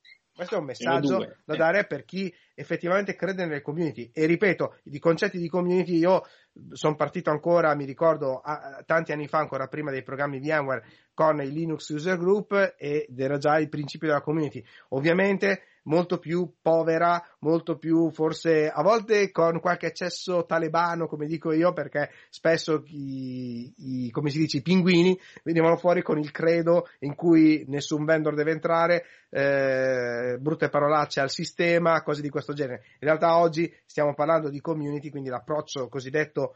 Questo 0.42 0.58
è 0.58 0.60
un 0.60 0.66
messaggio 0.66 1.36
da 1.46 1.56
dare 1.56 1.86
per 1.86 2.04
chi 2.04 2.34
effettivamente 2.56 3.14
crede 3.14 3.46
nelle 3.46 3.62
community. 3.62 4.10
E 4.12 4.26
ripeto, 4.26 4.78
di 4.82 4.98
concetti 4.98 5.38
di 5.38 5.48
community 5.48 5.98
io 5.98 6.24
sono 6.72 6.96
partito 6.96 7.30
ancora, 7.30 7.76
mi 7.76 7.86
ricordo, 7.86 8.40
a, 8.40 8.82
tanti 8.84 9.12
anni 9.12 9.28
fa, 9.28 9.38
ancora 9.38 9.68
prima 9.68 9.92
dei 9.92 10.02
programmi 10.02 10.40
VMware, 10.40 10.84
con 11.14 11.40
il 11.42 11.50
Linux 11.50 11.90
User 11.90 12.18
Group 12.18 12.74
ed 12.76 13.20
era 13.20 13.38
già 13.38 13.60
il 13.60 13.70
principio 13.70 14.08
della 14.08 14.22
community. 14.22 14.64
Ovviamente 14.90 15.62
molto 15.84 16.20
più 16.20 16.54
povera, 16.62 17.24
molto 17.40 17.78
più 17.78 18.10
forse 18.12 18.70
a 18.70 18.82
volte 18.84 19.32
con 19.32 19.60
qualche 19.60 19.88
eccesso 19.88 20.46
talebano, 20.46 21.08
come 21.08 21.26
dico 21.26 21.52
io, 21.52 21.74
perché 21.74 22.12
spesso 22.30 22.84
i, 22.88 23.74
i, 23.78 24.12
come 24.12 24.30
si 24.30 24.38
dice, 24.38 24.58
i 24.58 24.62
pinguini 24.62 25.18
venivano 25.44 25.78
fuori 25.78 26.02
con 26.02 26.20
il 26.20 26.32
credo 26.32 26.88
in 27.00 27.16
cui 27.16 27.64
nessun 27.68 28.06
vendor 28.06 28.36
deve 28.36 28.52
entrare, 28.52 29.06
eh, 29.30 30.38
brutte 30.40 30.70
parolacce 30.70 31.20
al 31.20 31.30
sistema, 31.30 32.04
cose 32.04 32.22
di 32.22 32.30
questo 32.30 32.54
genere. 32.54 32.84
In 33.00 33.08
realtà 33.08 33.38
oggi 33.38 33.74
stiamo 33.86 34.14
parlando 34.14 34.50
di 34.50 34.62
community, 34.62 35.10
quindi 35.10 35.30
l'approccio 35.30 35.88
cosiddetto 35.88 36.56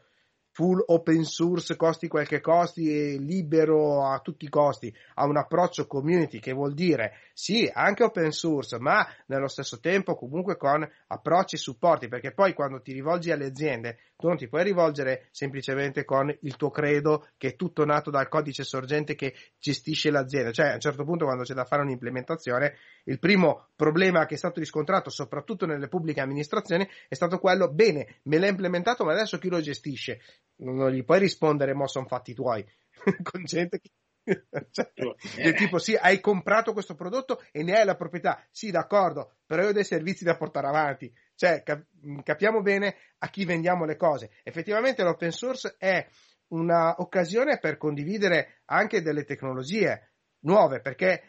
full 0.56 0.82
open 0.86 1.22
source, 1.24 1.76
costi 1.76 2.08
quel 2.08 2.26
che 2.26 2.40
costi 2.40 3.18
libero 3.22 4.06
a 4.06 4.20
tutti 4.20 4.46
i 4.46 4.48
costi, 4.48 4.90
a 5.16 5.26
un 5.26 5.36
approccio 5.36 5.86
community 5.86 6.38
che 6.40 6.54
vuol 6.54 6.72
dire 6.72 7.12
sì, 7.38 7.70
anche 7.70 8.02
open 8.02 8.32
source, 8.32 8.78
ma 8.78 9.06
nello 9.26 9.46
stesso 9.46 9.78
tempo 9.78 10.14
comunque 10.14 10.56
con 10.56 10.88
approcci 11.08 11.56
e 11.56 11.58
supporti, 11.58 12.08
perché 12.08 12.32
poi 12.32 12.54
quando 12.54 12.80
ti 12.80 12.94
rivolgi 12.94 13.30
alle 13.30 13.44
aziende 13.44 13.98
tu 14.16 14.26
non 14.26 14.38
ti 14.38 14.48
puoi 14.48 14.64
rivolgere 14.64 15.28
semplicemente 15.32 16.06
con 16.06 16.34
il 16.40 16.56
tuo 16.56 16.70
credo 16.70 17.28
che 17.36 17.48
è 17.48 17.54
tutto 17.56 17.84
nato 17.84 18.08
dal 18.10 18.28
codice 18.28 18.64
sorgente 18.64 19.14
che 19.14 19.34
gestisce 19.58 20.10
l'azienda, 20.10 20.50
cioè 20.50 20.68
a 20.68 20.74
un 20.74 20.80
certo 20.80 21.04
punto 21.04 21.26
quando 21.26 21.42
c'è 21.42 21.52
da 21.52 21.66
fare 21.66 21.82
un'implementazione, 21.82 22.76
il 23.04 23.18
primo 23.18 23.68
problema 23.76 24.24
che 24.24 24.36
è 24.36 24.38
stato 24.38 24.58
riscontrato 24.58 25.10
soprattutto 25.10 25.66
nelle 25.66 25.88
pubbliche 25.88 26.22
amministrazioni 26.22 26.88
è 27.06 27.14
stato 27.14 27.38
quello, 27.38 27.70
bene, 27.70 28.20
me 28.22 28.38
l'hai 28.38 28.48
implementato, 28.48 29.04
ma 29.04 29.12
adesso 29.12 29.36
chi 29.36 29.50
lo 29.50 29.60
gestisce? 29.60 30.20
non 30.60 30.90
gli 30.90 31.04
puoi 31.04 31.18
rispondere, 31.18 31.74
mo 31.74 31.86
sono 31.86 32.06
fatti 32.06 32.32
tuoi, 32.32 32.64
con 33.22 33.44
gente 33.44 33.78
che 33.78 33.90
cioè, 34.70 34.92
del 35.36 35.54
tipo 35.54 35.78
sì, 35.78 35.94
hai 35.94 36.20
comprato 36.20 36.72
questo 36.72 36.94
prodotto 36.94 37.42
e 37.52 37.62
ne 37.62 37.78
hai 37.78 37.84
la 37.84 37.94
proprietà. 37.94 38.44
Sì, 38.50 38.70
d'accordo, 38.70 39.36
però 39.46 39.62
io 39.62 39.68
ho 39.68 39.72
dei 39.72 39.84
servizi 39.84 40.24
da 40.24 40.36
portare 40.36 40.66
avanti. 40.66 41.12
Cioè, 41.34 41.62
cap- 41.62 41.86
capiamo 42.22 42.60
bene 42.60 42.96
a 43.18 43.28
chi 43.28 43.44
vendiamo 43.44 43.84
le 43.84 43.96
cose. 43.96 44.30
Effettivamente 44.42 45.02
l'open 45.02 45.30
source 45.30 45.76
è 45.78 46.06
un'occasione 46.48 47.58
per 47.58 47.76
condividere 47.76 48.62
anche 48.66 49.02
delle 49.02 49.24
tecnologie 49.24 50.12
nuove, 50.40 50.80
perché 50.80 51.22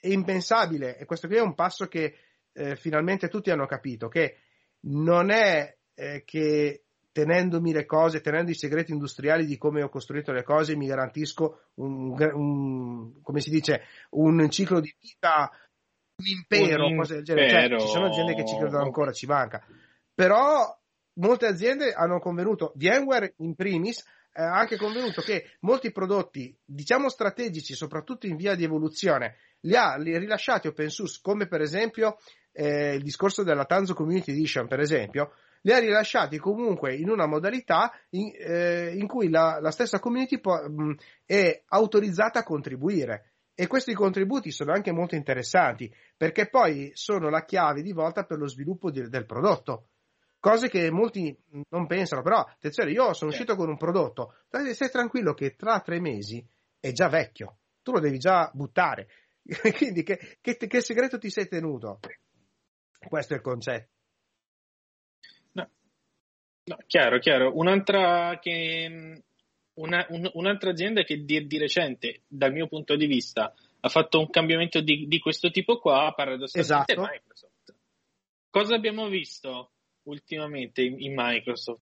è 0.00 0.08
impensabile, 0.08 0.96
e 0.96 1.04
questo 1.04 1.26
qui 1.26 1.36
è 1.36 1.40
un 1.40 1.54
passo 1.54 1.86
che 1.86 2.16
eh, 2.52 2.76
finalmente 2.76 3.28
tutti 3.28 3.50
hanno 3.50 3.66
capito, 3.66 4.08
che 4.08 4.38
non 4.80 5.30
è 5.30 5.76
eh, 5.94 6.22
che 6.24 6.84
tenendomi 7.12 7.72
le 7.72 7.84
cose, 7.84 8.20
tenendo 8.20 8.50
i 8.50 8.54
segreti 8.54 8.92
industriali 8.92 9.44
di 9.44 9.58
come 9.58 9.82
ho 9.82 9.88
costruito 9.88 10.32
le 10.32 10.42
cose, 10.42 10.74
mi 10.74 10.86
garantisco 10.86 11.66
un, 11.74 12.16
un 12.18 13.20
come 13.22 13.40
si 13.40 13.50
dice, 13.50 13.82
un 14.10 14.48
ciclo 14.50 14.80
di 14.80 14.94
vita, 14.98 15.50
un 16.16 16.26
impero, 16.26 16.86
un 16.86 16.96
cose 16.96 17.16
del 17.16 17.24
genere. 17.24 17.68
Cioè, 17.68 17.78
ci 17.78 17.86
sono 17.86 18.06
aziende 18.06 18.34
che 18.34 18.46
ci 18.46 18.56
credono 18.56 18.82
ancora, 18.82 19.12
ci 19.12 19.26
manca. 19.26 19.64
Però 20.14 20.78
molte 21.14 21.46
aziende 21.46 21.92
hanno 21.92 22.18
convenuto, 22.18 22.72
VMware 22.76 23.34
in 23.38 23.54
primis, 23.54 24.02
ha 24.32 24.42
eh, 24.42 24.46
anche 24.46 24.76
convenuto 24.76 25.20
che 25.20 25.56
molti 25.60 25.92
prodotti, 25.92 26.56
diciamo 26.64 27.08
strategici, 27.08 27.74
soprattutto 27.74 28.26
in 28.26 28.36
via 28.36 28.54
di 28.54 28.64
evoluzione, 28.64 29.36
li 29.60 29.76
ha 29.76 29.96
li 29.96 30.16
rilasciati 30.16 30.68
open 30.68 30.88
source, 30.88 31.20
come 31.22 31.46
per 31.46 31.60
esempio 31.60 32.16
eh, 32.52 32.94
il 32.94 33.02
discorso 33.02 33.42
della 33.42 33.64
Tanzo 33.64 33.94
Community 33.94 34.32
Edition, 34.32 34.66
per 34.66 34.80
esempio, 34.80 35.32
li 35.62 35.72
ha 35.72 35.78
rilasciati 35.78 36.38
comunque 36.38 36.94
in 36.94 37.08
una 37.08 37.26
modalità 37.26 37.92
in, 38.10 38.32
eh, 38.34 38.94
in 38.94 39.06
cui 39.06 39.28
la, 39.28 39.58
la, 39.60 39.70
stessa 39.70 39.98
community 39.98 40.40
può, 40.40 40.56
mh, 40.56 40.96
è 41.24 41.62
autorizzata 41.66 42.40
a 42.40 42.44
contribuire. 42.44 43.32
E 43.54 43.66
questi 43.66 43.92
contributi 43.92 44.50
sono 44.50 44.72
anche 44.72 44.92
molto 44.92 45.14
interessanti 45.14 45.92
perché 46.16 46.48
poi 46.48 46.90
sono 46.94 47.28
la 47.28 47.44
chiave 47.44 47.82
di 47.82 47.92
volta 47.92 48.24
per 48.24 48.38
lo 48.38 48.48
sviluppo 48.48 48.90
di, 48.90 49.08
del 49.08 49.26
prodotto. 49.26 49.88
Cose 50.40 50.68
che 50.68 50.90
molti 50.90 51.36
non 51.68 51.86
pensano, 51.86 52.22
però 52.22 52.38
attenzione, 52.38 52.90
io 52.90 53.12
sono 53.12 53.30
uscito 53.30 53.54
con 53.54 53.68
un 53.68 53.76
prodotto, 53.76 54.34
stai 54.48 54.90
tranquillo 54.90 55.34
che 55.34 55.54
tra 55.54 55.78
tre 55.80 56.00
mesi 56.00 56.44
è 56.80 56.90
già 56.90 57.08
vecchio, 57.08 57.58
tu 57.80 57.92
lo 57.92 58.00
devi 58.00 58.18
già 58.18 58.50
buttare. 58.52 59.06
Quindi 59.76 60.02
che, 60.02 60.38
che, 60.40 60.56
che 60.56 60.80
segreto 60.80 61.18
ti 61.18 61.30
sei 61.30 61.46
tenuto? 61.46 62.00
Questo 63.08 63.34
è 63.34 63.36
il 63.36 63.42
concetto. 63.42 63.91
No, 66.64 66.78
chiaro, 66.86 67.18
chiaro. 67.18 67.56
Un'altra, 67.56 68.38
che, 68.40 69.22
una, 69.74 70.06
un, 70.10 70.30
un'altra 70.34 70.70
azienda 70.70 71.02
che 71.02 71.24
di, 71.24 71.46
di, 71.46 71.58
recente, 71.58 72.22
dal 72.28 72.52
mio 72.52 72.68
punto 72.68 72.94
di 72.96 73.06
vista, 73.06 73.52
ha 73.80 73.88
fatto 73.88 74.20
un 74.20 74.30
cambiamento 74.30 74.80
di, 74.80 75.06
di 75.08 75.18
questo 75.18 75.50
tipo 75.50 75.78
qua, 75.78 76.12
paradossalmente 76.14 76.92
esatto. 76.92 76.92
è 76.92 77.12
Microsoft. 77.12 77.74
Cosa 78.50 78.74
abbiamo 78.74 79.08
visto 79.08 79.72
ultimamente 80.02 80.82
in, 80.82 81.00
in 81.00 81.14
Microsoft? 81.16 81.80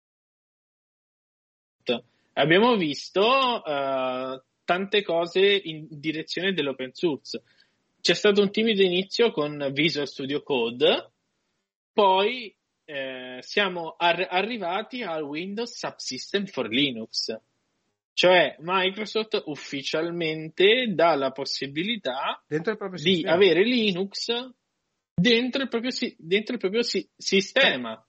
Abbiamo 2.38 2.76
visto 2.76 3.21
uh, 3.21 4.41
tante 4.65 5.03
cose 5.03 5.39
in 5.63 5.88
direzione 5.89 6.53
dell'open 6.53 6.93
source. 6.93 7.41
C'è 8.01 8.13
stato 8.13 8.41
un 8.41 8.51
timido 8.51 8.82
inizio 8.82 9.32
con 9.32 9.69
Visual 9.71 10.07
Studio 10.07 10.43
Code, 10.43 11.11
poi 11.93 12.55
eh, 12.86 13.39
siamo 13.41 13.95
ar- 13.97 14.27
arrivati 14.29 15.01
al 15.03 15.23
Windows 15.23 15.75
Subsystem 15.77 16.45
for 16.45 16.67
Linux. 16.69 17.36
Cioè 18.13 18.55
Microsoft 18.59 19.41
ufficialmente 19.45 20.93
dà 20.93 21.15
la 21.15 21.31
possibilità 21.31 22.41
di 22.47 23.25
avere 23.27 23.63
Linux 23.65 24.27
dentro 25.13 25.63
il 25.63 25.67
proprio, 25.67 25.91
si- 25.91 26.15
dentro 26.17 26.53
il 26.53 26.59
proprio 26.59 26.81
si- 26.81 27.09
sistema. 27.17 28.01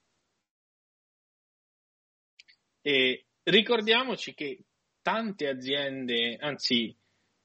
E 2.83 3.25
ricordiamoci 3.43 4.33
che 4.35 4.65
tante 5.03 5.49
aziende, 5.49 6.37
anzi 6.39 6.97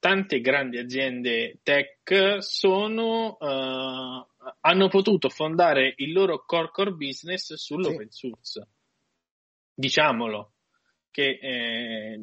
tante 0.02 0.42
grandi 0.42 0.80
aziende 0.80 1.60
tech 1.62 2.40
sono, 2.40 3.38
uh, 3.40 4.28
hanno 4.62 4.88
potuto 4.88 5.30
fondare 5.30 5.94
il 5.98 6.12
loro 6.12 6.44
core 6.44 6.72
core 6.72 6.94
business 6.94 7.54
sull'open 7.54 8.10
sì. 8.10 8.28
source. 8.28 8.68
Diciamolo, 9.76 10.54
che 11.12 11.38
eh, 11.40 12.20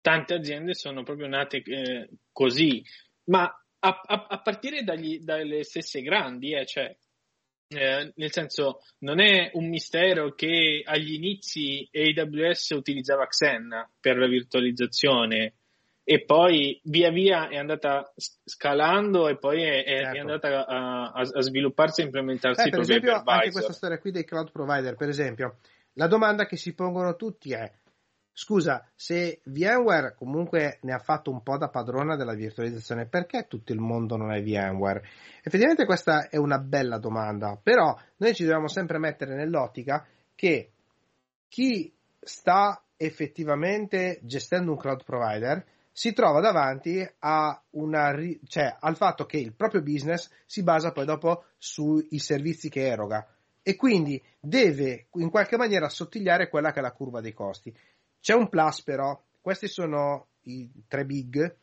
tante 0.00 0.34
aziende 0.34 0.74
sono 0.74 1.04
proprio 1.04 1.28
nate 1.28 1.58
eh, 1.58 2.08
così, 2.32 2.82
ma 3.26 3.44
a, 3.44 4.00
a, 4.04 4.26
a 4.28 4.42
partire 4.42 4.82
dagli, 4.82 5.20
dalle 5.20 5.62
stesse 5.62 6.00
grandi, 6.02 6.52
eh, 6.52 6.66
cioè, 6.66 6.96
eh, 7.68 8.12
nel 8.12 8.32
senso, 8.32 8.80
non 8.98 9.20
è 9.20 9.50
un 9.54 9.68
mistero 9.68 10.34
che 10.34 10.82
agli 10.84 11.12
inizi 11.12 11.88
AWS 11.92 12.70
utilizzava 12.70 13.28
Xen 13.28 13.90
per 14.00 14.16
la 14.18 14.26
virtualizzazione, 14.26 15.55
e 16.08 16.24
poi 16.24 16.80
via 16.84 17.10
via 17.10 17.48
è 17.48 17.56
andata 17.56 18.12
scalando 18.14 19.26
e 19.26 19.38
poi 19.38 19.64
è, 19.64 19.82
certo. 19.84 20.16
è 20.16 20.20
andata 20.20 20.64
a, 20.64 21.10
a, 21.10 21.20
a, 21.20 21.40
svilupparsi 21.42 22.00
e 22.00 22.04
implementarsi 22.04 22.68
eh, 22.68 22.70
per 22.70 22.78
esempio 22.78 23.20
anche 23.24 23.50
questa 23.50 23.72
storia 23.72 23.98
qui 23.98 24.12
dei 24.12 24.24
cloud 24.24 24.52
provider 24.52 24.94
per 24.94 25.08
esempio 25.08 25.56
la 25.94 26.06
domanda 26.06 26.46
che 26.46 26.56
si 26.56 26.74
pongono 26.74 27.16
tutti 27.16 27.52
è 27.52 27.68
scusa 28.32 28.88
se 28.94 29.40
VMware 29.46 30.14
comunque 30.14 30.78
ne 30.82 30.92
ha 30.92 31.00
fatto 31.00 31.32
un 31.32 31.42
po' 31.42 31.58
da 31.58 31.70
padrona 31.70 32.14
della 32.14 32.34
virtualizzazione 32.34 33.08
perché 33.08 33.48
tutto 33.48 33.72
il 33.72 33.80
mondo 33.80 34.16
non 34.16 34.32
è 34.32 34.40
VMware 34.40 35.02
effettivamente 35.42 35.86
questa 35.86 36.28
è 36.28 36.36
una 36.36 36.60
bella 36.60 36.98
domanda 36.98 37.58
però 37.60 37.98
noi 38.18 38.32
ci 38.32 38.44
dobbiamo 38.44 38.68
sempre 38.68 38.98
mettere 38.98 39.34
nell'ottica 39.34 40.06
che 40.36 40.70
chi 41.48 41.92
sta 42.20 42.80
effettivamente 42.96 44.20
gestendo 44.22 44.70
un 44.70 44.78
cloud 44.78 45.02
provider 45.02 45.74
si 45.96 46.12
trova 46.12 46.40
davanti 46.40 47.02
una, 47.70 48.14
cioè, 48.46 48.76
al 48.80 48.96
fatto 48.96 49.24
che 49.24 49.38
il 49.38 49.54
proprio 49.54 49.80
business 49.80 50.30
si 50.44 50.62
basa 50.62 50.92
poi 50.92 51.06
dopo 51.06 51.44
sui 51.56 52.18
servizi 52.18 52.68
che 52.68 52.86
eroga 52.86 53.26
e 53.62 53.76
quindi 53.76 54.22
deve 54.38 55.06
in 55.14 55.30
qualche 55.30 55.56
maniera 55.56 55.86
assottigliare 55.86 56.50
quella 56.50 56.70
che 56.70 56.80
è 56.80 56.82
la 56.82 56.92
curva 56.92 57.22
dei 57.22 57.32
costi. 57.32 57.74
C'è 58.20 58.34
un 58.34 58.50
plus 58.50 58.82
però, 58.82 59.18
questi 59.40 59.68
sono 59.68 60.26
i 60.42 60.70
tre 60.86 61.06
big, 61.06 61.56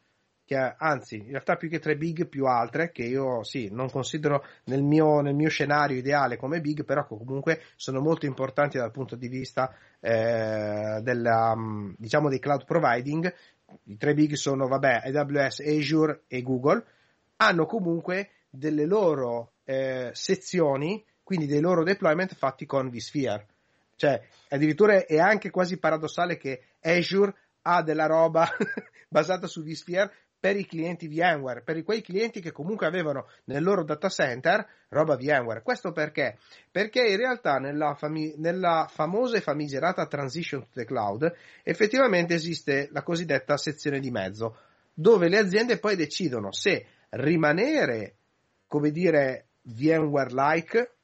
che, 0.45 0.57
anzi 0.77 1.17
in 1.17 1.29
realtà 1.29 1.55
più 1.55 1.69
che 1.69 1.77
tre 1.77 1.95
big 1.95 2.27
più 2.27 2.45
altre 2.45 2.91
che 2.91 3.03
io 3.03 3.43
sì 3.43 3.69
non 3.71 3.89
considero 3.89 4.43
nel 4.65 4.81
mio, 4.81 5.21
nel 5.21 5.35
mio 5.35 5.47
scenario 5.47 5.95
ideale 5.95 6.37
come 6.37 6.59
big 6.59 6.83
però 6.83 7.05
comunque 7.05 7.61
sono 7.77 8.01
molto 8.01 8.25
importanti 8.25 8.77
dal 8.77 8.91
punto 8.91 9.15
di 9.15 9.29
vista 9.29 9.73
eh, 10.01 10.99
della, 11.01 11.55
diciamo 11.95 12.27
dei 12.27 12.39
cloud 12.39 12.65
providing 12.65 13.33
i 13.85 13.97
tre 13.97 14.13
big 14.13 14.33
sono, 14.33 14.67
vabbè, 14.67 15.03
AWS, 15.05 15.59
Azure 15.59 16.23
e 16.27 16.41
Google, 16.41 16.83
hanno 17.37 17.65
comunque 17.65 18.29
delle 18.49 18.85
loro 18.85 19.53
eh, 19.65 20.11
sezioni, 20.13 21.03
quindi 21.23 21.45
dei 21.45 21.59
loro 21.61 21.83
deployment 21.83 22.35
fatti 22.35 22.65
con 22.65 22.89
vSphere. 22.89 23.47
Cioè, 23.95 24.21
addirittura 24.49 25.05
è 25.05 25.19
anche 25.19 25.49
quasi 25.49 25.77
paradossale 25.77 26.37
che 26.37 26.61
Azure 26.81 27.33
ha 27.63 27.81
della 27.81 28.05
roba 28.05 28.47
basata 29.07 29.47
su 29.47 29.63
vSphere 29.63 30.11
per 30.43 30.57
i 30.57 30.65
clienti 30.65 31.07
VMware, 31.07 31.61
per 31.61 31.81
quei 31.83 32.01
clienti 32.01 32.41
che 32.41 32.51
comunque 32.51 32.85
avevano 32.85 33.29
nel 33.45 33.63
loro 33.63 33.85
data 33.85 34.09
center 34.09 34.67
roba 34.89 35.15
VMware. 35.15 35.61
Questo 35.61 35.93
perché? 35.93 36.37
Perché 36.69 36.99
in 37.07 37.15
realtà 37.15 37.59
nella, 37.59 37.95
fami- 37.95 38.33
nella 38.35 38.89
famosa 38.91 39.37
e 39.37 39.39
famigerata 39.39 40.05
transition 40.05 40.59
to 40.63 40.67
the 40.73 40.83
cloud 40.83 41.33
effettivamente 41.63 42.33
esiste 42.33 42.89
la 42.91 43.03
cosiddetta 43.03 43.55
sezione 43.55 44.01
di 44.01 44.11
mezzo, 44.11 44.57
dove 44.93 45.29
le 45.29 45.37
aziende 45.37 45.79
poi 45.79 45.95
decidono 45.95 46.51
se 46.51 46.87
rimanere, 47.11 48.17
come 48.67 48.91
dire, 48.91 49.45
VMware-like, 49.61 50.95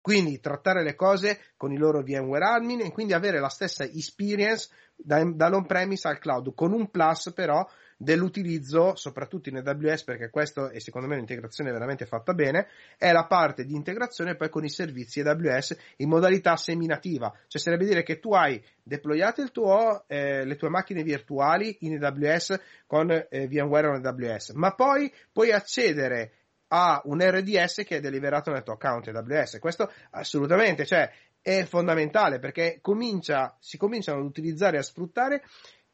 quindi 0.00 0.40
trattare 0.40 0.82
le 0.82 0.96
cose 0.96 1.38
con 1.56 1.70
i 1.70 1.78
loro 1.78 2.02
VMware 2.02 2.44
admin 2.44 2.80
e 2.80 2.90
quindi 2.90 3.12
avere 3.12 3.38
la 3.38 3.48
stessa 3.48 3.84
experience 3.84 4.70
da, 4.96 5.22
dall'on-premise 5.24 6.08
al 6.08 6.18
cloud, 6.18 6.52
con 6.52 6.72
un 6.72 6.90
plus 6.90 7.32
però 7.32 7.64
dell'utilizzo, 7.96 8.94
soprattutto 8.94 9.48
in 9.48 9.56
AWS, 9.56 10.04
perché 10.04 10.28
questo 10.28 10.68
è 10.68 10.78
secondo 10.80 11.08
me 11.08 11.14
un'integrazione 11.14 11.72
veramente 11.72 12.04
fatta 12.04 12.34
bene, 12.34 12.68
è 12.98 13.10
la 13.12 13.26
parte 13.26 13.64
di 13.64 13.74
integrazione 13.74 14.36
poi 14.36 14.50
con 14.50 14.64
i 14.64 14.68
servizi 14.68 15.20
AWS 15.20 15.76
in 15.96 16.08
modalità 16.08 16.56
seminativa, 16.56 17.32
cioè 17.46 17.60
sarebbe 17.60 17.86
dire 17.86 18.02
che 18.02 18.18
tu 18.18 18.32
hai 18.32 18.62
deployato 18.82 19.50
tuo, 19.50 20.04
eh, 20.06 20.44
le 20.44 20.56
tue 20.56 20.68
macchine 20.68 21.02
virtuali 21.02 21.76
in 21.80 22.02
AWS 22.02 22.60
con 22.86 23.10
eh, 23.10 23.48
VMware 23.48 23.86
on 23.86 24.04
AWS, 24.04 24.50
ma 24.50 24.74
poi 24.74 25.12
puoi 25.32 25.52
accedere 25.52 26.32
a 26.68 27.00
un 27.04 27.20
RDS 27.20 27.84
che 27.86 27.96
è 27.96 28.00
deliberato 28.00 28.50
nel 28.50 28.62
tuo 28.62 28.74
account 28.74 29.08
AWS. 29.08 29.58
Questo 29.60 29.90
assolutamente, 30.10 30.84
cioè, 30.84 31.10
è 31.40 31.64
fondamentale 31.64 32.40
perché 32.40 32.78
comincia, 32.80 33.56
si 33.60 33.76
cominciano 33.76 34.18
ad 34.18 34.26
utilizzare 34.26 34.76
e 34.76 34.80
a 34.80 34.82
sfruttare 34.82 35.44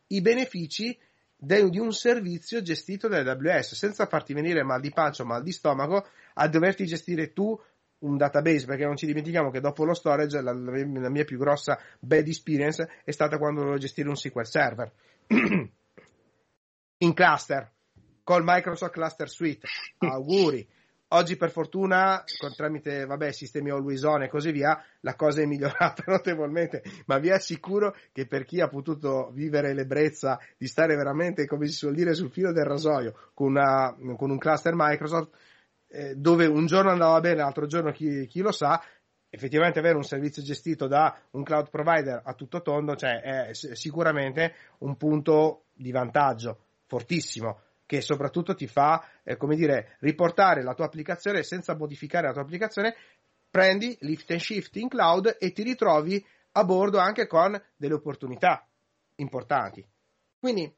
i 0.09 0.23
benefici 0.23 0.99
di 1.45 1.81
un 1.81 1.93
servizio 1.93 2.63
gestito 2.63 3.09
da 3.09 3.19
AWS 3.19 3.75
senza 3.75 4.07
farti 4.07 4.33
venire 4.33 4.63
mal 4.63 4.81
di 4.81 4.93
pancia 4.93 5.25
o 5.25 5.27
mal 5.27 5.43
di 5.43 5.51
stomaco 5.51 6.07
a 6.35 6.47
doverti 6.47 6.87
gestire 6.87 7.33
tu 7.33 7.61
un 7.99 8.17
database 8.17 8.65
perché 8.65 8.85
non 8.85 8.97
ci 8.97 9.07
dimentichiamo 9.07 9.51
che 9.51 9.59
dopo 9.61 9.85
lo 9.85 9.93
storage 9.93 10.41
la, 10.41 10.53
la 10.53 11.09
mia 11.09 11.25
più 11.25 11.39
grossa 11.39 11.81
bad 11.99 12.29
experience 12.29 12.89
è 13.05 13.11
stata 13.11 13.39
quando 13.39 13.61
dovevo 13.61 13.79
gestire 13.79 14.09
un 14.09 14.17
SQL 14.17 14.47
Server. 14.47 14.93
In 16.99 17.15
cluster 17.15 17.73
col 18.23 18.43
Microsoft 18.45 18.93
Cluster 18.93 19.29
Suite. 19.29 19.67
Auguri 19.99 20.65
Oggi 21.15 21.37
per 21.37 21.51
fortuna, 21.51 22.25
con, 22.39 22.55
tramite 22.55 23.05
vabbè, 23.05 23.33
sistemi 23.33 23.69
always 23.69 24.03
on 24.03 24.23
e 24.23 24.29
così 24.29 24.51
via, 24.51 24.83
la 25.01 25.15
cosa 25.15 25.43
è 25.43 25.45
migliorata 25.45 26.05
notevolmente, 26.11 26.83
ma 27.05 27.19
vi 27.19 27.31
assicuro 27.31 27.95
che 28.13 28.27
per 28.27 28.45
chi 28.45 28.63
ha 28.63 28.69
potuto 28.69 29.31
vivere 29.35 29.75
l'ebbrezza 29.75 30.41
di 30.57 30.67
stare 30.67 30.97
veramente, 30.97 31.47
come 31.47 31.67
si 31.67 31.75
suol 31.75 31.95
dire, 31.95 32.15
sul 32.15 32.31
filo 32.31 32.51
del 32.51 32.65
rasoio 32.65 33.31
con, 33.35 33.49
una, 33.49 33.95
con 34.17 34.31
un 34.31 34.39
cluster 34.39 34.73
Microsoft, 34.75 35.37
eh, 35.89 36.15
dove 36.17 36.47
un 36.47 36.65
giorno 36.65 36.91
andava 36.91 37.21
bene, 37.21 37.37
l'altro 37.37 37.67
giorno 37.67 37.93
chi, 37.93 38.27
chi, 38.27 38.41
lo 38.41 38.51
sa, 38.51 38.83
effettivamente 39.29 39.81
avere 39.81 39.97
un 39.97 40.05
servizio 40.05 40.43
gestito 40.43 40.87
da 40.87 41.15
un 41.33 41.43
cloud 41.43 41.69
provider 41.69 42.23
a 42.25 42.33
tutto 42.33 42.63
tondo, 42.63 42.97
cioè 42.97 43.21
è 43.21 43.53
sicuramente 43.53 44.55
un 44.79 44.97
punto 44.97 45.65
di 45.75 45.91
vantaggio 45.91 46.59
fortissimo 46.87 47.61
che 47.87 48.01
soprattutto 48.01 48.55
ti 48.55 48.67
fa, 48.67 49.07
eh, 49.23 49.37
come 49.37 49.57
dire, 49.57 49.97
riportare 50.01 50.63
la 50.63 50.75
tua 50.75 50.87
applicazione 50.87 51.43
senza 51.43 51.77
modificare 51.77 52.27
la 52.27 52.33
tua 52.33 52.43
applicazione, 52.43 52.95
prendi 53.51 53.97
lift 54.01 54.31
and 54.31 54.41
shift 54.41 54.77
in 54.77 54.89
cloud 54.89 55.37
e 55.39 55.53
ti 55.53 55.63
ritrovi 55.63 56.25
a 56.53 56.65
bordo 56.65 56.99
anche 56.99 57.27
con 57.27 57.61
delle 57.77 57.95
opportunità 57.95 58.67
importanti. 59.17 59.87
Quindi 60.39 60.75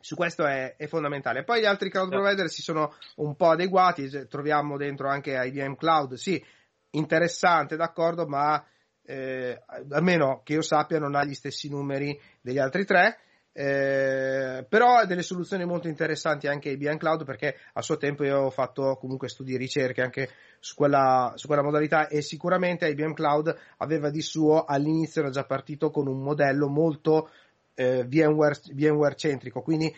su 0.00 0.14
questo 0.14 0.46
è, 0.46 0.76
è, 0.76 0.86
fondamentale. 0.86 1.42
Poi 1.42 1.60
gli 1.60 1.64
altri 1.64 1.90
cloud 1.90 2.08
provider 2.08 2.48
si 2.48 2.62
sono 2.62 2.94
un 3.16 3.34
po' 3.34 3.50
adeguati, 3.50 4.28
troviamo 4.28 4.76
dentro 4.76 5.08
anche 5.08 5.32
IBM 5.32 5.74
Cloud, 5.74 6.14
sì, 6.14 6.42
interessante, 6.90 7.74
d'accordo, 7.74 8.26
ma 8.26 8.64
eh, 9.02 9.60
almeno 9.90 10.42
che 10.44 10.54
io 10.54 10.62
sappia 10.62 10.98
non 10.98 11.16
ha 11.16 11.24
gli 11.24 11.34
stessi 11.34 11.68
numeri 11.68 12.18
degli 12.40 12.58
altri 12.58 12.84
tre. 12.84 13.18
Eh, 13.58 14.66
però 14.68 14.96
ha 14.96 15.06
delle 15.06 15.22
soluzioni 15.22 15.64
molto 15.64 15.88
interessanti 15.88 16.46
anche 16.46 16.68
IBM 16.68 16.98
Cloud 16.98 17.24
perché 17.24 17.56
a 17.72 17.80
suo 17.80 17.96
tempo 17.96 18.22
io 18.22 18.40
ho 18.40 18.50
fatto 18.50 18.98
comunque 19.00 19.30
studi 19.30 19.54
e 19.54 19.56
ricerche 19.56 20.02
anche 20.02 20.28
su 20.58 20.74
quella, 20.74 21.32
su 21.36 21.46
quella 21.46 21.62
modalità 21.62 22.06
e 22.08 22.20
sicuramente 22.20 22.86
IBM 22.86 23.14
Cloud 23.14 23.56
aveva 23.78 24.10
di 24.10 24.20
suo 24.20 24.66
all'inizio 24.66 25.22
era 25.22 25.30
già 25.30 25.44
partito 25.44 25.90
con 25.90 26.06
un 26.06 26.20
modello 26.20 26.68
molto 26.68 27.30
eh, 27.72 28.04
VMware, 28.04 28.60
VMware, 28.74 29.16
centrico 29.16 29.62
quindi 29.62 29.90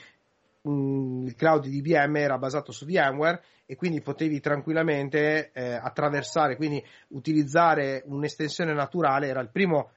mh, 0.63 0.71
mm, 0.71 1.27
il 1.27 1.35
cloud 1.35 1.67
di 1.67 1.79
IBM 1.79 2.15
era 2.15 2.39
basato 2.39 2.71
su 2.71 2.87
VMware 2.87 3.43
e 3.67 3.75
quindi 3.75 4.01
potevi 4.01 4.39
tranquillamente 4.39 5.51
eh, 5.53 5.73
attraversare 5.73 6.55
quindi 6.55 6.81
utilizzare 7.09 8.05
un'estensione 8.07 8.73
naturale 8.73 9.27
era 9.27 9.41
il 9.41 9.51
primo 9.51 9.91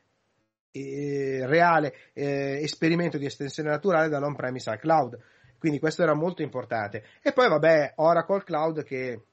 reale 0.71 1.93
eh, 2.13 2.61
esperimento 2.61 3.17
di 3.17 3.25
estensione 3.25 3.69
naturale 3.69 4.09
dall'on-premise 4.09 4.69
al 4.69 4.79
cloud. 4.79 5.17
Quindi 5.57 5.79
questo 5.79 6.01
era 6.01 6.13
molto 6.13 6.41
importante. 6.41 7.03
E 7.21 7.33
poi 7.33 7.47
vabbè, 7.47 7.93
Oracle 7.97 8.43
Cloud 8.43 8.83
che 8.83 9.25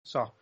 so, 0.00 0.36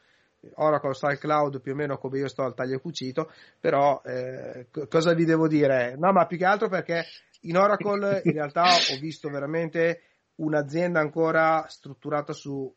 Oracle 0.54 0.94
sta 0.94 1.08
al 1.08 1.18
cloud 1.18 1.60
più 1.60 1.72
o 1.72 1.74
meno 1.74 1.98
come 1.98 2.18
io 2.18 2.28
sto 2.28 2.42
al 2.42 2.54
taglio 2.54 2.78
cucito, 2.78 3.32
però 3.58 4.00
eh, 4.04 4.68
cosa 4.88 5.14
vi 5.14 5.24
devo 5.24 5.48
dire? 5.48 5.96
No, 5.96 6.12
ma 6.12 6.26
più 6.26 6.36
che 6.36 6.44
altro 6.44 6.68
perché 6.68 7.04
in 7.42 7.56
Oracle 7.56 8.22
in 8.24 8.32
realtà 8.32 8.62
ho 8.62 8.98
visto 9.00 9.28
veramente 9.28 10.02
un'azienda 10.36 11.00
ancora 11.00 11.66
strutturata 11.68 12.32
su 12.32 12.72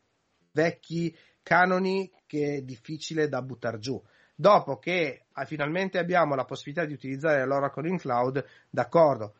vecchi 0.52 1.16
canoni 1.42 2.10
che 2.26 2.56
è 2.56 2.62
difficile 2.62 3.28
da 3.28 3.42
buttare 3.42 3.78
giù. 3.78 4.02
Dopo 4.40 4.78
che 4.78 5.26
ah, 5.32 5.44
finalmente 5.44 5.98
abbiamo 5.98 6.34
la 6.34 6.46
possibilità 6.46 6.86
di 6.86 6.94
utilizzare 6.94 7.44
l'Oracle 7.44 7.90
in 7.90 7.98
cloud, 7.98 8.42
d'accordo. 8.70 9.34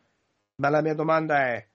Ma 0.57 0.69
la 0.69 0.83
mia 0.83 0.93
domanda 0.93 1.39
è, 1.47 1.67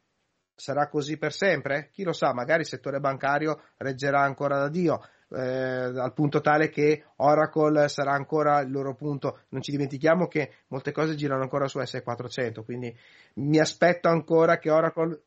sarà 0.54 0.88
così 0.88 1.18
per 1.18 1.34
sempre? 1.34 1.90
Chi 1.92 2.04
lo 2.04 2.14
sa, 2.14 2.36
magari 2.36 2.62
il 2.62 2.68
settore 2.68 3.00
bancario 3.00 3.64
reggerà 3.78 4.22
ancora 4.22 4.60
da 4.60 4.70
Dio. 4.70 5.04
Eh, 5.28 5.42
al 5.42 6.14
punto 6.14 6.40
tale 6.40 6.70
che 6.70 7.04
Oracle 7.16 7.88
sarà 7.90 8.12
ancora 8.12 8.60
il 8.60 8.70
loro 8.70 8.94
punto. 8.94 9.46
Non 9.50 9.64
ci 9.64 9.72
dimentichiamo 9.72 10.28
che 10.28 10.58
molte 10.68 10.92
cose 10.92 11.16
girano 11.16 11.42
ancora 11.42 11.68
su 11.68 11.80
S400, 11.80 12.64
quindi 12.64 12.96
mi 13.38 13.58
aspetto 13.58 14.08
ancora 14.08 14.60
che 14.60 14.70
Oracle 14.70 15.24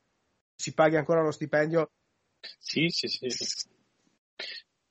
si 0.55 0.73
paghi 0.73 0.95
ancora 0.95 1.21
lo 1.21 1.33
stipendio. 1.33 1.91
Sì, 2.61 2.87
sì, 2.91 3.09
sì. 3.09 3.27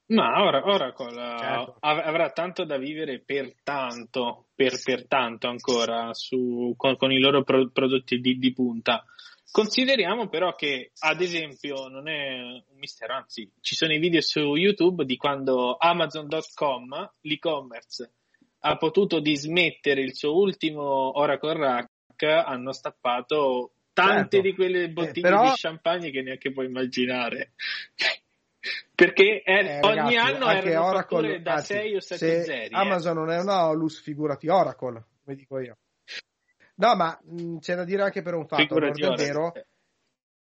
Ma 0.09 0.41
ora, 0.41 0.65
Oracle 0.65 1.37
certo. 1.37 1.77
avrà 1.81 2.31
tanto 2.31 2.63
da 2.63 2.77
vivere 2.77 3.19
per 3.19 3.55
tanto, 3.61 4.45
per, 4.55 4.81
per 4.81 5.05
tanto 5.05 5.47
ancora 5.47 6.13
su, 6.13 6.73
con, 6.77 6.95
con, 6.95 7.11
i 7.11 7.19
loro 7.19 7.43
pro, 7.43 7.69
prodotti 7.69 8.19
di, 8.19 8.37
di, 8.37 8.53
punta. 8.53 9.03
Consideriamo 9.51 10.29
però 10.29 10.55
che, 10.55 10.91
ad 10.99 11.19
esempio, 11.19 11.87
non 11.87 12.07
è 12.07 12.39
un 12.39 12.77
mistero, 12.77 13.15
anzi, 13.15 13.51
ci 13.59 13.75
sono 13.75 13.93
i 13.93 13.99
video 13.99 14.21
su 14.21 14.55
YouTube 14.55 15.03
di 15.03 15.17
quando 15.17 15.75
Amazon.com, 15.77 17.11
l'e-commerce, 17.21 18.11
ha 18.59 18.77
potuto 18.77 19.19
dismettere 19.19 20.01
il 20.01 20.15
suo 20.15 20.37
ultimo 20.37 21.17
Oracle 21.19 21.53
Rack, 21.53 22.23
hanno 22.23 22.71
stappato 22.71 23.73
tante 23.91 24.37
certo. 24.37 24.41
di 24.41 24.53
quelle 24.53 24.89
bottiglie 24.89 25.27
eh, 25.27 25.31
però... 25.31 25.43
di 25.43 25.51
champagne 25.55 26.11
che 26.11 26.21
neanche 26.21 26.51
puoi 26.51 26.67
immaginare. 26.67 27.53
Perché 28.95 29.41
è, 29.43 29.51
eh, 29.51 29.79
ogni 29.81 30.15
ragazzi, 30.15 30.15
anno 30.15 30.49
erano 30.49 30.85
Oracle, 30.85 31.41
da 31.41 31.53
anzi, 31.53 31.73
6 31.73 31.95
o 31.95 31.99
7 31.99 32.17
se 32.17 32.43
serie. 32.43 32.69
Amazon 32.71 33.15
non 33.15 33.31
è 33.31 33.39
una 33.39 33.67
Olus, 33.67 34.01
figurati 34.01 34.47
Oracle, 34.47 35.05
come 35.23 35.35
dico 35.35 35.59
io. 35.59 35.77
No, 36.75 36.95
ma 36.95 37.19
mh, 37.23 37.41
mm, 37.41 37.57
c'è 37.57 37.75
da 37.75 37.83
dire 37.83 38.03
anche 38.03 38.21
per 38.21 38.35
un 38.35 38.47
fatto, 38.47 38.77
è 38.77 39.15
vero, 39.15 39.51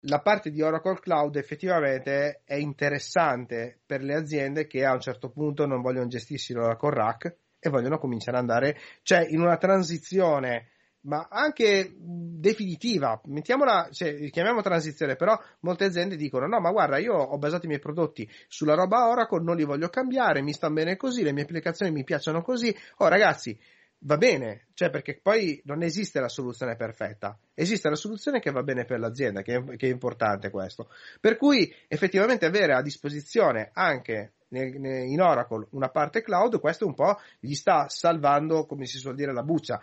la 0.06 0.20
parte 0.20 0.50
di 0.50 0.62
Oracle 0.62 0.98
Cloud 0.98 1.36
effettivamente 1.36 2.42
è 2.44 2.54
interessante 2.54 3.80
per 3.84 4.02
le 4.02 4.14
aziende 4.14 4.66
che 4.66 4.84
a 4.84 4.92
un 4.92 5.00
certo 5.00 5.30
punto 5.30 5.66
non 5.66 5.80
vogliono 5.80 6.08
gestirsi 6.08 6.52
l'Oracle 6.52 6.90
Rack 6.90 7.36
e 7.58 7.70
vogliono 7.70 7.98
cominciare 7.98 8.38
ad 8.38 8.42
andare, 8.42 8.78
cioè 9.02 9.24
in 9.28 9.40
una 9.40 9.56
transizione 9.56 10.71
ma 11.02 11.26
anche 11.30 11.94
definitiva, 11.96 13.20
mettiamola, 13.24 13.88
cioè, 13.90 14.30
chiamiamo 14.30 14.62
transizione, 14.62 15.16
però 15.16 15.38
molte 15.60 15.84
aziende 15.84 16.16
dicono 16.16 16.46
no, 16.46 16.60
ma 16.60 16.70
guarda, 16.70 16.98
io 16.98 17.14
ho 17.14 17.38
basato 17.38 17.64
i 17.64 17.68
miei 17.68 17.80
prodotti 17.80 18.28
sulla 18.48 18.74
roba 18.74 19.08
Oracle, 19.08 19.42
non 19.42 19.56
li 19.56 19.64
voglio 19.64 19.88
cambiare, 19.88 20.42
mi 20.42 20.52
stanno 20.52 20.74
bene 20.74 20.96
così, 20.96 21.22
le 21.22 21.32
mie 21.32 21.42
applicazioni 21.42 21.92
mi 21.92 22.04
piacciono 22.04 22.42
così. 22.42 22.74
Oh 22.98 23.08
ragazzi, 23.08 23.58
va 24.04 24.16
bene, 24.16 24.66
cioè 24.74 24.90
perché 24.90 25.18
poi 25.20 25.60
non 25.64 25.82
esiste 25.82 26.20
la 26.20 26.28
soluzione 26.28 26.76
perfetta, 26.76 27.38
esiste 27.54 27.88
la 27.88 27.96
soluzione 27.96 28.40
che 28.40 28.50
va 28.50 28.62
bene 28.62 28.84
per 28.84 28.98
l'azienda, 28.98 29.42
che 29.42 29.56
è, 29.56 29.76
che 29.76 29.88
è 29.88 29.90
importante 29.90 30.50
questo. 30.50 30.88
Per 31.20 31.36
cui 31.36 31.72
effettivamente 31.88 32.46
avere 32.46 32.74
a 32.74 32.82
disposizione 32.82 33.70
anche 33.72 34.34
in 34.54 35.20
Oracle 35.20 35.68
una 35.70 35.88
parte 35.88 36.20
cloud, 36.22 36.60
questo 36.60 36.86
un 36.86 36.94
po' 36.94 37.18
gli 37.40 37.54
sta 37.54 37.88
salvando, 37.88 38.66
come 38.66 38.84
si 38.84 38.98
suol 38.98 39.14
dire, 39.14 39.32
la 39.32 39.42
buccia. 39.42 39.82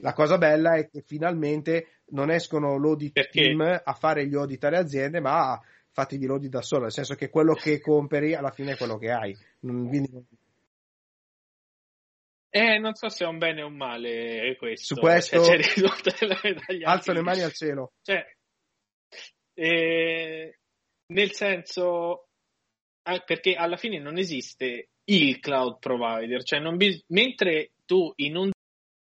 La 0.00 0.12
cosa 0.12 0.38
bella 0.38 0.76
è 0.76 0.88
che 0.88 1.02
finalmente 1.02 2.02
non 2.10 2.30
escono 2.30 2.78
l'audit 2.78 3.12
Perché? 3.12 3.42
team 3.42 3.60
a 3.60 3.92
fare 3.94 4.26
gli 4.26 4.34
audit 4.34 4.62
alle 4.64 4.78
aziende, 4.78 5.20
ma 5.20 5.60
fatti 5.90 6.18
gli 6.18 6.26
audit 6.26 6.50
da 6.50 6.62
solo, 6.62 6.82
nel 6.82 6.92
senso 6.92 7.14
che 7.14 7.28
quello 7.28 7.54
che 7.54 7.80
compri 7.80 8.34
alla 8.34 8.50
fine 8.50 8.72
è 8.72 8.76
quello 8.76 8.96
che 8.96 9.10
hai. 9.10 9.36
Quindi 9.60 10.08
eh, 12.50 12.78
non 12.78 12.94
so 12.94 13.08
se 13.08 13.24
è 13.24 13.28
un 13.28 13.38
bene 13.38 13.62
o 13.62 13.66
un 13.66 13.76
male 13.76 14.56
questo. 14.56 14.94
Su 14.94 15.00
questo 15.00 15.42
cioè, 15.44 15.60
alzo 16.84 17.12
le 17.12 17.22
mani 17.22 17.42
al 17.42 17.52
cielo. 17.52 17.92
Cioè, 18.02 18.24
eh, 19.54 20.58
nel 21.12 21.32
senso, 21.32 22.28
perché 23.02 23.54
alla 23.54 23.76
fine 23.76 23.98
non 23.98 24.16
esiste 24.16 24.90
il 25.04 25.40
cloud 25.40 25.78
provider, 25.78 26.42
cioè 26.42 26.60
bis- 26.74 27.04
mentre 27.08 27.72
tu 27.84 28.12
in 28.16 28.36
un 28.36 28.50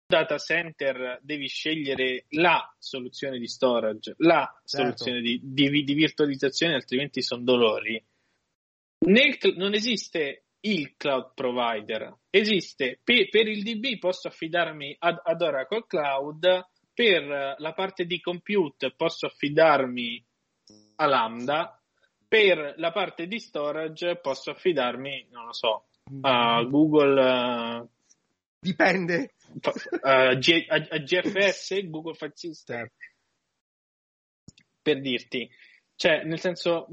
data 0.09 0.39
center 0.39 1.21
devi 1.23 1.49
scegliere 1.49 2.25
la 2.31 2.75
soluzione 2.79 3.39
di 3.39 3.47
storage, 3.47 4.15
la 4.19 4.51
certo. 4.65 5.05
soluzione 5.05 5.21
di, 5.21 5.39
di, 5.43 5.85
di, 5.85 5.95
virtualizzazione, 5.95 6.75
altrimenti 6.75 7.21
sono 7.21 7.43
dolori. 7.43 8.03
Nel, 9.01 9.37
non 9.57 9.75
esiste 9.75 10.45
il 10.61 10.97
cloud 10.97 11.33
provider. 11.35 12.17
Esiste 12.31 12.99
per, 13.05 13.29
per 13.29 13.49
il 13.49 13.63
DB 13.63 13.99
posso 13.99 14.29
affidarmi 14.29 14.97
ad, 14.99 15.21
ad, 15.23 15.43
Oracle 15.43 15.85
Cloud, 15.87 16.67
per 16.95 17.57
la 17.59 17.73
parte 17.75 18.07
di 18.07 18.19
compute 18.21 18.95
posso 18.97 19.27
affidarmi 19.27 20.25
a 20.97 21.07
Lambda, 21.07 21.81
per 22.27 22.75
la 22.79 22.93
parte 22.93 23.27
di 23.27 23.39
storage 23.39 24.17
posso 24.17 24.53
affidarmi, 24.53 25.29
non 25.31 25.45
lo 25.45 25.53
so, 25.53 25.89
a 26.23 26.63
Google. 26.63 27.81
Uh, 27.83 27.89
Dipende. 28.59 29.35
G, 29.53 30.67
a, 30.69 30.75
a, 30.75 30.99
GFS, 30.99 31.89
Google 31.89 32.15
File 32.15 32.33
System. 32.35 32.89
Per 34.81 35.01
dirti, 35.01 35.51
cioè, 35.97 36.25
nel 36.25 36.41
senso, 36.41 36.87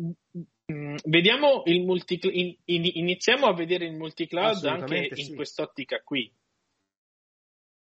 Mm, 0.72 0.96
vediamo 1.06 1.62
il 1.66 1.84
multi, 1.84 2.20
in, 2.24 2.56
in, 2.66 2.90
iniziamo 2.94 3.46
a 3.46 3.54
vedere 3.54 3.86
il 3.86 3.96
multi-cloud 3.96 4.66
anche 4.66 5.10
sì. 5.14 5.30
in 5.30 5.36
quest'ottica 5.36 6.02
qui. 6.04 6.32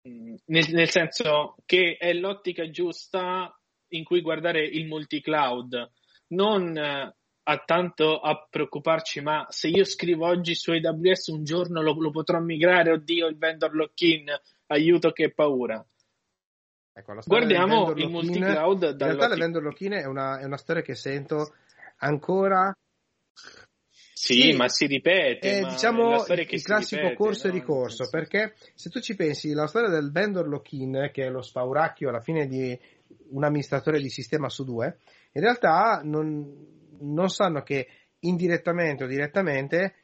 Mm, 0.08 0.36
nel, 0.46 0.66
nel, 0.70 0.90
senso 0.90 1.58
che 1.66 1.98
è 2.00 2.14
l'ottica 2.14 2.70
giusta 2.70 3.54
in 3.90 4.06
cui 4.06 4.22
guardare 4.22 4.66
il 4.66 4.88
multi-cloud, 4.88 5.92
non 6.28 6.78
eh, 6.78 7.16
a 7.44 7.58
tanto 7.66 8.20
a 8.20 8.48
preoccuparci, 8.50 9.20
ma 9.20 9.46
se 9.50 9.68
io 9.68 9.84
scrivo 9.84 10.28
oggi 10.28 10.56
su 10.56 10.72
AWS 10.72 11.28
un 11.28 11.44
giorno 11.44 11.82
lo, 11.82 12.00
lo 12.00 12.12
potrò 12.12 12.40
migrare, 12.40 12.92
oddio 12.92 13.28
il 13.28 13.38
vendor 13.38 13.76
lock-in, 13.76 14.26
aiuto 14.70 15.12
che 15.12 15.32
paura. 15.32 15.86
Ecco, 16.94 17.14
Guardiamo 17.26 17.92
il 17.92 18.10
multi-cloud. 18.10 18.82
In 18.84 18.98
realtà 18.98 19.28
il 19.28 19.40
vendor 19.40 19.64
lock-in 19.64 19.94
è 19.94 20.06
una, 20.06 20.40
è 20.40 20.46
una 20.46 20.58
storia 20.58 20.82
che 20.82 20.96
sento 20.96 21.54
ancora 21.98 22.76
sì, 24.20 24.52
sì, 24.52 24.54
ma 24.54 24.68
si 24.68 24.86
ripete. 24.86 25.60
È, 25.60 25.64
diciamo 25.64 26.26
il 26.26 26.62
classico 26.62 27.02
ripete, 27.04 27.16
corso 27.16 27.48
no? 27.48 27.54
e 27.54 27.58
ricorso, 27.58 28.10
perché 28.10 28.54
se 28.76 28.90
tu 28.90 29.00
ci 29.00 29.16
pensi, 29.16 29.54
la 29.54 29.66
storia 29.66 29.88
del 29.88 30.12
vendor 30.12 30.46
lock-in, 30.46 31.10
che 31.14 31.24
è 31.24 31.30
lo 31.30 31.42
spauracchio 31.42 32.10
alla 32.10 32.20
fine 32.20 32.46
di 32.46 32.78
un 33.30 33.46
amministratore 33.46 34.00
di 34.00 34.10
sistema 34.10 34.50
su 34.50 34.66
due, 34.66 34.98
in 35.32 35.42
realtà 35.42 36.02
non, 36.04 36.98
non 37.00 37.30
sanno 37.30 37.62
che 37.62 37.88
indirettamente 38.20 39.06
o 39.06 39.08
direttamente 39.08 39.99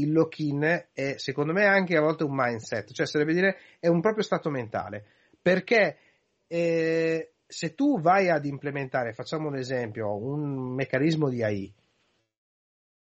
il 0.00 0.12
lock-in 0.12 0.88
è, 0.92 1.14
secondo 1.16 1.52
me, 1.52 1.64
anche 1.64 1.96
a 1.96 2.00
volte 2.00 2.24
un 2.24 2.34
mindset, 2.34 2.92
cioè 2.92 3.06
sarebbe 3.06 3.32
dire 3.32 3.58
è 3.78 3.88
un 3.88 4.00
proprio 4.00 4.22
stato 4.22 4.50
mentale, 4.50 5.04
perché 5.40 5.98
eh, 6.46 7.32
se 7.46 7.74
tu 7.74 8.00
vai 8.00 8.28
ad 8.28 8.44
implementare, 8.44 9.12
facciamo 9.12 9.48
un 9.48 9.56
esempio, 9.56 10.16
un 10.16 10.74
meccanismo 10.74 11.28
di 11.28 11.42
AI, 11.42 11.74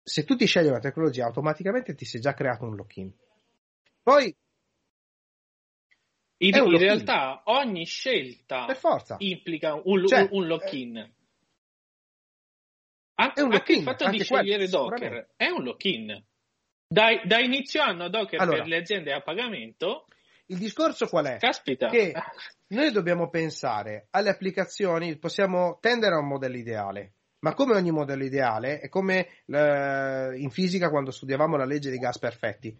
se 0.03 0.25
tu 0.25 0.35
ti 0.35 0.45
scegli 0.45 0.67
una 0.67 0.79
tecnologia, 0.79 1.25
automaticamente 1.25 1.95
ti 1.95 2.05
sei 2.05 2.19
già 2.19 2.33
creato 2.33 2.65
un 2.65 2.75
lock-in. 2.75 3.11
Poi 4.01 4.35
in, 6.37 6.55
in 6.55 6.77
realtà 6.77 7.43
ogni 7.45 7.85
scelta 7.85 8.65
implica 9.19 9.79
un, 9.81 10.05
cioè, 10.07 10.27
un, 10.31 10.45
lock-in. 10.45 10.97
Eh, 10.97 11.13
anche, 13.15 13.41
un 13.41 13.49
lock-in, 13.49 13.77
il 13.77 13.83
fatto 13.83 14.09
di 14.09 14.19
scegliere 14.19 14.67
quello, 14.67 14.89
Docker 14.89 15.33
è 15.37 15.47
un 15.47 15.63
lock-in. 15.63 16.25
Da, 16.93 17.19
da, 17.25 17.39
inizio 17.39 17.81
anno 17.81 18.07
Docker 18.07 18.39
allora, 18.39 18.57
per 18.57 18.67
le 18.67 18.77
aziende 18.77 19.13
a 19.13 19.21
pagamento. 19.21 20.05
Il 20.45 20.59
discorso 20.59 21.07
qual 21.07 21.25
è? 21.25 21.37
Caspita. 21.37 21.87
Che 21.87 22.13
noi 22.67 22.91
dobbiamo 22.91 23.29
pensare 23.31 24.07
alle 24.11 24.29
applicazioni, 24.29 25.17
possiamo 25.17 25.79
tendere 25.81 26.13
a 26.13 26.19
un 26.19 26.27
modello 26.27 26.55
ideale, 26.55 27.13
ma 27.39 27.55
come 27.55 27.75
ogni 27.75 27.89
modello 27.89 28.23
ideale, 28.23 28.79
è 28.79 28.89
come 28.89 29.27
eh, 29.47 30.33
in 30.37 30.51
fisica 30.51 30.91
quando 30.91 31.09
studiavamo 31.09 31.57
la 31.57 31.65
legge 31.65 31.89
dei 31.89 31.97
gas 31.97 32.19
perfetti. 32.19 32.77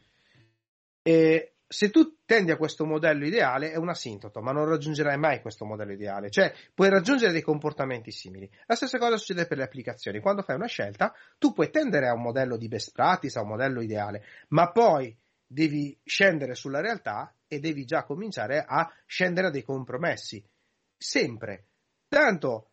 E 1.02 1.53
se 1.74 1.90
tu 1.90 2.20
tendi 2.24 2.52
a 2.52 2.56
questo 2.58 2.86
modello 2.86 3.26
ideale 3.26 3.72
è 3.72 3.78
un 3.78 3.90
asintoto, 3.90 4.42
ma 4.42 4.52
non 4.52 4.70
raggiungerai 4.70 5.18
mai 5.18 5.42
questo 5.42 5.66
modello 5.66 5.92
ideale, 5.92 6.30
cioè 6.30 6.54
puoi 6.72 6.90
raggiungere 6.90 7.32
dei 7.32 7.42
comportamenti 7.42 8.12
simili. 8.12 8.48
La 8.68 8.76
stessa 8.76 9.00
cosa 9.00 9.18
succede 9.18 9.48
per 9.48 9.58
le 9.58 9.64
applicazioni, 9.64 10.20
quando 10.20 10.44
fai 10.44 10.56
una 10.56 10.68
scelta 10.68 11.12
tu 11.40 11.52
puoi 11.52 11.72
tendere 11.72 12.08
a 12.08 12.14
un 12.14 12.22
modello 12.22 12.58
di 12.58 12.68
best 12.68 12.92
practice, 12.92 13.40
a 13.40 13.42
un 13.42 13.48
modello 13.48 13.82
ideale, 13.82 14.24
ma 14.50 14.72
poi 14.72 15.18
devi 15.48 16.00
scendere 16.04 16.54
sulla 16.54 16.80
realtà 16.80 17.36
e 17.48 17.60
devi 17.60 17.86
già 17.86 18.04
cominciare 18.04 18.64
a 18.64 18.88
scendere 19.08 19.48
a 19.48 19.50
dei 19.50 19.64
compromessi. 19.64 20.48
Sempre. 20.96 21.70
Tanto, 22.08 22.70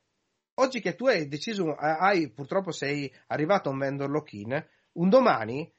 oggi 0.57 0.80
che 0.80 0.94
tu 0.94 1.07
hai 1.07 1.26
deciso, 1.26 1.74
hai, 1.74 2.30
purtroppo 2.30 2.70
sei 2.70 3.11
arrivato 3.28 3.70
a 3.70 3.72
un 3.72 3.78
vendor 3.78 4.11
lock-in, 4.11 4.62
un 4.92 5.09
domani 5.09 5.72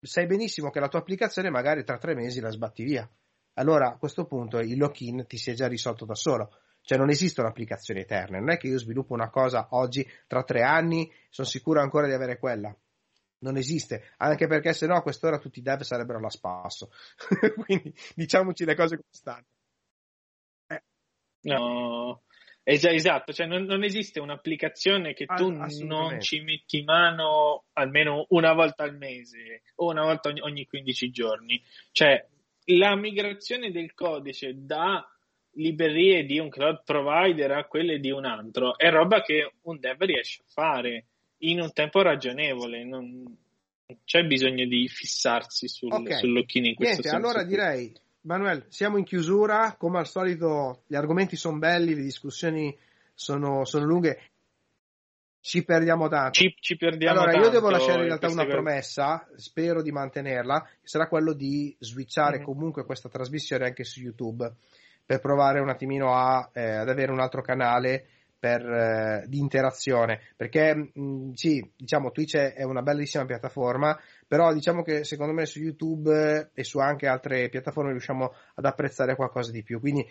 sai 0.00 0.26
benissimo 0.26 0.70
che 0.70 0.80
la 0.80 0.88
tua 0.88 1.00
applicazione 1.00 1.50
magari 1.50 1.84
tra 1.84 1.98
tre 1.98 2.14
mesi 2.14 2.40
la 2.40 2.50
sbatti 2.50 2.84
via. 2.84 3.08
Allora 3.54 3.92
a 3.92 3.96
questo 3.96 4.24
punto 4.26 4.58
il 4.58 4.78
lock-in 4.78 5.26
ti 5.26 5.36
si 5.36 5.50
è 5.50 5.54
già 5.54 5.66
risolto 5.66 6.04
da 6.04 6.14
solo. 6.14 6.56
Cioè 6.80 6.96
non 6.96 7.10
esistono 7.10 7.48
applicazioni 7.48 8.00
eterne, 8.00 8.38
non 8.38 8.50
è 8.50 8.56
che 8.56 8.68
io 8.68 8.78
sviluppo 8.78 9.12
una 9.12 9.28
cosa 9.28 9.68
oggi, 9.72 10.08
tra 10.26 10.42
tre 10.42 10.62
anni 10.62 11.12
sono 11.28 11.46
sicuro 11.46 11.82
ancora 11.82 12.06
di 12.06 12.14
avere 12.14 12.38
quella 12.38 12.74
non 13.40 13.56
esiste, 13.56 14.14
anche 14.16 14.46
perché 14.46 14.72
se 14.72 14.86
no 14.86 14.96
a 14.96 15.02
quest'ora 15.02 15.38
tutti 15.38 15.58
i 15.58 15.62
dev 15.62 15.80
sarebbero 15.82 16.18
alla 16.18 16.30
spasso. 16.30 16.90
Quindi 17.64 17.94
diciamoci 18.14 18.64
le 18.64 18.74
cose 18.74 18.96
come 18.96 19.08
stanno. 19.10 19.46
Eh. 20.66 20.82
No, 21.42 22.22
esatto, 22.70 23.32
cioè 23.32 23.46
non, 23.46 23.64
non, 23.64 23.82
esiste 23.82 24.20
un'applicazione 24.20 25.14
che 25.14 25.24
tu 25.24 25.50
non 25.50 26.20
ci 26.20 26.40
metti 26.40 26.82
mano 26.82 27.64
almeno 27.72 28.26
una 28.30 28.52
volta 28.52 28.82
al 28.82 28.96
mese 28.96 29.62
o 29.76 29.90
una 29.90 30.02
volta 30.02 30.28
ogni, 30.28 30.40
ogni 30.40 30.66
15 30.66 31.10
giorni. 31.10 31.62
Cioè 31.92 32.26
la 32.76 32.94
migrazione 32.94 33.70
del 33.70 33.94
codice 33.94 34.52
da 34.54 35.02
librerie 35.52 36.24
di 36.24 36.38
un 36.38 36.50
cloud 36.50 36.82
provider 36.84 37.52
a 37.52 37.64
quelle 37.64 37.98
di 37.98 38.10
un 38.10 38.26
altro 38.26 38.76
è 38.76 38.90
roba 38.90 39.22
che 39.22 39.52
un 39.62 39.78
dev 39.80 40.02
riesce 40.02 40.42
a 40.42 40.50
fare 40.50 41.06
in 41.38 41.60
un 41.60 41.72
tempo 41.72 42.02
ragionevole, 42.02 42.84
non 42.84 43.36
c'è 44.04 44.24
bisogno 44.24 44.66
di 44.66 44.88
fissarsi 44.88 45.68
sul, 45.68 45.92
okay. 45.92 46.18
sull'occhino 46.18 46.66
in 46.66 46.74
questo 46.74 47.00
Niente, 47.00 47.16
allora 47.16 47.40
qui. 47.40 47.48
direi, 47.48 47.92
Manuel, 48.22 48.66
siamo 48.68 48.98
in 48.98 49.04
chiusura, 49.04 49.76
come 49.78 49.98
al 49.98 50.06
solito 50.06 50.82
gli 50.86 50.94
argomenti 50.94 51.36
sono 51.36 51.58
belli, 51.58 51.94
le 51.94 52.02
discussioni 52.02 52.76
sono, 53.14 53.64
sono 53.64 53.84
lunghe, 53.84 54.30
ci 55.40 55.64
perdiamo 55.64 56.08
tanto. 56.08 56.32
Ci, 56.32 56.54
ci 56.60 56.76
perdiamo 56.76 57.20
allora, 57.20 57.32
tanto 57.32 57.46
io 57.46 57.52
devo 57.52 57.70
lasciare 57.70 58.00
in 58.00 58.06
realtà 58.06 58.28
una 58.28 58.44
promessa, 58.44 59.26
spero 59.36 59.82
di 59.82 59.92
mantenerla, 59.92 60.62
che 60.62 60.88
sarà 60.88 61.08
quello 61.08 61.32
di 61.32 61.74
switchare 61.78 62.36
mm-hmm. 62.36 62.44
comunque 62.44 62.84
questa 62.84 63.08
trasmissione 63.08 63.64
anche 63.64 63.84
su 63.84 64.00
YouTube 64.00 64.52
per 65.06 65.20
provare 65.20 65.60
un 65.60 65.70
attimino 65.70 66.14
a, 66.14 66.50
eh, 66.52 66.74
ad 66.74 66.88
avere 66.88 67.12
un 67.12 67.20
altro 67.20 67.40
canale 67.40 68.08
per, 68.38 68.62
eh, 68.62 69.24
di 69.26 69.38
interazione. 69.38 70.20
Perché 70.36 70.74
mh, 70.74 70.90
mm, 71.00 71.32
sì, 71.32 71.72
diciamo 71.76 72.10
Twitch 72.10 72.36
è 72.36 72.62
una 72.62 72.82
bellissima 72.82 73.24
piattaforma 73.24 73.98
però 74.28 74.52
diciamo 74.52 74.82
che 74.82 75.04
secondo 75.04 75.32
me 75.32 75.46
su 75.46 75.58
YouTube 75.58 76.50
e 76.52 76.62
su 76.62 76.78
anche 76.78 77.06
altre 77.06 77.48
piattaforme 77.48 77.92
riusciamo 77.92 78.30
ad 78.56 78.64
apprezzare 78.66 79.16
qualcosa 79.16 79.50
di 79.50 79.62
più. 79.62 79.80
Quindi 79.80 80.06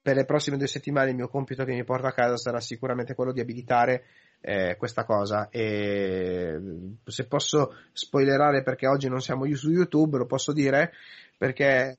per 0.00 0.14
le 0.14 0.24
prossime 0.24 0.56
due 0.56 0.68
settimane 0.68 1.10
il 1.10 1.16
mio 1.16 1.28
compito 1.28 1.64
che 1.64 1.72
mi 1.72 1.84
porta 1.84 2.08
a 2.08 2.12
casa 2.12 2.36
sarà 2.36 2.60
sicuramente 2.60 3.14
quello 3.14 3.32
di 3.32 3.40
abilitare 3.40 4.04
eh, 4.40 4.76
questa 4.78 5.04
cosa. 5.04 5.48
E 5.50 6.60
se 7.04 7.26
posso 7.26 7.74
spoilerare 7.92 8.62
perché 8.62 8.86
oggi 8.86 9.08
non 9.08 9.20
siamo 9.20 9.52
su 9.56 9.70
YouTube 9.70 10.18
lo 10.18 10.26
posso 10.26 10.52
dire 10.52 10.92
perché 11.36 11.98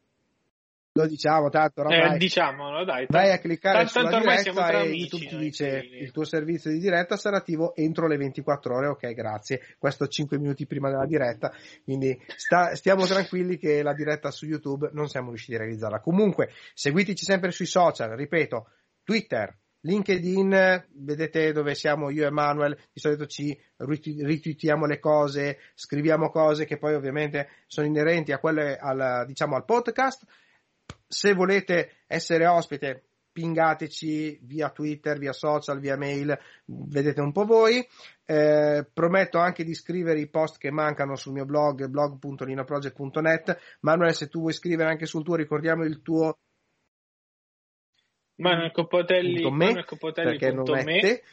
Lo 0.94 1.08
diciamo, 1.08 1.50
tanto 1.50 1.82
oramai. 1.82 2.16
Eh, 2.16 2.18
diciamolo, 2.18 2.84
dai. 2.84 3.06
Vai 3.08 3.32
a 3.32 3.40
cliccare 3.40 3.78
tanto, 3.86 3.92
sulla 3.92 4.10
tanto 4.10 4.28
diretta 4.28 4.72
e 4.72 4.76
amici, 4.76 5.00
YouTube 5.00 5.28
ti 5.28 5.38
dice 5.38 5.80
quindi. 5.80 5.98
il 6.00 6.12
tuo 6.12 6.26
servizio 6.26 6.70
di 6.70 6.80
diretta 6.80 7.16
sarà 7.16 7.38
attivo 7.38 7.74
entro 7.76 8.08
le 8.08 8.18
24 8.18 8.76
ore. 8.76 8.88
Ok, 8.88 9.14
grazie. 9.14 9.62
Questo 9.78 10.08
5 10.08 10.38
minuti 10.38 10.68
prima 10.68 10.90
della 10.90 11.06
diretta. 11.06 11.54
Quindi 11.86 12.22
sta- 12.36 12.76
stiamo 12.76 13.06
tranquilli 13.06 13.58
che 13.58 13.82
la 13.82 13.94
diretta 13.94 14.32
su 14.32 14.46
YouTube 14.46 14.90
non 14.92 15.08
siamo 15.08 15.30
riusciti 15.30 15.56
a 15.56 15.60
realizzarla. 15.60 16.02
Comunque, 16.02 16.50
seguiteci 16.74 17.24
sempre 17.24 17.52
sui 17.52 17.68
social, 17.68 18.10
ripeto, 18.10 18.68
Twitter, 19.06 19.58
LinkedIn, 19.84 20.88
vedete 20.94 21.54
dove 21.54 21.74
siamo 21.74 22.10
io 22.10 22.28
e 22.28 22.32
Manuel, 22.32 22.78
di 22.92 23.00
solito 23.00 23.26
ci 23.26 23.58
ritweetiamo 23.78 24.86
le 24.86 25.00
cose, 25.00 25.58
scriviamo 25.74 26.30
cose 26.30 26.66
che 26.66 26.78
poi 26.78 26.94
ovviamente 26.94 27.48
sono 27.66 27.88
inerenti 27.88 28.32
a 28.32 28.38
quelle 28.40 28.78
al, 28.78 29.24
diciamo, 29.26 29.56
al 29.56 29.66
podcast. 29.66 30.26
Se 31.12 31.34
volete 31.34 32.04
essere 32.08 32.48
ospite, 32.48 33.04
pingateci 33.32 34.40
via 34.44 34.70
Twitter, 34.70 35.18
via 35.18 35.34
social, 35.34 35.80
via 35.80 35.98
mail, 35.98 36.38
vedete 36.66 37.20
un 37.20 37.34
po' 37.34 37.44
voi. 37.44 37.86
Eh, 38.26 38.88
prometto 38.94 39.38
anche 39.38 39.66
di 39.66 39.74
scrivere 39.74 40.22
i 40.22 40.30
post 40.30 40.58
che 40.58 40.72
mancano 40.72 41.16
sul 41.16 41.34
mio 41.34 41.46
blog, 41.46 41.88
blog.linoproject.net. 41.88 43.78
Manuel, 43.82 44.14
se 44.14 44.30
tu 44.30 44.40
vuoi 44.40 44.54
scrivere 44.54 44.90
anche 44.90 45.06
sul 45.06 45.24
tuo, 45.24 45.36
ricordiamo 45.36 45.84
il 45.84 46.02
tuo 46.02 46.38
Manuel 48.36 48.72
Copotelli, 48.72 49.42
punto 49.42 49.52
me, 49.52 49.66
Manuel 49.66 49.86
Copotelli 49.86 50.30
perché 50.30 50.48
non 50.48 50.64
punto 50.64 50.76
è 50.76 50.84
me. 50.84 51.00
te. 51.00 51.24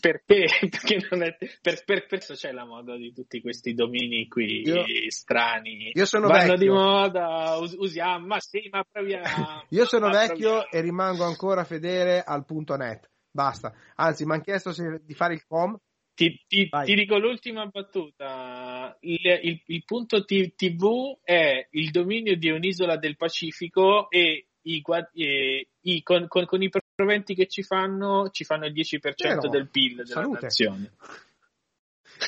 Perché? 0.00 0.46
Perché 0.70 1.06
non 1.10 1.22
è 1.22 1.36
per, 1.60 1.84
per 1.84 2.06
questo 2.06 2.34
c'è 2.34 2.52
la 2.52 2.64
moda 2.64 2.96
di 2.96 3.12
tutti 3.12 3.40
questi 3.40 3.74
domini 3.74 4.26
qui 4.28 4.62
Io- 4.62 4.84
strani. 5.08 5.90
Io 5.94 6.04
sono 6.04 6.26
Vanno 6.28 6.52
vecchio. 6.52 6.56
di 6.56 6.68
moda, 6.68 7.56
us- 7.58 7.76
usiamo, 7.78 8.26
ma 8.26 8.40
sì, 8.40 8.68
ma 8.70 8.84
proviamo. 8.90 9.64
Io 9.70 9.84
sono 9.86 10.08
vecchio 10.10 10.48
proviamo. 10.60 10.70
e 10.70 10.80
rimango 10.80 11.24
ancora 11.24 11.64
fedele 11.64 12.22
al 12.22 12.44
punto 12.44 12.76
net. 12.76 13.10
Basta. 13.30 13.72
Anzi, 13.96 14.24
mi 14.24 14.32
hanno 14.32 14.42
chiesto 14.42 14.72
se- 14.72 15.00
di 15.04 15.14
fare 15.14 15.34
il 15.34 15.44
com. 15.46 15.76
Ti, 16.14 16.44
ti- 16.48 16.68
ti 16.84 16.94
dico 16.94 17.18
l'ultima 17.18 17.66
battuta. 17.66 18.96
Il, 19.00 19.20
il- 19.42 19.62
il 19.66 19.84
punto 19.84 20.24
T- 20.24 20.54
TV 20.54 21.18
è 21.22 21.66
il 21.72 21.90
dominio 21.90 22.36
di 22.36 22.48
un'isola 22.50 22.96
del 22.96 23.16
Pacifico 23.16 24.08
e 24.10 24.46
i, 24.62 24.82
e 25.12 25.68
i- 25.82 26.02
con, 26.02 26.26
con- 26.26 26.46
con 26.46 26.62
i 26.62 26.70
proventi 26.96 27.34
che 27.34 27.46
ci 27.46 27.62
fanno, 27.62 28.30
ci 28.30 28.42
fanno 28.42 28.66
il 28.66 28.72
10% 28.72 29.14
Vero. 29.22 29.48
del 29.48 29.68
PIL 29.68 29.96
della 29.96 30.08
Salute. 30.08 30.38
nazione. 30.42 30.92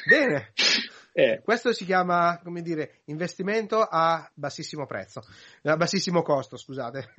Bene. 0.06 0.52
Eh, 1.18 1.40
Questo 1.42 1.72
si 1.72 1.84
chiama, 1.84 2.38
come 2.44 2.62
dire, 2.62 3.00
investimento 3.06 3.80
a 3.80 4.30
bassissimo 4.34 4.86
prezzo, 4.86 5.20
a 5.62 5.76
bassissimo 5.76 6.22
costo, 6.22 6.56
scusate. 6.56 7.12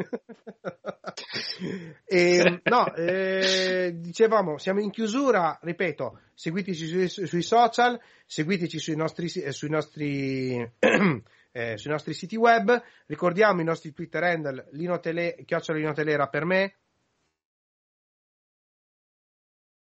E, 2.06 2.62
no, 2.64 2.94
eh, 2.96 3.92
dicevamo, 3.96 4.58
siamo 4.58 4.80
in 4.80 4.90
chiusura, 4.90 5.60
ripeto, 5.62 6.22
seguiteci 6.34 6.88
sui, 7.10 7.28
sui 7.28 7.42
social, 7.42 8.00
seguiteci 8.26 8.80
sui 8.80 8.96
nostri, 8.96 9.26
eh, 9.42 9.52
sui 9.52 9.70
nostri, 9.70 10.56
eh, 11.52 11.78
sui 11.78 11.92
nostri 11.92 12.14
siti 12.14 12.38
web, 12.38 12.82
ricordiamo 13.08 13.60
i 13.60 13.66
nostri 13.66 13.92
Twitter 13.92 14.24
handle, 14.24 14.70
Linotele, 14.72 15.36
chiocciola 15.46 15.78
Linotelera 15.78 16.28
per 16.28 16.46
me. 16.46 16.76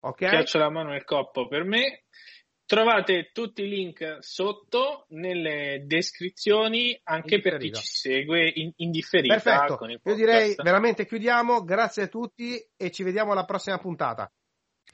Ok? 0.06 0.28
Chiocciola 0.28 0.70
Manuel 0.70 1.04
Coppo 1.04 1.48
per 1.48 1.64
me. 1.64 2.04
Trovate 2.64 3.30
tutti 3.32 3.62
i 3.62 3.68
link 3.68 4.16
sotto 4.20 5.06
nelle 5.10 5.84
descrizioni 5.86 6.98
anche 7.04 7.40
per 7.40 7.58
chi 7.58 7.72
ci 7.72 7.84
segue 7.84 8.50
in, 8.52 8.72
in 8.78 8.90
differita 8.90 9.34
Perfetto, 9.34 9.78
io 9.86 10.14
direi 10.16 10.52
veramente 10.56 11.06
chiudiamo, 11.06 11.62
grazie 11.62 12.02
a 12.04 12.08
tutti 12.08 12.58
e 12.76 12.90
ci 12.90 13.04
vediamo 13.04 13.30
alla 13.30 13.44
prossima 13.44 13.78
puntata. 13.78 14.28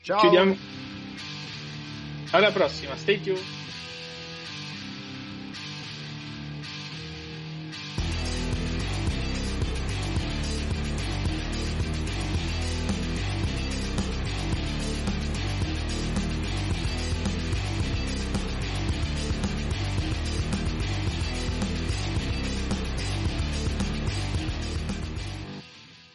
Ciao! 0.02 0.18
Chiudiamo. 0.18 0.54
Alla 2.32 2.50
prossima, 2.50 2.94
stay 2.96 3.20
tuned. 3.22 3.71